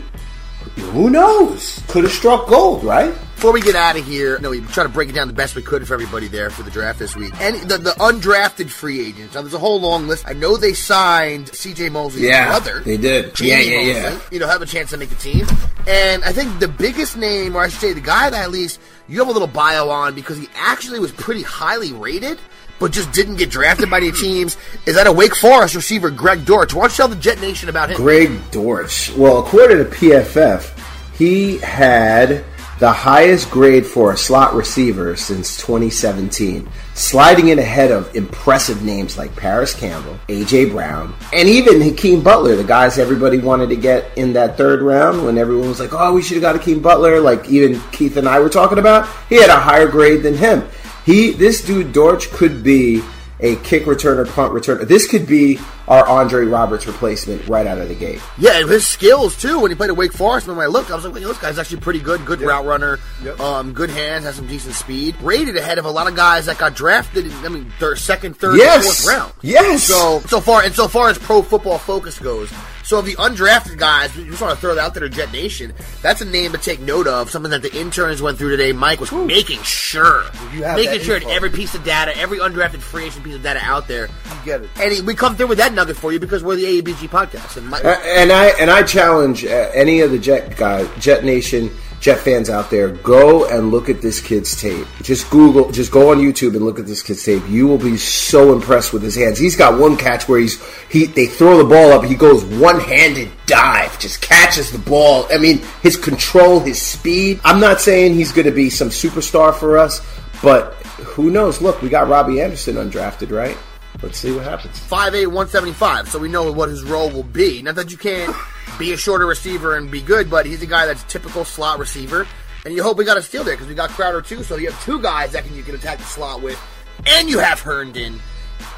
who 0.91 1.09
knows? 1.09 1.81
Could 1.87 2.03
have 2.03 2.11
struck 2.11 2.49
gold, 2.49 2.83
right? 2.83 3.15
Before 3.39 3.53
we 3.53 3.61
get 3.61 3.75
out 3.77 3.97
of 3.97 4.05
here, 4.05 4.37
no, 4.39 4.49
we 4.49 4.59
try 4.59 4.83
to 4.83 4.89
break 4.89 5.07
it 5.07 5.13
down 5.13 5.29
the 5.29 5.33
best 5.33 5.55
we 5.55 5.61
could 5.61 5.87
for 5.87 5.93
everybody 5.93 6.27
there 6.27 6.49
for 6.49 6.61
the 6.63 6.69
draft 6.69 6.99
this 6.99 7.15
week. 7.15 7.31
And 7.39 7.55
the, 7.69 7.77
the 7.77 7.91
undrafted 7.91 8.69
free 8.69 8.99
agents. 9.07 9.33
Now, 9.33 9.43
there's 9.43 9.53
a 9.53 9.57
whole 9.59 9.79
long 9.79 10.09
list. 10.09 10.27
I 10.27 10.33
know 10.33 10.57
they 10.57 10.73
signed 10.73 11.47
C.J. 11.55 11.87
Mosley's 11.87 12.25
Yeah, 12.25 12.47
brother. 12.47 12.81
they 12.81 12.97
did. 12.97 13.33
Jamie 13.33 13.49
Yeah, 13.51 13.59
yeah, 13.59 13.79
yeah. 13.93 14.09
Mosley, 14.09 14.27
You 14.31 14.39
know, 14.41 14.47
have 14.49 14.61
a 14.61 14.65
chance 14.65 14.89
to 14.89 14.97
make 14.97 15.07
the 15.07 15.15
team. 15.15 15.47
And 15.87 16.21
I 16.25 16.33
think 16.33 16.59
the 16.59 16.67
biggest 16.67 17.15
name, 17.15 17.55
or 17.55 17.61
I 17.61 17.69
should 17.69 17.79
say, 17.79 17.93
the 17.93 18.01
guy 18.01 18.29
that 18.29 18.43
at 18.43 18.51
least 18.51 18.81
you 19.07 19.19
have 19.19 19.29
a 19.29 19.31
little 19.31 19.47
bio 19.47 19.87
on 19.89 20.15
because 20.15 20.37
he 20.37 20.49
actually 20.57 20.99
was 20.99 21.13
pretty 21.13 21.41
highly 21.41 21.93
rated. 21.93 22.39
But 22.77 22.91
just 22.91 23.09
didn't 23.13 23.37
get 23.37 23.49
drafted 23.49 23.89
by 23.89 23.97
any 23.99 24.11
teams. 24.25 24.57
Is 24.85 24.95
that 24.95 25.07
a 25.07 25.13
Wake 25.13 25.33
Forest 25.37 25.75
receiver, 25.75 26.11
Greg 26.11 26.43
Dortch? 26.43 26.73
Why 26.73 26.81
don't 26.81 26.91
you 26.91 26.97
tell 26.97 27.07
the 27.07 27.15
Jet 27.15 27.39
Nation 27.39 27.69
about 27.69 27.89
him? 27.89 27.95
Greg 27.95 28.37
Dortch. 28.51 29.13
Well, 29.15 29.39
according 29.39 29.77
to 29.77 29.85
PFF, 29.85 30.77
he 31.15 31.59
had 31.59 32.43
the 32.79 32.91
highest 32.91 33.51
grade 33.51 33.85
for 33.85 34.13
a 34.13 34.17
slot 34.17 34.53
receiver 34.53 35.15
since 35.17 35.57
2017, 35.57 36.67
sliding 36.93 37.49
in 37.49 37.59
ahead 37.59 37.91
of 37.91 38.15
impressive 38.15 38.83
names 38.83 39.17
like 39.17 39.35
Parris 39.35 39.73
Campbell, 39.73 40.17
AJ 40.29 40.71
Brown, 40.71 41.13
and 41.33 41.49
even 41.49 41.81
Hakeem 41.81 42.23
Butler, 42.23 42.55
the 42.55 42.63
guys 42.63 42.97
everybody 42.97 43.37
wanted 43.37 43.69
to 43.69 43.75
get 43.75 44.17
in 44.17 44.31
that 44.33 44.55
third 44.55 44.81
round 44.81 45.25
when 45.25 45.37
everyone 45.37 45.67
was 45.67 45.79
like, 45.81 45.93
"Oh, 45.93 46.13
we 46.13 46.21
should 46.21 46.35
have 46.35 46.41
got 46.41 46.55
Hakeem 46.55 46.79
Butler," 46.79 47.19
like 47.19 47.49
even 47.49 47.81
Keith 47.91 48.15
and 48.15 48.29
I 48.29 48.39
were 48.39 48.49
talking 48.49 48.79
about. 48.79 49.07
He 49.27 49.35
had 49.35 49.49
a 49.49 49.59
higher 49.59 49.87
grade 49.87 50.23
than 50.23 50.35
him. 50.35 50.63
He, 51.05 51.31
this 51.31 51.61
dude 51.61 51.91
Dortch, 51.91 52.31
could 52.31 52.63
be 52.63 53.03
a 53.41 53.55
kick 53.57 53.85
returner, 53.85 54.27
punt 54.27 54.53
returner. 54.53 54.87
This 54.87 55.07
could 55.07 55.27
be 55.27 55.59
our 55.89 56.07
Andre 56.07 56.45
Roberts 56.45 56.85
replacement 56.87 57.45
right 57.47 57.65
out 57.67 57.79
of 57.79 57.89
the 57.89 57.95
gate. 57.95 58.21
Yeah, 58.37 58.65
his 58.65 58.87
skills 58.87 59.35
too. 59.35 59.59
When 59.59 59.71
he 59.71 59.75
played 59.75 59.89
at 59.89 59.97
Wake 59.97 60.13
Forest, 60.13 60.47
when 60.47 60.57
I 60.59 60.67
looked, 60.67 60.91
I 60.91 60.95
was 60.95 61.03
like, 61.03 61.13
"Well, 61.15 61.23
this 61.27 61.37
guy's 61.39 61.57
actually 61.59 61.81
pretty 61.81 61.99
good. 61.99 62.25
Good 62.25 62.41
route 62.41 62.65
runner, 62.65 62.99
Yep. 63.23 63.39
um, 63.39 63.73
good 63.73 63.89
hands, 63.89 64.23
has 64.25 64.35
some 64.35 64.47
decent 64.47 64.75
speed. 64.75 65.15
Rated 65.21 65.57
ahead 65.57 65.77
of 65.79 65.85
a 65.85 65.91
lot 65.91 66.07
of 66.07 66.15
guys 66.15 66.45
that 66.45 66.57
got 66.59 66.75
drafted. 66.75 67.25
In, 67.25 67.33
I 67.43 67.49
mean, 67.49 67.73
third, 67.79 67.97
second, 67.97 68.37
third, 68.37 68.57
Yes. 68.57 68.85
fourth 69.03 69.15
round. 69.17 69.33
Yes. 69.41 69.83
So 69.83 70.21
so 70.27 70.39
far, 70.39 70.61
and 70.63 70.73
so 70.75 70.87
far 70.87 71.09
as 71.09 71.17
Pro 71.17 71.41
Football 71.41 71.79
Focus 71.79 72.19
goes, 72.19 72.49
so 72.83 73.01
the 73.01 73.15
undrafted 73.15 73.77
guys, 73.77 74.15
we 74.15 74.25
just 74.25 74.41
want 74.41 74.53
to 74.55 74.59
throw 74.61 74.75
that 74.75 74.83
out 74.83 74.93
there 74.93 75.01
to 75.01 75.09
Jet 75.09 75.31
Nation. 75.31 75.73
That's 76.01 76.21
a 76.21 76.25
name 76.25 76.51
to 76.53 76.57
take 76.57 76.79
note 76.79 77.07
of. 77.07 77.29
Something 77.31 77.51
that 77.51 77.61
the 77.61 77.75
interns 77.75 78.21
went 78.21 78.37
through 78.37 78.49
today. 78.55 78.71
Mike 78.71 78.99
was 78.99 79.11
making 79.11 79.61
sure, 79.63 80.23
making 80.53 81.01
sure 81.01 81.17
info. 81.17 81.29
every 81.29 81.49
piece 81.49 81.73
of 81.75 81.83
data, 81.83 82.15
every 82.17 82.39
undrafted 82.39 82.79
free 82.81 83.05
agent 83.05 83.23
piece 83.23 83.35
of 83.35 83.43
data 83.43 83.59
out 83.63 83.87
there. 83.87 84.07
You 84.07 84.35
get 84.45 84.61
it. 84.61 84.69
And 84.79 84.91
he, 84.93 85.01
we 85.01 85.13
come 85.15 85.35
through 85.35 85.47
with 85.47 85.57
that 85.59 85.73
nugget 85.79 85.95
for 85.97 86.11
you 86.11 86.19
because 86.19 86.43
we're 86.43 86.55
the 86.57 86.81
AABG 86.81 87.09
podcast. 87.09 87.55
And 87.57 87.67
Mike, 87.67 87.85
Uh, 87.85 87.97
and 88.05 88.31
I 88.31 88.47
and 88.59 88.69
I 88.69 88.83
challenge 88.83 89.45
uh, 89.45 89.71
any 89.73 90.01
of 90.01 90.11
the 90.11 90.19
Jet 90.19 90.57
guys, 90.57 90.87
Jet 90.99 91.23
Nation, 91.23 91.71
Jet 92.01 92.19
fans 92.19 92.49
out 92.49 92.69
there, 92.69 92.89
go 92.89 93.47
and 93.47 93.71
look 93.71 93.87
at 93.89 94.01
this 94.01 94.19
kid's 94.19 94.59
tape. 94.59 94.85
Just 95.01 95.29
Google, 95.29 95.71
just 95.71 95.91
go 95.91 96.11
on 96.11 96.17
YouTube 96.17 96.55
and 96.55 96.65
look 96.65 96.79
at 96.79 96.85
this 96.85 97.01
kid's 97.01 97.23
tape. 97.23 97.43
You 97.47 97.65
will 97.67 97.77
be 97.77 97.95
so 97.97 98.53
impressed 98.53 98.91
with 98.91 99.01
his 99.03 99.15
hands. 99.15 99.37
He's 99.39 99.55
got 99.55 99.79
one 99.79 99.95
catch 99.95 100.27
where 100.27 100.39
he's 100.39 100.61
he 100.89 101.05
they 101.05 101.27
throw 101.27 101.57
the 101.57 101.63
ball 101.63 101.93
up, 101.93 102.03
he 102.03 102.15
goes 102.15 102.43
one 102.43 102.79
handed 102.81 103.29
dive, 103.45 103.97
just 103.99 104.21
catches 104.21 104.71
the 104.71 104.79
ball. 104.79 105.27
I 105.31 105.37
mean, 105.37 105.61
his 105.81 105.95
control, 105.95 106.59
his 106.59 106.81
speed. 106.81 107.39
I'm 107.45 107.61
not 107.61 107.79
saying 107.79 108.15
he's 108.15 108.31
going 108.33 108.47
to 108.47 108.51
be 108.51 108.69
some 108.69 108.89
superstar 108.89 109.55
for 109.55 109.77
us, 109.77 110.01
but 110.43 110.73
who 111.15 111.31
knows? 111.31 111.61
Look, 111.61 111.81
we 111.81 111.87
got 111.87 112.09
Robbie 112.09 112.41
Anderson 112.41 112.75
undrafted, 112.75 113.31
right? 113.31 113.57
Let's 114.01 114.17
see 114.17 114.31
what 114.31 114.45
happens. 114.45 114.79
5'8", 114.79 115.27
175, 115.27 116.07
so 116.07 116.19
we 116.19 116.29
know 116.29 116.51
what 116.51 116.69
his 116.69 116.83
role 116.83 117.09
will 117.09 117.23
be. 117.23 117.61
Not 117.61 117.75
that 117.75 117.91
you 117.91 117.97
can't 117.97 118.33
be 118.77 118.93
a 118.93 118.97
shorter 118.97 119.25
receiver 119.25 119.75
and 119.75 119.91
be 119.91 120.01
good, 120.01 120.29
but 120.29 120.45
he's 120.45 120.61
a 120.61 120.65
guy 120.65 120.85
that's 120.85 121.03
a 121.03 121.07
typical 121.07 121.43
slot 121.43 121.79
receiver. 121.79 122.25
And 122.65 122.73
you 122.73 122.81
hope 122.81 122.97
we 122.97 123.05
got 123.05 123.17
a 123.17 123.21
steal 123.21 123.43
there 123.43 123.55
because 123.55 123.67
we 123.67 123.75
got 123.75 123.89
Crowder 123.89 124.21
too, 124.21 124.43
so 124.43 124.55
you 124.55 124.71
have 124.71 124.83
two 124.83 125.01
guys 125.01 125.33
that 125.33 125.45
can 125.45 125.55
you 125.55 125.63
can 125.63 125.75
attack 125.75 125.97
the 125.97 126.05
slot 126.05 126.41
with. 126.41 126.59
And 127.05 127.29
you 127.29 127.39
have 127.39 127.59
Herndon. 127.59 128.19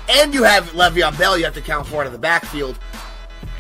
And 0.10 0.34
you 0.34 0.44
have 0.44 0.72
Le'Veon 0.72 1.18
Bell 1.18 1.38
you 1.38 1.46
have 1.46 1.54
to 1.54 1.62
count 1.62 1.88
for 1.88 2.02
out 2.02 2.08
of 2.08 2.12
the 2.12 2.20
backfield. 2.20 2.80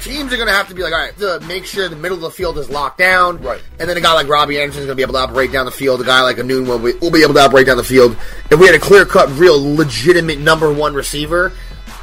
Teams 0.01 0.33
are 0.33 0.35
going 0.35 0.47
to 0.47 0.53
have 0.53 0.67
to 0.67 0.75
be 0.75 0.81
like, 0.81 0.93
all 0.93 0.99
right, 0.99 1.17
to 1.19 1.39
make 1.47 1.65
sure 1.65 1.87
the 1.87 1.95
middle 1.95 2.17
of 2.17 2.21
the 2.21 2.31
field 2.31 2.57
is 2.57 2.69
locked 2.69 2.97
down. 2.97 3.41
Right. 3.41 3.61
And 3.79 3.87
then 3.87 3.95
a 3.97 4.01
guy 4.01 4.13
like 4.13 4.27
Robbie 4.27 4.59
Anderson 4.59 4.81
is 4.81 4.85
going 4.87 4.95
to 4.97 4.99
be 4.99 5.03
able 5.03 5.13
to 5.13 5.19
operate 5.19 5.51
down 5.51 5.65
the 5.65 5.71
field. 5.71 6.01
A 6.01 6.03
guy 6.03 6.21
like 6.21 6.39
a 6.39 6.43
Noon 6.43 6.67
will 6.67 6.79
be, 6.79 6.93
will 6.93 7.11
be 7.11 7.21
able 7.21 7.35
to 7.35 7.39
operate 7.39 7.67
down 7.67 7.77
the 7.77 7.83
field. 7.83 8.17
If 8.49 8.59
we 8.59 8.65
had 8.65 8.75
a 8.75 8.79
clear 8.79 9.05
cut, 9.05 9.29
real 9.37 9.75
legitimate 9.75 10.39
number 10.39 10.73
one 10.73 10.93
receiver 10.93 11.53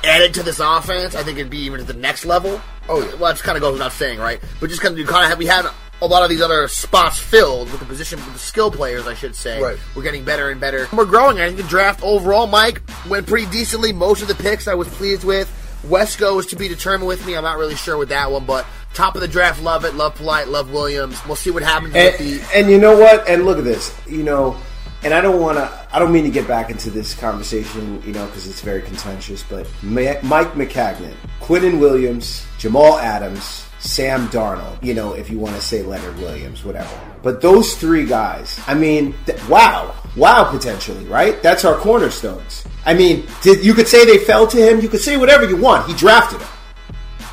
added 0.05 0.35
to 0.35 0.43
this 0.43 0.61
offense, 0.61 1.17
I 1.17 1.25
think 1.25 1.39
it'd 1.39 1.51
be 1.51 1.59
even 1.59 1.81
at 1.81 1.87
the 1.89 1.93
next 1.93 2.25
level. 2.25 2.61
Oh, 2.89 3.01
yeah. 3.01 3.15
Well, 3.17 3.33
that 3.33 3.43
kind 3.43 3.57
of 3.57 3.63
goes 3.63 3.73
without 3.73 3.93
saying, 3.93 4.21
right? 4.21 4.41
But 4.61 4.71
just 4.71 4.81
kind 4.81 4.99
of, 4.99 5.07
kind 5.07 5.25
of 5.25 5.31
have, 5.31 5.39
we 5.39 5.47
had 5.47 5.67
a 6.01 6.07
lot 6.07 6.23
of 6.23 6.31
these 6.31 6.41
other 6.41 6.69
spots 6.69 7.19
filled 7.19 7.71
with 7.73 7.81
the 7.81 7.87
position, 7.87 8.19
with 8.21 8.33
the 8.33 8.39
skill 8.39 8.71
players, 8.71 9.09
I 9.09 9.15
should 9.15 9.35
say. 9.35 9.61
Right. 9.61 9.79
We're 9.97 10.05
getting 10.05 10.25
better 10.25 10.51
and 10.51 10.61
better. 10.61 10.87
We're 10.93 11.05
growing. 11.05 11.41
I 11.41 11.47
think 11.47 11.57
the 11.57 11.65
draft 11.65 12.03
overall, 12.05 12.47
Mike, 12.47 12.81
went 13.09 13.27
pretty 13.27 13.51
decently. 13.51 13.93
Most 13.93 14.23
of 14.23 14.29
the 14.29 14.37
picks 14.37 14.69
I 14.69 14.75
was 14.75 14.89
pleased 14.89 15.25
with. 15.25 15.53
Wesco 15.89 16.39
is 16.39 16.47
to 16.47 16.57
be 16.57 16.69
determined 16.69 17.09
with 17.09 17.27
me. 17.27 17.37
I'm 17.37 17.45
not 17.45 17.59
really 17.59 17.75
sure 17.75 17.97
with 17.97 18.11
that 18.11 18.31
one, 18.31 18.45
but 18.45 18.67
top 18.95 19.15
of 19.15 19.21
the 19.21 19.29
draft, 19.29 19.63
love 19.63 19.85
it. 19.85 19.95
Love 19.95 20.15
Polite, 20.15 20.49
love 20.49 20.73
Williams. 20.73 21.21
We'll 21.27 21.37
see 21.37 21.51
what 21.51 21.63
happens 21.63 21.95
and, 21.95 22.19
with 22.19 22.51
the. 22.51 22.59
and 22.59 22.71
you 22.71 22.79
know 22.79 22.99
what? 22.99 23.29
And 23.29 23.45
look 23.45 23.59
at 23.59 23.65
this. 23.65 23.99
You 24.07 24.23
know, 24.23 24.57
and 25.03 25.15
I 25.15 25.21
don't 25.21 25.41
want 25.41 25.59
to. 25.59 25.87
I 25.93 25.99
don't 25.99 26.13
mean 26.13 26.25
to 26.25 26.31
get 26.31 26.47
back 26.47 26.71
into 26.71 26.91
this 26.91 27.15
conversation. 27.15 28.03
You 28.05 28.13
know, 28.13 28.27
because 28.27 28.47
it's 28.47 28.61
very 28.61 28.83
contentious. 28.83 29.43
But 29.43 29.69
Ma- 29.83 30.21
Mike 30.23 30.53
Maccagnan, 30.53 31.15
Quinnen 31.41 31.81
Williams, 31.81 32.47
Jamal 32.59 32.99
Adams, 32.99 33.68
Sam 33.79 34.29
Darnold. 34.29 34.83
You 34.83 34.95
know, 34.95 35.13
if 35.15 35.31
you 35.31 35.39
want 35.39 35.55
to 35.57 35.61
say 35.63 35.83
Leonard 35.83 36.17
Williams, 36.19 36.65
whatever. 36.65 36.91
But 37.23 37.41
those 37.41 37.75
three 37.77 38.05
guys. 38.07 38.61
I 38.67 38.75
mean, 38.75 39.15
th- 39.27 39.43
wow, 39.49 39.95
wow, 40.17 40.51
potentially, 40.51 41.05
right? 41.07 41.41
That's 41.43 41.65
our 41.65 41.77
cornerstones. 41.77 42.65
I 42.87 42.95
mean, 42.95 43.27
did, 43.43 43.65
you 43.65 43.75
could 43.75 43.89
say 43.89 44.05
they 44.05 44.19
fell 44.19 44.47
to 44.49 44.57
him. 44.57 44.81
You 44.81 44.89
could 44.89 45.01
say 45.01 45.17
whatever 45.17 45.45
you 45.49 45.57
want. 45.57 45.87
He 45.89 45.95
drafted 45.95 46.41
them. 46.41 46.49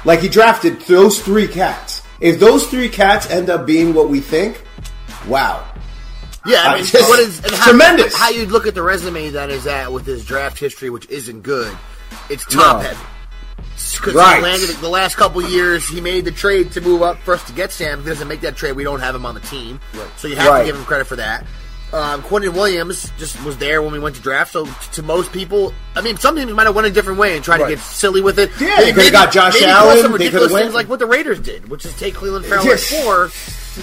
Like 0.05 0.19
he 0.19 0.29
drafted 0.29 0.81
those 0.81 1.19
three 1.21 1.47
cats. 1.47 2.01
If 2.21 2.39
those 2.39 2.67
three 2.67 2.89
cats 2.89 3.29
end 3.29 3.49
up 3.49 3.65
being 3.65 3.93
what 3.93 4.09
we 4.09 4.19
think, 4.19 4.61
wow. 5.27 5.65
Yeah, 6.45 6.61
I 6.63 6.73
Uh, 6.73 6.75
mean, 6.75 6.85
just 6.85 7.09
what 7.09 7.19
is 7.19 7.39
how, 7.39 7.69
tremendous. 7.69 8.13
How 8.15 8.29
you 8.29 8.45
look 8.45 8.67
at 8.67 8.75
the 8.75 8.83
resume 8.83 9.31
that 9.31 9.49
is 9.49 9.65
at 9.65 9.91
with 9.91 10.05
his 10.05 10.23
draft 10.25 10.59
history, 10.59 10.89
which 10.91 11.09
isn't 11.09 11.41
good. 11.41 11.75
It's 12.29 12.45
top 12.45 12.77
No. 12.77 12.87
heavy. 12.87 12.99
Because 13.95 14.13
Right. 14.13 14.37
he 14.37 14.41
landed 14.43 14.69
the 14.77 14.89
last 14.89 15.15
couple 15.15 15.41
years, 15.43 15.87
he 15.87 15.99
made 16.01 16.25
the 16.25 16.31
trade 16.31 16.71
to 16.73 16.81
move 16.81 17.01
up 17.01 17.17
first 17.23 17.47
to 17.47 17.53
get 17.53 17.71
Sam. 17.71 17.99
If 17.99 18.05
he 18.05 18.11
doesn't 18.11 18.27
make 18.27 18.41
that 18.41 18.55
trade, 18.55 18.73
we 18.73 18.83
don't 18.83 18.99
have 18.99 19.15
him 19.15 19.25
on 19.25 19.35
the 19.35 19.41
team. 19.41 19.79
So 20.17 20.27
you 20.27 20.35
have 20.37 20.47
Right. 20.47 20.59
to 20.61 20.65
give 20.65 20.75
him 20.75 20.85
credit 20.85 21.07
for 21.07 21.15
that. 21.17 21.45
Um, 21.93 22.23
Quinnen 22.23 22.53
Williams 22.53 23.11
just 23.17 23.41
was 23.43 23.57
there 23.57 23.81
when 23.81 23.93
we 23.93 23.99
went 23.99 24.15
to 24.15 24.21
draft. 24.21 24.51
So 24.51 24.65
t- 24.65 24.71
to 24.93 25.03
most 25.03 25.31
people, 25.31 25.73
I 25.95 26.01
mean, 26.01 26.17
some 26.17 26.35
teams 26.35 26.51
might 26.51 26.65
have 26.65 26.75
went 26.75 26.87
a 26.87 26.91
different 26.91 27.19
way 27.19 27.35
and 27.35 27.43
tried 27.43 27.61
Right. 27.61 27.69
to 27.69 27.75
get 27.75 27.83
silly 27.83 28.21
with 28.21 28.37
it. 28.39 28.51
Yeah, 28.59 28.81
they 28.81 28.91
could've 28.91 29.11
got 29.11 29.31
Josh 29.31 29.53
maybe 29.53 29.65
Allen, 29.67 30.01
Some 30.01 30.11
they 30.11 30.17
ridiculous 30.17 30.51
things 30.51 30.73
like 30.73 30.89
what 30.89 30.99
the 30.99 31.05
Raiders 31.05 31.39
did, 31.39 31.69
which 31.69 31.85
is 31.85 31.93
take 31.93 32.15
Clelin 32.15 32.43
Ferrell 32.43 32.65
Yes. 32.65 32.91
at 32.91 33.01
four, 33.03 33.31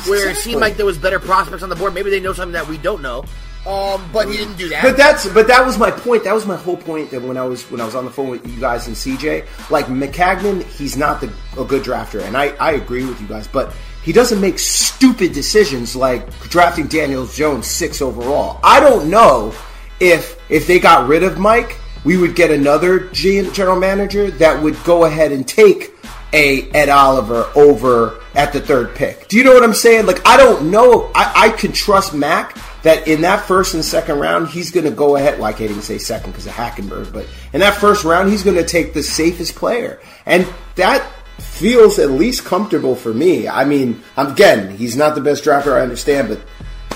where 0.06 0.28
it 0.28 0.36
seemed 0.36 0.60
like 0.60 0.76
there 0.76 0.84
was 0.86 0.98
better 0.98 1.18
prospects 1.20 1.62
on 1.62 1.68
the 1.68 1.76
board. 1.76 1.94
Maybe 1.94 2.10
they 2.10 2.20
know 2.20 2.32
something 2.32 2.52
that 2.52 2.68
we 2.68 2.76
don't 2.76 3.02
know. 3.02 3.24
Um, 3.66 4.10
but 4.12 4.28
he 4.28 4.36
didn't 4.36 4.56
do 4.56 4.68
that. 4.70 4.82
But 4.82 4.96
that's 4.96 5.28
but 5.28 5.46
that 5.46 5.64
was 5.64 5.78
my 5.78 5.90
point. 5.90 6.24
That 6.24 6.34
was 6.34 6.46
my 6.46 6.56
whole 6.56 6.76
point. 6.76 7.10
That 7.10 7.22
when 7.22 7.36
I 7.36 7.44
was 7.44 7.62
when 7.70 7.80
I 7.80 7.84
was 7.84 7.94
on 7.94 8.04
the 8.04 8.10
phone 8.10 8.28
with 8.28 8.44
you 8.46 8.58
guys 8.58 8.88
and 8.88 8.96
CJ, 8.96 9.70
like 9.70 9.86
Maccagnan, 9.86 10.64
he's 10.64 10.96
not 10.96 11.20
the, 11.20 11.32
a 11.56 11.64
good 11.64 11.84
drafter, 11.84 12.22
and 12.22 12.36
I 12.36 12.48
I 12.56 12.72
agree 12.72 13.04
with 13.04 13.20
you 13.20 13.28
guys. 13.28 13.46
But 13.46 13.72
he 14.02 14.12
doesn't 14.12 14.40
make 14.40 14.58
stupid 14.58 15.32
decisions 15.32 15.94
like 15.94 16.28
drafting 16.48 16.88
Daniel 16.88 17.24
Jones 17.24 17.68
six 17.68 18.02
overall. 18.02 18.58
I 18.64 18.80
don't 18.80 19.08
know 19.08 19.54
if 20.00 20.40
if 20.50 20.66
they 20.66 20.80
got 20.80 21.06
rid 21.06 21.22
of 21.22 21.38
Mike, 21.38 21.78
we 22.02 22.16
would 22.16 22.34
get 22.34 22.50
another 22.50 23.10
general 23.10 23.78
manager 23.78 24.32
that 24.32 24.60
would 24.60 24.82
go 24.82 25.04
ahead 25.04 25.30
and 25.30 25.46
take 25.46 25.94
a 26.32 26.68
Ed 26.70 26.88
Oliver 26.88 27.48
over 27.54 28.18
at 28.34 28.52
the 28.52 28.60
third 28.60 28.96
pick. 28.96 29.28
Do 29.28 29.36
you 29.36 29.44
know 29.44 29.54
what 29.54 29.62
I'm 29.62 29.74
saying? 29.74 30.06
Like 30.06 30.26
I 30.26 30.36
don't 30.36 30.72
know. 30.72 31.12
I, 31.14 31.32
I 31.46 31.48
could 31.50 31.74
trust 31.74 32.12
Mac 32.12 32.56
that 32.82 33.06
in 33.06 33.22
that 33.22 33.44
first 33.46 33.74
and 33.74 33.84
second 33.84 34.18
round 34.18 34.48
he's 34.48 34.70
going 34.70 34.84
to 34.84 34.90
go 34.90 35.16
ahead. 35.16 35.38
Well, 35.38 35.46
I 35.46 35.52
can't 35.52 35.70
even 35.70 35.82
say 35.82 35.98
second 35.98 36.32
because 36.32 36.46
of 36.46 36.52
Hackenberg, 36.52 37.12
but 37.12 37.26
in 37.52 37.60
that 37.60 37.74
first 37.74 38.04
round 38.04 38.30
he's 38.30 38.42
going 38.42 38.56
to 38.56 38.64
take 38.64 38.94
the 38.94 39.02
safest 39.02 39.54
player, 39.54 40.00
and 40.26 40.46
that 40.76 41.08
feels 41.38 41.98
at 41.98 42.10
least 42.10 42.44
comfortable 42.44 42.94
for 42.94 43.12
me. 43.12 43.48
I 43.48 43.64
mean, 43.64 44.02
again, 44.16 44.76
he's 44.76 44.96
not 44.96 45.14
the 45.14 45.20
best 45.20 45.44
drafter. 45.44 45.74
I 45.74 45.80
understand, 45.80 46.28
but 46.28 46.40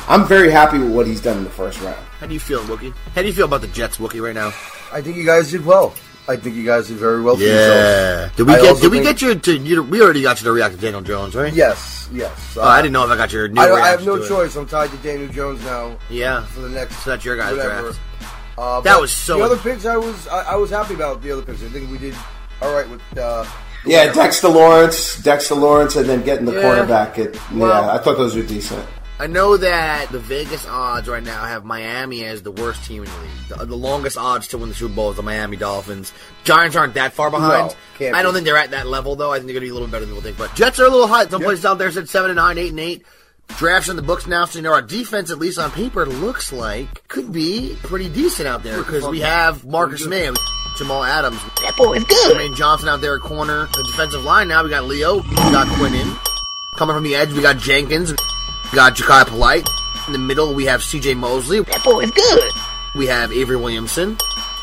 I'm 0.08 0.26
very 0.26 0.50
happy 0.50 0.78
with 0.78 0.92
what 0.92 1.06
he's 1.06 1.20
done 1.20 1.38
in 1.38 1.44
the 1.44 1.50
first 1.50 1.80
round. 1.80 1.96
How 2.20 2.26
do 2.26 2.34
you 2.34 2.40
feel, 2.40 2.60
Wookie? 2.64 2.94
How 3.14 3.22
do 3.22 3.28
you 3.28 3.34
feel 3.34 3.46
about 3.46 3.60
the 3.60 3.68
Jets, 3.68 3.98
Wookie, 3.98 4.22
right 4.22 4.34
now? 4.34 4.48
I 4.92 5.02
think 5.02 5.16
you 5.16 5.24
guys 5.24 5.50
did 5.50 5.66
well. 5.66 5.94
I 6.28 6.36
think 6.36 6.56
you 6.56 6.64
guys 6.64 6.88
did 6.88 6.96
very 6.96 7.22
well 7.22 7.36
for. 7.36 7.40
Did 7.42 8.46
we 8.46 8.54
I 8.54 8.60
get? 8.60 8.80
Did 8.80 8.90
we 8.90 9.00
get 9.00 9.22
you 9.22 9.34
to? 9.36 9.56
You, 9.56 9.82
we 9.82 10.02
already 10.02 10.22
got 10.22 10.40
you 10.40 10.44
to 10.46 10.52
react 10.52 10.74
to 10.74 10.80
Daniel 10.80 11.00
Jones, 11.02 11.34
right? 11.36 11.52
Yes, 11.52 12.08
yes. 12.12 12.56
Oh, 12.56 12.62
I 12.62 12.82
didn't 12.82 12.94
know 12.94 13.04
if 13.04 13.10
I 13.10 13.16
got 13.16 13.32
your 13.32 13.46
new. 13.48 13.60
I, 13.60 13.72
I 13.80 13.88
have 13.90 14.04
no 14.04 14.16
to 14.16 14.22
it. 14.24 14.28
choice. 14.28 14.56
I'm 14.56 14.66
tied 14.66 14.90
to 14.90 14.96
Daniel 14.98 15.28
Jones 15.28 15.62
now. 15.64 15.96
Yeah. 16.10 16.44
For 16.46 16.60
the 16.60 16.68
next. 16.70 16.96
So 17.04 17.10
that's 17.10 17.24
your 17.24 17.36
guys' 17.36 17.56
whatever. 17.56 17.82
draft. 17.92 18.00
Uh, 18.58 18.80
That 18.80 19.00
was 19.00 19.12
so- 19.12 19.36
The 19.38 19.44
other 19.44 19.56
picks, 19.58 19.84
I 19.84 19.96
was 19.98 20.26
I, 20.28 20.52
I 20.52 20.56
was 20.56 20.70
happy 20.70 20.94
about 20.94 21.22
the 21.22 21.30
other 21.30 21.42
picks. 21.42 21.62
I 21.62 21.68
think 21.68 21.90
we 21.90 21.98
did 21.98 22.14
all 22.62 22.72
right 22.74 22.88
with. 22.88 23.02
Uh, 23.16 23.44
Yeah. 23.84 24.12
Dexter 24.12 24.48
Lawrence, 24.48 25.22
Dexter 25.22 25.54
Lawrence, 25.54 25.94
and 25.94 26.08
then 26.08 26.22
getting 26.24 26.44
the 26.46 26.54
Yeah. 26.54 26.62
quarterback. 26.62 27.18
At, 27.18 27.36
Well- 27.52 27.68
yeah, 27.84 27.92
I 27.92 27.98
thought 27.98 28.16
those 28.16 28.34
were 28.34 28.42
decent. 28.42 28.84
I 29.18 29.26
know 29.28 29.56
that 29.56 30.10
the 30.10 30.18
Vegas 30.18 30.66
odds 30.66 31.08
right 31.08 31.22
now 31.22 31.44
have 31.44 31.64
Miami 31.64 32.24
as 32.24 32.42
the 32.42 32.50
worst 32.52 32.84
team 32.84 33.02
in 33.02 33.08
the 33.10 33.18
league. 33.18 33.58
The, 33.60 33.66
the 33.66 33.76
longest 33.76 34.18
odds 34.18 34.48
to 34.48 34.58
win 34.58 34.68
the 34.68 34.74
Super 34.74 34.94
Bowl 34.94 35.10
is 35.10 35.16
the 35.16 35.22
Miami 35.22 35.56
Dolphins. 35.56 36.12
Giants 36.44 36.76
aren't 36.76 36.94
that 36.94 37.14
far 37.14 37.30
behind. 37.30 37.74
No, 37.98 38.08
I 38.08 38.22
don't 38.22 38.32
be. 38.32 38.36
think 38.36 38.44
they're 38.44 38.58
at 38.58 38.72
that 38.72 38.86
level 38.86 39.16
though. 39.16 39.32
I 39.32 39.36
think 39.36 39.46
they're 39.46 39.54
going 39.54 39.62
to 39.62 39.66
be 39.66 39.70
a 39.70 39.74
little 39.74 39.88
better 39.88 40.04
than 40.04 40.14
people 40.14 40.22
think. 40.22 40.36
But 40.36 40.54
Jets 40.54 40.78
are 40.80 40.84
a 40.84 40.90
little 40.90 41.06
hot. 41.06 41.30
Some 41.30 41.42
places 41.42 41.64
out 41.64 41.78
there 41.78 41.90
said 41.90 42.08
seven 42.10 42.30
and 42.30 42.36
nine, 42.36 42.58
eight 42.58 42.70
and 42.70 42.80
eight. 42.80 43.06
Drafts 43.58 43.88
in 43.88 43.96
the 43.96 44.02
books 44.02 44.26
now, 44.26 44.44
so 44.44 44.58
you 44.58 44.62
know 44.64 44.72
our 44.72 44.82
defense, 44.82 45.30
at 45.30 45.38
least 45.38 45.58
on 45.58 45.70
paper, 45.70 46.04
looks 46.04 46.52
like 46.52 47.06
could 47.08 47.32
be 47.32 47.76
pretty 47.84 48.08
decent 48.08 48.48
out 48.48 48.62
there 48.64 48.78
because 48.78 49.06
we 49.06 49.20
have 49.20 49.64
Marcus 49.64 50.04
Maye, 50.04 50.32
Jamal 50.76 51.04
Adams. 51.04 51.40
That 51.62 51.74
boy 51.76 51.94
is 51.94 52.04
good. 52.04 52.36
Jermaine 52.36 52.56
Johnson 52.56 52.88
out 52.88 53.00
there 53.00 53.14
at 53.14 53.22
corner. 53.22 53.66
The 53.66 53.84
defensive 53.84 54.24
line 54.24 54.48
now 54.48 54.62
we 54.64 54.68
got 54.68 54.84
Leo, 54.84 55.22
we 55.22 55.34
got 55.34 55.68
Quinnen. 55.68 56.18
Coming 56.76 56.96
from 56.96 57.04
the 57.04 57.14
edge, 57.14 57.32
we 57.32 57.40
got 57.40 57.56
Jenkins, 57.56 58.12
we 58.72 58.76
got 58.76 58.94
Jachai 58.96 59.26
Polite. 59.26 59.68
In 60.06 60.12
the 60.12 60.18
middle, 60.18 60.54
we 60.54 60.64
have 60.66 60.82
C.J. 60.82 61.14
Mosley. 61.14 61.60
That 61.60 61.82
boy 61.82 62.00
is 62.00 62.10
good. 62.12 62.52
We 62.94 63.06
have 63.06 63.32
Avery 63.32 63.56
Williamson. 63.56 64.16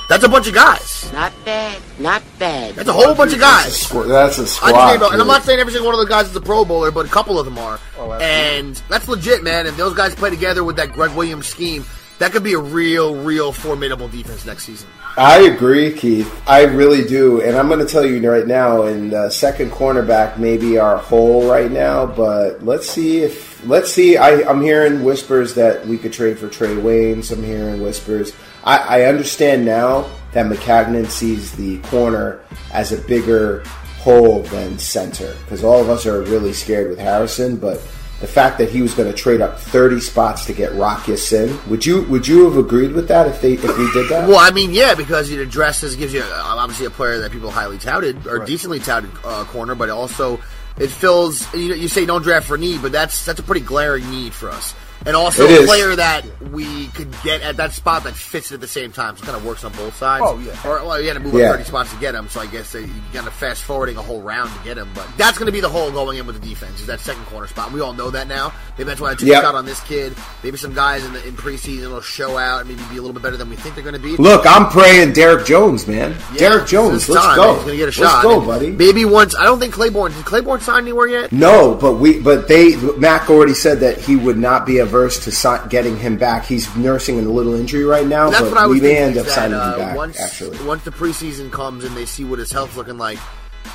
That's 0.10 0.24
a 0.24 0.30
bunch 0.30 0.47
of 0.47 0.54
guys. 0.54 1.12
Not 1.14 1.34
bad, 1.45 1.82
not 1.99 2.22
bad. 2.38 2.76
That's 2.76 2.89
a 2.89 2.93
whole 2.93 3.16
bunch 3.16 3.34
of 3.34 3.39
guys. 3.39 3.89
That's 3.89 4.38
a 4.38 4.41
I 4.41 4.45
squad. 4.45 4.72
just 4.72 4.99
named, 5.01 5.14
and 5.14 5.22
I'm 5.22 5.28
not 5.28 5.43
saying 5.43 5.60
every 5.60 5.72
single 5.72 5.88
one 5.88 5.95
of 5.95 5.99
those 5.99 6.10
guys 6.10 6.30
is 6.30 6.36
a 6.36 6.41
Pro 6.41 6.66
Bowler, 6.66 6.91
but 6.91 7.06
a 7.06 7.10
couple 7.10 7.39
of 7.39 7.45
them 7.45 7.58
are. 7.58 7.80
Oh, 7.97 8.12
absolutely. 8.12 8.26
and 8.26 8.76
that's 8.89 9.08
legit, 9.08 9.43
man. 9.43 9.66
If 9.66 9.78
those 9.78 9.93
guys 9.93 10.14
play 10.14 10.30
together 10.30 10.64
with 10.64 10.76
that 10.76 10.91
Gregg 10.91 11.16
Williams 11.16 11.47
scheme, 11.47 11.86
that 12.20 12.32
could 12.32 12.43
be 12.43 12.53
a 12.53 12.59
real, 12.59 13.16
real 13.16 13.51
formidable 13.51 14.07
defense 14.07 14.45
next 14.45 14.64
season. 14.64 14.88
I 15.18 15.41
agree, 15.41 15.91
Keith. 15.91 16.32
I 16.47 16.64
really 16.64 17.05
do, 17.07 17.41
and 17.41 17.55
I'm 17.55 17.68
going 17.68 17.80
to 17.80 17.86
tell 17.86 18.05
you 18.05 18.30
right 18.30 18.47
now. 18.47 18.84
In 18.84 19.09
the 19.09 19.30
second 19.30 19.72
cornerback, 19.72 20.38
maybe 20.38 20.78
our 20.78 20.97
hole 20.97 21.49
right 21.49 21.72
now, 21.72 22.05
but 22.05 22.64
let's 22.64 22.89
see 22.89 23.20
if 23.20 23.64
let's 23.66 23.91
see. 23.91 24.18
I, 24.18 24.47
I'm 24.49 24.61
hearing 24.61 25.03
whispers 25.03 25.53
that 25.55 25.86
we 25.86 25.97
could 25.97 26.14
trade 26.14 26.39
for 26.39 26.47
Trae 26.47 26.82
Waynes. 26.82 27.32
I'm 27.32 27.43
hearing 27.43 27.82
whispers. 27.82 28.34
I, 28.64 28.78
I 28.78 29.01
understand 29.03 29.66
now 29.66 30.09
that 30.32 30.45
Maccagnan 30.45 31.07
sees 31.07 31.51
the 31.55 31.80
corner 31.80 32.41
as 32.72 32.91
a 32.91 32.97
bigger 33.01 33.64
hole 33.99 34.41
than 34.43 34.78
center 34.78 35.34
because 35.43 35.64
all 35.64 35.80
of 35.80 35.89
us 35.89 36.05
are 36.05 36.24
really 36.24 36.53
scared 36.53 36.89
with 36.89 36.99
Harrison, 36.99 37.57
but 37.57 37.82
the 38.24 38.28
fact 38.28 38.57
that 38.57 38.69
he 38.69 38.82
was 38.82 38.93
going 38.93 39.11
to 39.11 39.17
trade 39.17 39.41
up 39.41 39.59
30 39.59 39.99
spots 39.99 40.45
to 40.45 40.53
get 40.53 40.74
Rock 40.76 41.07
Sin, 41.17 41.59
would 41.69 41.86
you 41.86 42.03
would 42.03 42.26
you 42.26 42.45
have 42.45 42.55
agreed 42.55 42.93
with 42.93 43.09
that 43.09 43.28
if 43.28 43.41
they 43.41 43.55
if 43.55 43.78
we 43.78 43.91
did 43.91 44.07
that? 44.09 44.30
Well, 44.30 44.39
I 44.39 44.49
mean, 44.51 44.71
yeah, 44.71 44.95
because 44.95 45.30
it 45.30 45.39
addresses 45.39 45.97
gives 45.97 46.13
you 46.13 46.21
uh, 46.21 46.41
obviously 46.57 46.86
a 46.86 46.89
player 46.89 47.19
that 47.19 47.34
people 47.34 47.51
highly 47.51 47.78
touted 47.78 48.26
or 48.26 48.45
decently 48.45 48.80
touted 48.80 49.11
uh, 49.26 49.43
corner, 49.43 49.76
but 49.76 49.89
also 49.89 50.39
it 50.78 50.88
fills. 50.88 51.53
You, 51.53 51.69
know, 51.69 51.76
you 51.76 51.89
say 51.89 52.05
don't 52.05 52.21
draft 52.21 52.47
for 52.47 52.57
need, 52.57 52.82
but 52.82 52.93
that's 52.93 53.26
that's 53.26 53.41
a 53.41 53.43
pretty 53.43 53.65
glaring 53.65 54.09
need 54.09 54.34
for 54.34 54.49
us. 54.49 54.74
And 55.06 55.16
also 55.16 55.43
It 55.43 55.51
a 55.51 55.62
is. 55.64 55.66
player 55.68 55.95
that 55.95 56.24
we 56.51 56.88
could 56.88 57.14
get 57.24 57.41
at 57.41 57.58
that 57.58 57.74
spot 57.74 58.04
that 58.06 58.14
fits 58.16 58.51
it 58.51 58.56
at 58.56 58.62
the 58.62 58.68
same 58.68 58.91
time. 58.91 59.18
So 59.18 59.24
it 59.24 59.26
kind 59.26 59.38
of 59.38 59.45
works 59.45 59.64
on 59.64 59.72
both 59.74 59.95
sides. 59.97 60.24
Oh, 60.26 60.39
yeah. 60.39 60.51
Or 60.70 60.84
well, 60.86 61.01
you 61.01 61.08
had 61.08 61.16
to 61.16 61.20
move 61.20 61.34
Yeah. 61.34 61.47
up 61.49 61.51
thirty 61.58 61.66
spots 61.66 61.91
to 61.91 61.97
get 61.99 62.16
him. 62.16 62.30
So 62.30 62.39
I 62.41 62.45
guess 62.47 62.74
uh, 62.74 62.80
you 62.80 62.89
kind 63.14 63.28
of 63.28 63.34
fast 63.34 63.64
forwarding 63.64 63.97
a 63.97 64.01
whole 64.01 64.22
round 64.22 64.49
to 64.51 64.64
get 64.64 64.78
him. 64.78 64.89
But 64.95 65.08
that's 65.18 65.38
going 65.38 65.47
to 65.47 65.51
be 65.51 65.60
the 65.62 65.70
hole 65.70 65.91
going 65.91 66.18
in 66.20 66.26
with 66.26 66.41
the 66.41 66.47
defense 66.47 66.80
is 66.82 66.88
that 66.88 66.99
second 66.99 67.26
corner 67.26 67.47
spot. 67.47 67.72
We 67.72 67.82
all 67.82 67.93
know 67.93 68.10
that 68.12 68.28
now. 68.28 68.54
Maybe 68.78 68.86
that's 68.88 69.01
why 69.01 69.12
I 69.12 69.16
took 69.16 69.28
Yep. 69.28 69.39
a 69.43 69.45
shot 69.45 69.56
on 69.56 69.66
this 69.66 69.80
kid. 69.82 70.14
Maybe 70.43 70.58
some 70.58 70.74
guys 70.74 71.04
in 71.06 71.14
the 71.14 71.28
in 71.28 71.34
preseason 71.36 71.89
will 71.91 72.01
show 72.01 72.38
out 72.38 72.62
and 72.62 72.70
maybe 72.70 72.82
be 72.89 72.97
a 72.97 73.01
little 73.01 73.14
bit 73.14 73.24
better 73.24 73.38
than 73.38 73.49
we 73.49 73.56
think 73.56 73.76
they're 73.76 73.84
going 73.84 73.95
to 73.95 73.99
be. 74.01 74.16
Look, 74.18 74.45
I'm 74.45 74.70
praying 74.70 75.14
Derrick 75.14 75.45
Jones, 75.45 75.88
man. 75.88 76.16
Yeah, 76.34 76.38
Derrick 76.38 76.68
Jones, 76.68 77.10
let's 77.10 77.24
time. 77.26 77.36
go. 77.36 77.54
He's 77.56 77.64
gonna 77.64 77.76
get 77.76 77.84
a 77.84 77.86
let's 77.86 77.95
shot. 77.97 78.24
go, 78.24 78.38
And 78.39 78.47
buddy. 78.47 78.72
Maybe 78.72 79.06
once. 79.06 79.36
I 79.36 79.43
don't 79.43 79.60
think 79.60 79.74
Claiborne. 79.74 80.12
Did 80.14 80.26
Claiborne 80.26 80.62
sign 80.62 80.84
anywhere 80.84 81.08
yet? 81.08 81.32
No, 81.32 81.76
but 81.76 81.93
we 81.93 82.20
but 82.20 82.47
they 82.47 82.76
Mac 82.97 83.30
already 83.30 83.54
said 83.54 83.80
that 83.82 83.97
he 83.99 84.16
would 84.16 84.38
not 84.38 84.66
be 84.66 84.78
averse 84.94 85.24
to 85.26 85.68
getting 85.70 85.98
him 85.98 86.18
back. 86.18 86.46
He's 86.46 86.74
nursing 86.76 87.18
a 87.18 87.24
little 87.24 87.56
injury 87.56 87.84
right 87.84 88.06
now, 88.06 88.30
That's 88.30 88.44
but 88.44 88.52
what 88.52 88.58
I 88.60 88.68
we 88.68 88.80
may 88.80 88.98
end 88.98 89.18
up 89.18 89.26
that, 89.26 89.32
signing 89.32 89.58
uh, 89.58 89.74
him 89.74 89.80
back. 89.80 89.98
once, 89.98 90.20
actually, 90.20 90.64
once 90.66 90.84
the 90.84 90.91
preseason 90.91 91.52
comes 91.52 91.84
and 91.84 91.98
they 91.98 92.06
see 92.06 92.24
what 92.24 92.38
his 92.38 92.52
health's 92.52 92.78
looking 92.78 93.00
like, 93.00 93.18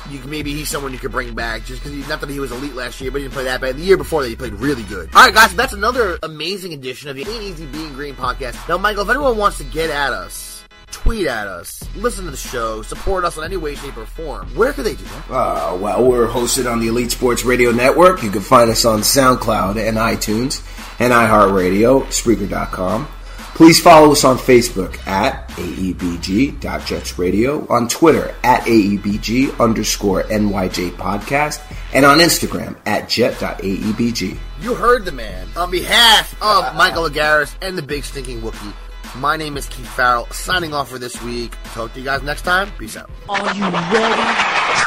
you 0.09 0.19
maybe 0.21 0.53
he's 0.53 0.69
someone 0.69 0.93
you 0.93 0.99
could 0.99 1.11
bring 1.11 1.33
back. 1.33 1.65
Just 1.65 1.83
because 1.83 2.07
not 2.07 2.21
that 2.21 2.29
he 2.29 2.39
was 2.39 2.51
elite 2.53 2.73
last 2.73 3.01
year, 3.01 3.11
but 3.11 3.17
he 3.17 3.25
didn't 3.25 3.33
play 3.33 3.43
that 3.43 3.59
bad. 3.59 3.75
The 3.75 3.81
year 3.81 3.97
before 3.97 4.23
that, 4.23 4.29
he 4.29 4.35
played 4.35 4.53
really 4.53 4.83
good. 4.83 5.09
All 5.13 5.25
right, 5.25 5.33
guys, 5.33 5.53
that's 5.55 5.73
another 5.73 6.17
amazing 6.23 6.73
edition 6.73 7.09
of 7.09 7.15
the 7.17 7.27
Ain't 7.27 7.43
Easy 7.43 7.65
Being 7.65 7.93
Green 7.93 8.15
podcast. 8.15 8.69
Now, 8.69 8.77
Michael, 8.77 9.03
if 9.03 9.09
anyone 9.09 9.37
wants 9.37 9.57
to 9.57 9.65
get 9.65 9.89
at 9.89 10.13
us. 10.13 10.48
Tweet 10.91 11.27
at 11.27 11.47
us, 11.47 11.83
listen 11.95 12.25
to 12.25 12.31
the 12.31 12.37
show, 12.37 12.81
support 12.81 13.23
us 13.23 13.37
in 13.37 13.43
any 13.43 13.57
way, 13.57 13.75
shape, 13.75 13.95
or 13.97 14.05
form. 14.05 14.47
Where 14.55 14.73
could 14.73 14.85
they 14.85 14.95
do 14.95 15.03
that? 15.03 15.29
Uh, 15.29 15.77
well, 15.79 16.03
we're 16.03 16.27
hosted 16.27 16.69
on 16.71 16.79
the 16.79 16.87
Elite 16.87 17.11
Sports 17.11 17.45
Radio 17.45 17.71
Network. 17.71 18.23
You 18.23 18.31
can 18.31 18.41
find 18.41 18.69
us 18.69 18.85
on 18.85 18.99
SoundCloud 18.99 19.77
and 19.77 19.97
iTunes 19.97 20.61
and 20.99 21.13
iHeartRadio, 21.13 22.03
Spreaker.com. 22.07 23.07
Please 23.55 23.79
follow 23.81 24.11
us 24.13 24.23
on 24.23 24.37
Facebook 24.37 25.05
at 25.05 25.49
AEBG.JetsRadio, 25.49 27.69
on 27.69 27.89
Twitter 27.89 28.33
at 28.43 28.61
AEBG 28.63 29.59
underscore 29.59 30.23
NYJ 30.23 30.91
podcast, 30.91 31.59
and 31.93 32.05
on 32.05 32.19
Instagram 32.19 32.77
at 32.85 33.09
jet.aebg. 33.09 34.37
You 34.61 34.75
heard 34.75 35.03
the 35.03 35.11
man. 35.11 35.49
On 35.57 35.69
behalf 35.69 36.41
of 36.41 36.73
Michael 36.75 37.03
Agaris 37.09 37.53
and 37.61 37.77
the 37.77 37.81
Big 37.81 38.05
Stinking 38.05 38.41
Wookie, 38.41 38.71
my 39.17 39.35
name 39.35 39.57
is 39.57 39.67
Keith 39.67 39.87
Farrell, 39.89 40.27
signing 40.31 40.73
off 40.73 40.89
for 40.89 40.99
this 40.99 41.21
week. 41.23 41.53
Talk 41.73 41.93
to 41.93 41.99
you 41.99 42.05
guys 42.05 42.21
next 42.23 42.43
time. 42.43 42.71
Peace 42.77 42.95
out. 42.97 43.09
Are 43.27 43.53
you 43.55 43.63
ready? 43.63 44.85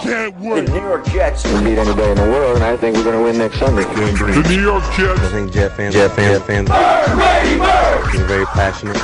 Can't 0.00 0.38
The 0.40 0.48
wait. 0.48 0.68
New 0.68 0.74
York 0.80 1.06
Jets 1.06 1.42
can 1.42 1.64
beat 1.64 1.78
anybody 1.78 2.10
in 2.10 2.16
the 2.16 2.22
world, 2.30 2.56
and 2.56 2.64
I 2.64 2.76
think 2.76 2.96
we're 2.96 3.04
going 3.04 3.16
to 3.18 3.22
win 3.24 3.38
next 3.38 3.58
Sunday. 3.58 3.82
The 3.82 4.44
New 4.48 4.60
York 4.62 4.84
Jets. 4.94 5.20
I 5.20 5.28
think 5.30 5.52
Jet 5.52 5.72
fans, 5.72 5.94
Jet 5.94 6.10
fans, 6.12 6.38
Jet 6.38 6.46
fans, 6.46 6.70
are 6.70 8.24
very 8.26 8.44
passionate. 8.46 8.96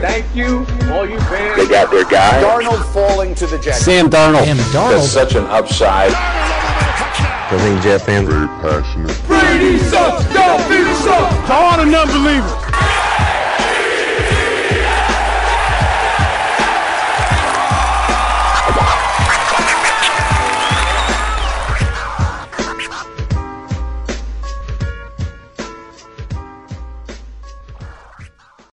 Thank 0.00 0.34
you, 0.34 0.66
all 0.92 1.06
you 1.08 1.20
fans. 1.20 1.56
They 1.56 1.68
got 1.68 1.90
their 1.90 2.04
guy. 2.04 2.42
Darnold 2.42 2.84
falling 2.92 3.34
to 3.36 3.46
the 3.46 3.58
Jets. 3.58 3.82
Sam 3.84 4.08
Darnold. 4.10 4.46
That's 4.72 5.08
such 5.10 5.34
an 5.34 5.44
upside. 5.46 6.12
I 6.14 7.58
think 7.58 7.82
Jet 7.82 7.98
fans, 7.98 8.28
Very 8.28 8.46
passionate. 8.62 9.26
Brady 9.26 9.78
sucks. 9.78 10.24
Don't 10.32 10.68
be 10.68 10.82
sucks. 11.04 11.46
To 11.48 11.52
all 11.52 11.76
the 11.76 11.84
non-believers. 11.84 12.89